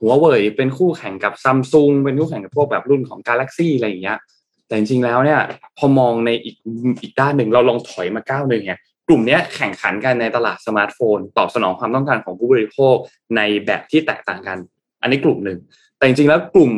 [0.00, 4.18] หัวเว่ยเป็นคู่แข่งกับซัมซุงเป็นคู่แข่งกับพวกแบบรุ่นของ Galaxy อะไรอย่างเงี้ย
[4.66, 5.40] แต่จริงๆแล้วเนี่ย
[5.78, 6.56] พอมองในอีก
[7.02, 12.96] อีกด้านหนึ่งเราลองถอยมาก้าวหนึ่งเนี่ยกลุ่มนี้แข่งขันกันในตลาดสมาร์ทโฟน ตอบสนองความต้องการของผู้บริโภค
[13.36, 14.58] ในแบบที่แตกต่างกัน
[15.02, 15.58] อันนี้กลุ่มหนึ่ง
[15.96, 16.72] แต่จริงๆแล้วกลุ่ม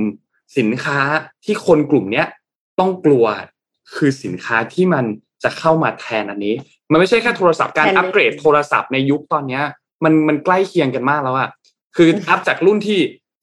[0.58, 1.00] สินค้า
[1.44, 2.24] ที่คนกลุ่มนี้
[2.78, 3.24] ต้องกลัว
[3.94, 5.04] คือสินค้าที่มัน
[5.44, 6.54] จะเข้ามาแทนอันนี้
[6.92, 9.62] มันไม่ใช่แค่โทรศัพท์การอัปเกรดโทรศัพท์ในยุคตอนเนี้ย
[10.04, 11.50] มันมันใกล้เคียงกันมากแล้วอะ
[11.96, 13.00] คือ up จากรุ่นที่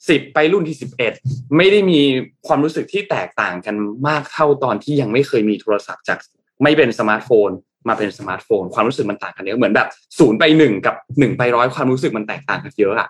[0.10, 1.14] สิบไปรุ่นที่สิบเอ็ด
[1.58, 2.02] ไม่ได้มี
[2.48, 3.76] ความรู้สึกที่แตกต่างกัน
[4.08, 6.18] มากเท่าตอนที่ยังไม่เคยมีโทรศัพท์จาก
[6.64, 7.50] ไม่เป็นสมาร์ทโฟน
[7.88, 9.88] มาเป็นสมาร์ทโฟน ความรู้สึกมันต่างกันเยอะเหมือนแบบ
[10.20, 13.10] ศูนย์ไปหนึ่งกับหนึ่งไปร้อยความรู้สึกมันแตกต่างกันเยอะอะ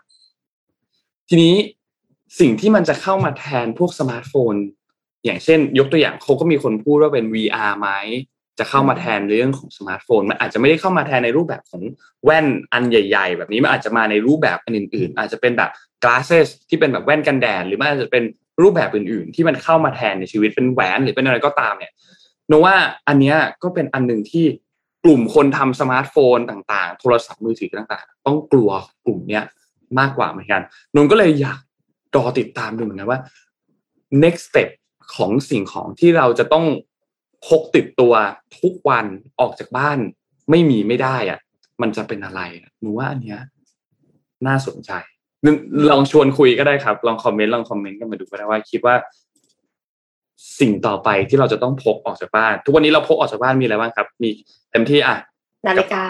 [1.30, 1.56] ทีนี้
[2.40, 4.54] สิ่งที่มันจะเข้ามาแทนพวกสมาร์ทโฟน
[5.26, 7.90] อย่างเช่น ยกตัวอย่างเขาก็มีคนพูดว่าเป็น VR ไหม
[8.60, 11.82] จะเข้ามาแทนเรื่องของสมาร์ทโฟน มันอาจจะไม่ได้เข้ามาแทนในรูปแบบของ
[12.26, 15.70] แว่นอันใหญ่ ๆ แบบนี้มันอาจจะมาในรูปแบบอันอื่น ๆ อาจจะเป็นแบบ
[16.04, 18.24] glasses ที่เป็นแบบแว่นกันแดดหรือมันอาจจะเป็น
[18.62, 21.92] รูปแบบอื่น ๆ ที่มันเข้ามาแทนในชีวิตเป็นแหวนหรือเป็นอะไรก็ตามเนี่ย
[22.48, 22.76] โนว่า
[23.08, 24.46] อันเนี้ยก็เป็นอันหนึ่งที่
[25.04, 28.70] กลุ่มคนทำสมาร์ทโฟนต่างๆ โทรศัพท์มือถือต่างๆ ต้องกลัว
[29.06, 29.44] กลุ่มเนี้ย
[30.00, 30.62] มากกว่าเหมือนกัน
[30.96, 31.60] นนก็เลยอยาก
[32.18, 33.20] รอติดตามดูเหมือนกันว่า
[34.24, 34.70] next step
[35.16, 36.66] ของสิ่งของที่เราจะต้อง
[37.48, 38.14] พกติดตัว
[38.60, 39.06] ทุกวัน
[39.40, 39.98] ออกจากบ้าน
[40.50, 41.40] ไม่มีไม่ได้อะ
[41.82, 42.42] มันจะเป็นอะไร
[42.82, 43.40] หนูว่าอันเนี้ย
[44.48, 44.92] น่าสนใจ
[45.90, 48.96] ลองชวนคุยก็ได้ครับ ลองคอมเมนต์ลองคอมเมนต์กันมาดูก็ได้ว่าคิดว่า
[50.60, 54.30] สิ่งต่อไปที่เราจะต้องพกออกจากบ้าน ทุกวันนี้เราพกออกจากบ้านมีอะไรบ้างครับ มี
[54.72, 55.18] เต็มที่อะ
[55.68, 56.04] นาฬิกา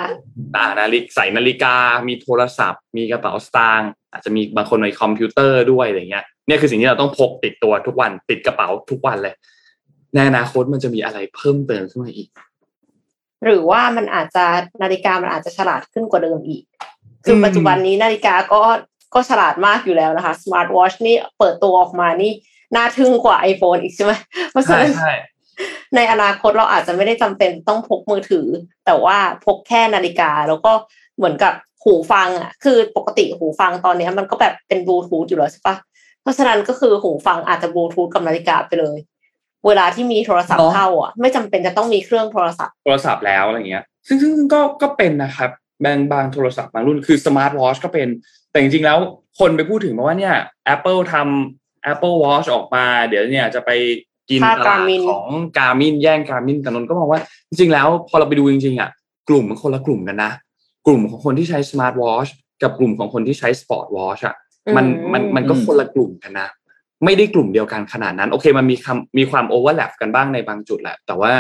[0.56, 1.76] อ่านาฬิกใส่นาฬิกา
[2.08, 9.36] มีโทรศัพท์ มีกระเป๋าสตางค์อาจจะมีบางคนมีคอมพิวเตอร์ด้วยอะไรเงี้ยเนี่ยคือสิ่งที่เราต้องพกติดตัวทุกวันติดกระเป๋าทุกวันเลย
[10.14, 12.30] ในอนาคตมันจะมีอะไรเพิ่มเติมขึ้นมาอีก
[13.46, 14.46] หรือว่ามันอาจจะ
[14.82, 16.64] นาฬิกามันอาจจะฉลาดขึ้นกว่าเดิมอีก
[17.26, 18.62] คือปัจจุบันนี้นาฬิกาก็
[19.14, 22.32] ก็ฉลาดมากอยู่แล้วนะคะสมาร์ทวอชนี่เปิดตัวออกมานี่
[22.76, 24.14] น่าทึ่งกว่า iPhone อีกใช่ไหม
[24.52, 24.92] เพราะฉะนั้น
[25.96, 28.48] ในอนาคตเราอาจจะไม่ได้จำเป็นต้องพกมือถือ
[28.86, 30.72] แต่ว่าพกแค่นาฬิกาแล้วก็
[31.18, 31.54] เหมือนกับ
[31.84, 35.76] หูฟังอะ คือปกติหูฟังตอนนี้มันก็แบบเป็นบลูทูธอยู่แล้วใช่ปะ
[36.22, 38.98] เพราะฉะนั้นก็คือหูฟังอาจจะบลูทูธกับนาฬิกาไปเลย
[39.68, 45.50] เวลาที่มีโทรศัพท์เข้าอะ ไม่จำเป็นจะต้องมีเครื่องโทรศัพท์ โทรศัพท์แล้วอะไรเงี้ย ซึ่งซึ่งก็ก็เป็นนะครับ
[45.84, 48.08] บางบางโทรศัพท์บางรุ่นคือสมาร์ทวอชก็เป็น
[48.52, 49.00] แต่จริงๆแล้ว
[49.40, 50.36] คนไปพูดถึงมาว่าเนี่ย
[50.76, 53.72] Apple ทำ Apple Watch ออกมา เดี๋ยวเนี่ยจะไป
[54.30, 58.90] กินตลาดของ Garmin แย่ง Garmin แต่นนก็มองว่า จริงๆแล้วพอเราไปดูจริงๆอะ
[59.30, 60.32] กลุ่มมันคนละกลุ่มกันนะ
[60.86, 62.28] กลุ่มของคนที่ใช้สมาร์ทวอช
[62.64, 64.36] กับกลุ่มของคนที่ใช้ sport watch อะ
[64.76, 66.50] มันมันมันก็คนละกลุ่มกันนะ
[67.06, 71.34] ไม่ได้กลุ่มเดียวกันขนาดนั้น โอเค มันมีคำมีความ overlap กันบ้างในบางจุดแหละ แต่ว่า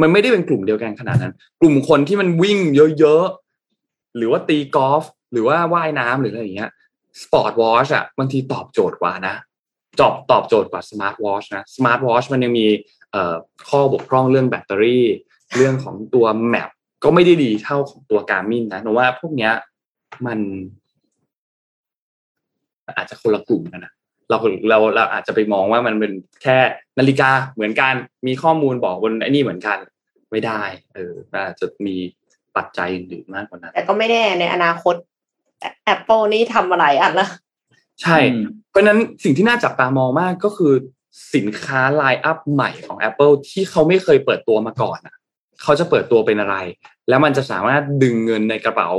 [0.00, 2.58] มันไม่ได้เป็นกลุ่มเดียวกันขนาดนั้น กลุ่มคนที่มันวิ่ง
[2.98, 6.70] เยอะๆ หรือว่าตีกอล์ฟหรือว่าว่ายน้ำหรืออะไรอย่างเงี้ย
[7.22, 9.34] sport watch อะบางทีตอบโจทย์กว่านะ
[10.00, 12.66] จอบตอบโจทย์กว่าสมาร์ทวอชนะสมาร์ทวอชมันยังมี
[13.68, 15.04] ข้อบกพร่องเรื่องแบตเตอรี่
[15.56, 16.70] เรื่องของตัว map
[17.02, 19.52] ก็ไม่ได้ดีเท่าของตัว Garmin นะเพราะว่าพวกเนี้ย
[20.26, 20.38] มัน
[22.96, 23.92] อาจจะคนละกลุ่มกันนะ
[24.30, 26.12] เราเราเราอาจจะไปมองว่ามันเป็น
[26.42, 26.58] แค่
[26.98, 27.94] นาฬิกาเหมือนกัน
[28.26, 29.78] มีข้อมูลบอกบนไอ้นี่เหมือนกัน
[30.30, 30.62] ไม่ได้
[30.94, 31.96] เอออาจจะมี
[32.56, 34.94] ปัจจัยอื่นมากกว่านั้นแต่ก็ไม่แน่ในอนาคต
[35.94, 37.28] Apple นี่ทำอะไรอะนะ
[38.02, 38.18] ใช่
[38.70, 40.74] เพราะนั้นสิ่งที่น่าจับตามองมากก็คือ
[41.34, 45.16] สินค้าไลน์อัพใหม่ของ Apple ที่เขาไม่เคยเปิดตัวมาก่อนอะ
[45.62, 46.56] เขาจะเปิดตัวเป็นอะไร
[47.08, 48.90] แล้วมันจะสามารถดึงเงินในกระเป๋า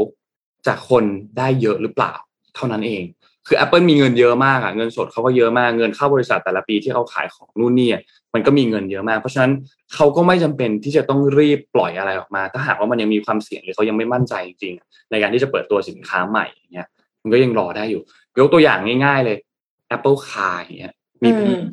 [0.68, 1.04] จากคน
[1.38, 2.14] ได้เยอะหรือเปล่า
[2.56, 3.04] เท่านั้นเอง
[3.48, 7.90] คือ Apple มีเงินเยอะมากอะเงินสดเขาก็เยอะมากเงินเข้าบริษัทแต่ละปีที่เขาขายของนู่นนี่
[8.34, 9.52] มันก็มีเงินเยอะมาก เพราะฉะนั้น
[9.94, 16.88] เขาก็ไม่จำเป็นที่จะต้องรีบปล่อยอะไรออกมา ถ้าหากว่ามันยังมีความเสี่ยงหรือเขายังไม่มั่นใจจริงๆในการที่จะเปิดตัวสินค้าใหม่อย่างเงี้ย
[17.22, 18.02] มันก็ยังรอได้อยู่
[18.40, 19.38] ยกตัวอย่างง่าย ๆ เลย
[19.96, 20.94] Apple Car อย่างเงี้ย
[21.24, 21.30] มี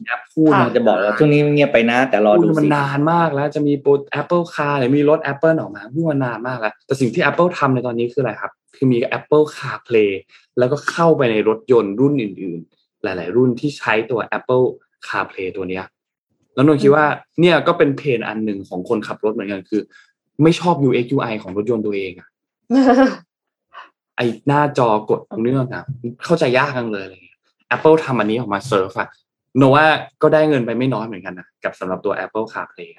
[0.07, 10.13] แอปพูดจะบอกว่าช่วงนี้เงียบไปนะ แต่รอดูมันนานมากแล้ว จะมีโปร Apple Car หรือมีรถ Apple ออกมาพูดมานานมากแล้ว แต่สิ่งที่ Apple ทำในตอนนี้คืออะไรครับ คือมี Apple CarPlay
[10.59, 14.65] แล้วก็เข้าไปในรถยนต์รุ่นอื่น ๆ หลาย ๆ รุ่นที่ใช้ตัว Apple
[15.07, 15.85] CarPlay ตัวเนี้ย
[16.55, 17.07] แล้วนนคิดว่า
[17.41, 19.81] เนี่ยก็เป็นเพนอันหนึ่งของคนขับรถเหมือนกันคือ
[20.43, 22.29] ไม่ชอบ UX UI ของรถยนต์ตัวเองอะ
[24.17, 25.85] ไอหน้าจอกดตรงนี้นะ
[26.25, 27.21] เข้าใจยากกันเลยเลย
[27.77, 29.09] Apple ทำอันนี้ออกมาเซิร์ฟอะ
[29.59, 29.87] นนว่า
[30.23, 32.93] ก็ได้เงินไปไม่น้อยเหมือนกันนะกับสำหรับตัว Apple CarPlay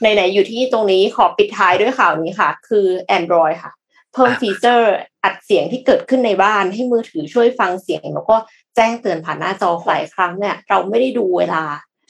[0.00, 2.86] ไหนๆอยู่ที่ตรงนี้ขอปิดท้ายด้วยข่าวนี้ค่ะ คือ
[3.18, 3.72] Android ค่ะ
[4.14, 4.92] เพิ่มฟีเจอร์
[5.24, 8.36] อัดเสียงที่เกิดขึ้นในบ้านให้มือถือช่วยฟังเสียง แล้วก็
[8.76, 11.64] แจ้งเตือนผ่านหน้าจอหลายครั้งเนี่ย เราไม่ได้ดูเวลา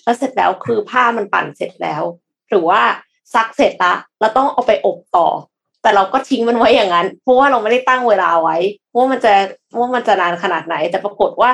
[0.05, 2.03] แล้วเสร็จแล้วคือผ้ามันปั่นเสร็จแล้ว
[2.51, 2.83] หรือว่า
[3.35, 5.29] ซักเสร็จละเราต้องเอาไปอบต่อ
[5.83, 8.57] แต่เราก็ทิ้งมันไว้อย่างนั้น เพราะว่าเราไม่ได้ตั้งเวลาไว้
[8.95, 9.33] ว่ามันจะ
[9.79, 11.51] ว่ามันจะนานขนาดไหน แต่ปรากฏว่า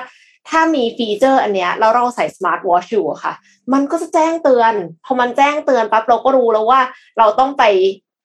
[0.48, 3.34] ถ้ามีฟีเจอร์อันเนี้ยแล้วเราใส่สมาร์ทวอชอยู่ค่ะ
[3.72, 4.74] มันก็จะแจ้งเตือน
[5.04, 6.80] พอมันแจ้งเตือนปั๊บเราก็รู้แล้วว่า
[7.18, 7.64] เราต้องไป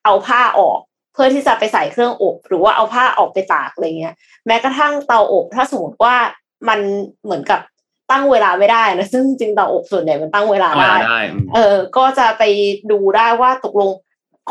[0.04, 0.78] เอาผ้าออก
[1.16, 4.14] เพื่อที่จะไปใส่เครื่องอบหรือว่าเอาผ้าออกไปตากอะไรเงี้ย
[4.46, 6.14] แม้กระทั่งเตาอบถ้าสมมติว่า
[6.68, 6.80] มัน
[7.24, 7.60] เหมือนกับ
[8.10, 10.94] ตั้งเวลาไม่ได้นะซึ่งจริงเตาอบส่วนใหญ่มันตั้งเวลาได้
[11.54, 12.42] เออ ก็จะไป
[12.90, 13.90] ดูได้ว่าตกลง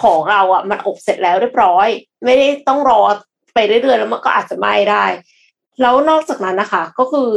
[0.02, 1.88] ของเราอะมันอบเสร็จแล้วเรียบร้อย
[2.26, 3.02] ไม่ได้ต้องรอ
[3.54, 5.06] ไปเรื่อยๆแล้วมันก็อาจจะไหม้ได้
[5.82, 7.30] แล้วนอกจากนั้นนะคะ ก็คือ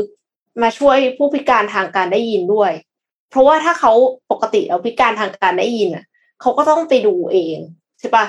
[0.62, 2.72] มาช่วยผู้พิการทางการได้ยินด้วย
[3.30, 3.92] เพราะว่าถ้าเขา
[4.30, 6.04] ปกติแล้วพิการทางการได้ยินอะ
[6.40, 7.58] เขาก็ต้องไปดูเอง
[8.00, 8.24] ใช่ปะ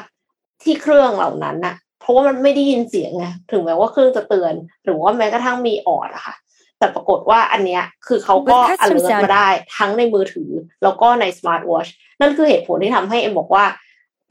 [0.63, 4.53] ที่เครื่องเหล่านั้นน่ะ เพราะว่ามันไม่ได้ยินเสียงไงถึงแม้ว่าเครื่องจะเตือน
[4.85, 6.35] หรือว่าแม้กระทั่งมีออดอะค่ะ
[6.79, 9.47] แต่ปรากฏว่าอันเนี้ยคือเขาก็ With อัน customize มาได้
[9.77, 10.51] ทั้งในมือถือ
[10.83, 11.87] แล้วก็ในสมาร์ทวอช
[12.21, 13.65] นั่นคือเหตุผลที่ทำให้เอ็มบอกว่า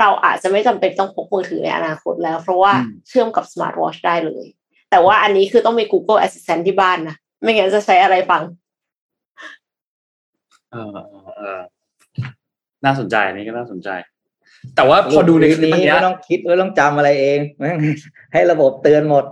[0.00, 4.44] เราอาจจะไม่จำเป็นต้องพกมือถือในอนาคตแล้ว เพราะว่าอืมเชื่อมกับสมาร์ทวอชได้เลย
[4.90, 8.42] แต่ว่าอันนี้คือต้องมี Google Assistant ที่บ้านนะไม่งั้นจะใช้อะไรฟัง
[10.72, 11.60] เออเออเออ
[12.84, 13.88] น่าสนใจอันนี่ก็น่าสนใจ
[14.76, 17.78] แต่ว่าพอดูในคลิปอันนี้เนี้ยไม่ต้องคิดไม่ต้องจำอะไรเองแม่ง
[18.32, 19.24] ให้ระบบเตือนหมด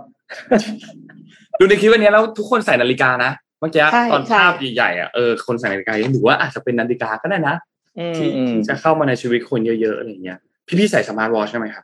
[1.59, 7.55] ดูในคลิปอันเนี้ยแล้วทุกคนใส่นาฬิกานะเมื่อกี้ใช่ตอนใช่ภาพใหญ่ๆอะเออคนใส่นาฬิกายังถือว่าอาจจะเป็นนาฬิกาก็ได้นะ
[7.99, 11.83] อืมที่อืมที่จะเข้ามาในชีวิตคนเยอะๆอะไรเงี้ยพี่ๆใส่สมาร์ทวอชใช่ไหมครับ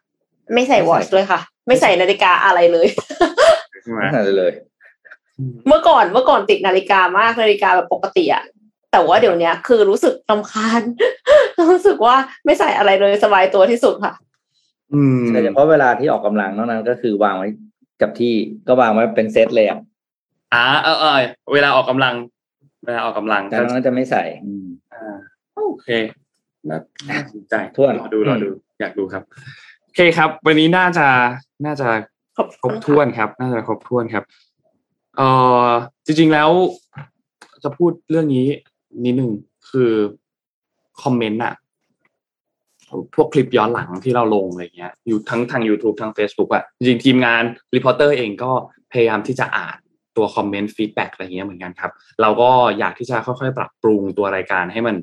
[0.54, 2.88] ไม่ใส่ watch ด้วยค่ะ ไม่ใส่นาฬิกาอะไรเลย
[3.82, 4.52] ใช่ไหมไม่ทันเลย
[5.68, 8.44] เมื่อก่อนเมื่อก่อนติดนาฬิกามากนาฬิกาแบบปกติอะ
[8.94, 10.82] แต่ว่าเดี๋ยวเนี้ยคือรู้สึกรำคาญ
[11.72, 12.16] รู้สึกว่า
[12.46, 14.14] ไม่ใส่อะไรเลยสบายตัวที่สุดค่ะ
[14.94, 17.50] อืมแต่เฉพาะเวลาที่ออกกำลังนอกนั้น ก็คือวางไว้
[18.02, 18.34] กับที่
[18.68, 19.80] ก็วางไว้เป็นเซตเลยอะ
[20.54, 21.20] อ่าเออเออ
[21.54, 22.14] เวลาออกกำลัง
[22.86, 25.16] เวลาออกกำลังแต่นอกนั้นจะไม่ใส่อืมอ่า
[25.56, 25.90] โอเค
[26.70, 26.78] น่า
[27.10, 29.24] น่าสนใจถ้วนรอดูรอดู อยากดูครับ
[29.84, 31.08] โอเคครับ วันนี้น่าจะ
[31.66, 31.88] น่าจะ
[32.38, 34.24] ขอบครคุบณถ้วนครับ น่าจะครบถ้วนครับ
[35.18, 35.28] เอ่
[35.66, 35.68] อ
[36.06, 36.50] จริง ๆแล้ว
[37.64, 38.48] จะพูดเรื่องนี้
[39.04, 39.32] นิดนึง
[39.70, 39.92] คือ
[41.04, 41.54] คอมเมนต์อะ
[43.16, 47.44] พวกคลิปย้อนหลังที่เราลงอะไรเงี้ย อยู่ทั้งทาง YouTube ทั้ง Facebook อะจริงทีมงาน
[47.76, 48.52] reporter เองก็
[48.92, 49.78] พยายามที่จะอ่าน
[50.18, 51.92] ตัวคอมเมนต์ feedback อะไรเงี้ยเหมือนกันครับ
[52.22, 54.96] เราก็อยากที่จะค่อยๆ ปรับปรุงตัวรายการให้มัน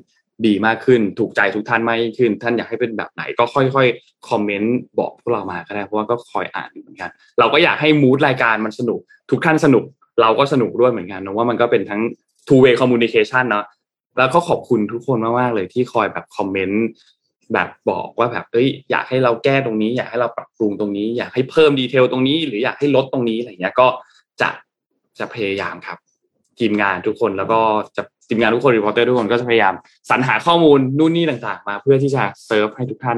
[0.45, 8.99] ดีมากขึ้น ถูกใจทุกท่านมากขึ้น ท่านอยากให้เป็นแบบไหนก็ค่อยๆคอมเมนต์บอกพวกเรามาก็ได้เพราะว่าก็คอยอ่านอยู่เหมือนกัน เราก็อยากให้ mood รายการมันสนุก
[9.31, 9.83] ทุกท่านสนุก
[10.21, 12.01] เราก็สนุกด้วยเหมือนกันนะว่ามันก็เป็นทั้ง
[12.47, 13.65] two way communication เนาะ
[14.17, 16.85] แล้วก็ขอบคุณทุกคนมากๆเลยที่คอยแบบคอมเมนต์
[17.53, 23.87] แบบบอกว่าแบบเอ้ยอยากให้เราแก้ตรงนี้ อยากให้เราปรับปรุงตรงนี้ อยากให้เพิ่ม detail ตรงนี้ หรืออยากให้ลดตรงนี้อะไรเงี้ยก็
[24.41, 24.49] จะ
[25.19, 25.97] จะพยายามครับ
[26.59, 27.59] ทีมงานทุกคนแล้วก็
[27.97, 29.73] จะทีมงานทุกคน reporter ทุกคนก็จะพยายาม
[30.09, 33.17] สรรหาข้อมูลนู่นนี่ต่างๆ มา เพื่อที่จะเซิร์ฟให้ทุกท่าน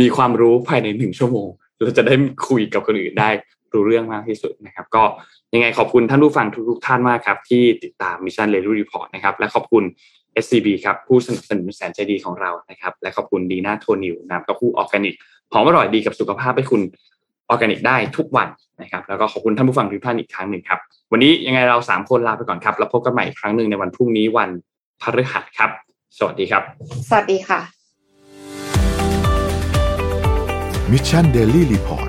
[0.00, 2.14] มีความรู้ภายในหนึ่งชั่วโมงเราจะได้
[2.48, 3.30] คุยกับคนอื่นได้
[3.72, 5.04] รู้เรื่องมากที่สุดนะครับ ก็
[5.54, 9.84] ยังไงขอบคุณท่านผู้ฟังทุกๆท่านมากครับ ที่ติดตามมิชชั่นเ a ลูรีพอร์ตนะครับและขอบคุณ
[10.42, 15.14] SCB ครับผู้สนับสนุนแสนใจดีของเรานะครับ และขอบคุณดีน่าโทนิวน้ำเต้าหู้ออร์แกนิก
[15.52, 16.82] หอมอร่อยดีกับสุขภาพให้คุณ
[17.48, 18.48] ออร์แกนิกได้ทุกวัน
[18.82, 20.78] นะครับ แล้วก็ขอบคุณท่านผู้ฟังทุกท่านอีกครั้งหนึ่งครับ
[21.12, 24.50] วันนี้ยังไงเราสามคนลาไปก่อนครับ แล้วพบกันใหม่อีกครั้งหนึ่งในวันพรุ่งนี้วัน
[25.02, 25.70] พฤหัสครับ
[26.18, 26.62] สวัสดีครับ
[27.08, 27.60] สวัสดีค่ะ
[30.92, 32.08] มิชชันเดลี่รีพอร์ต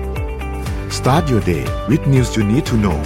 [0.96, 3.00] start your day with news you need to know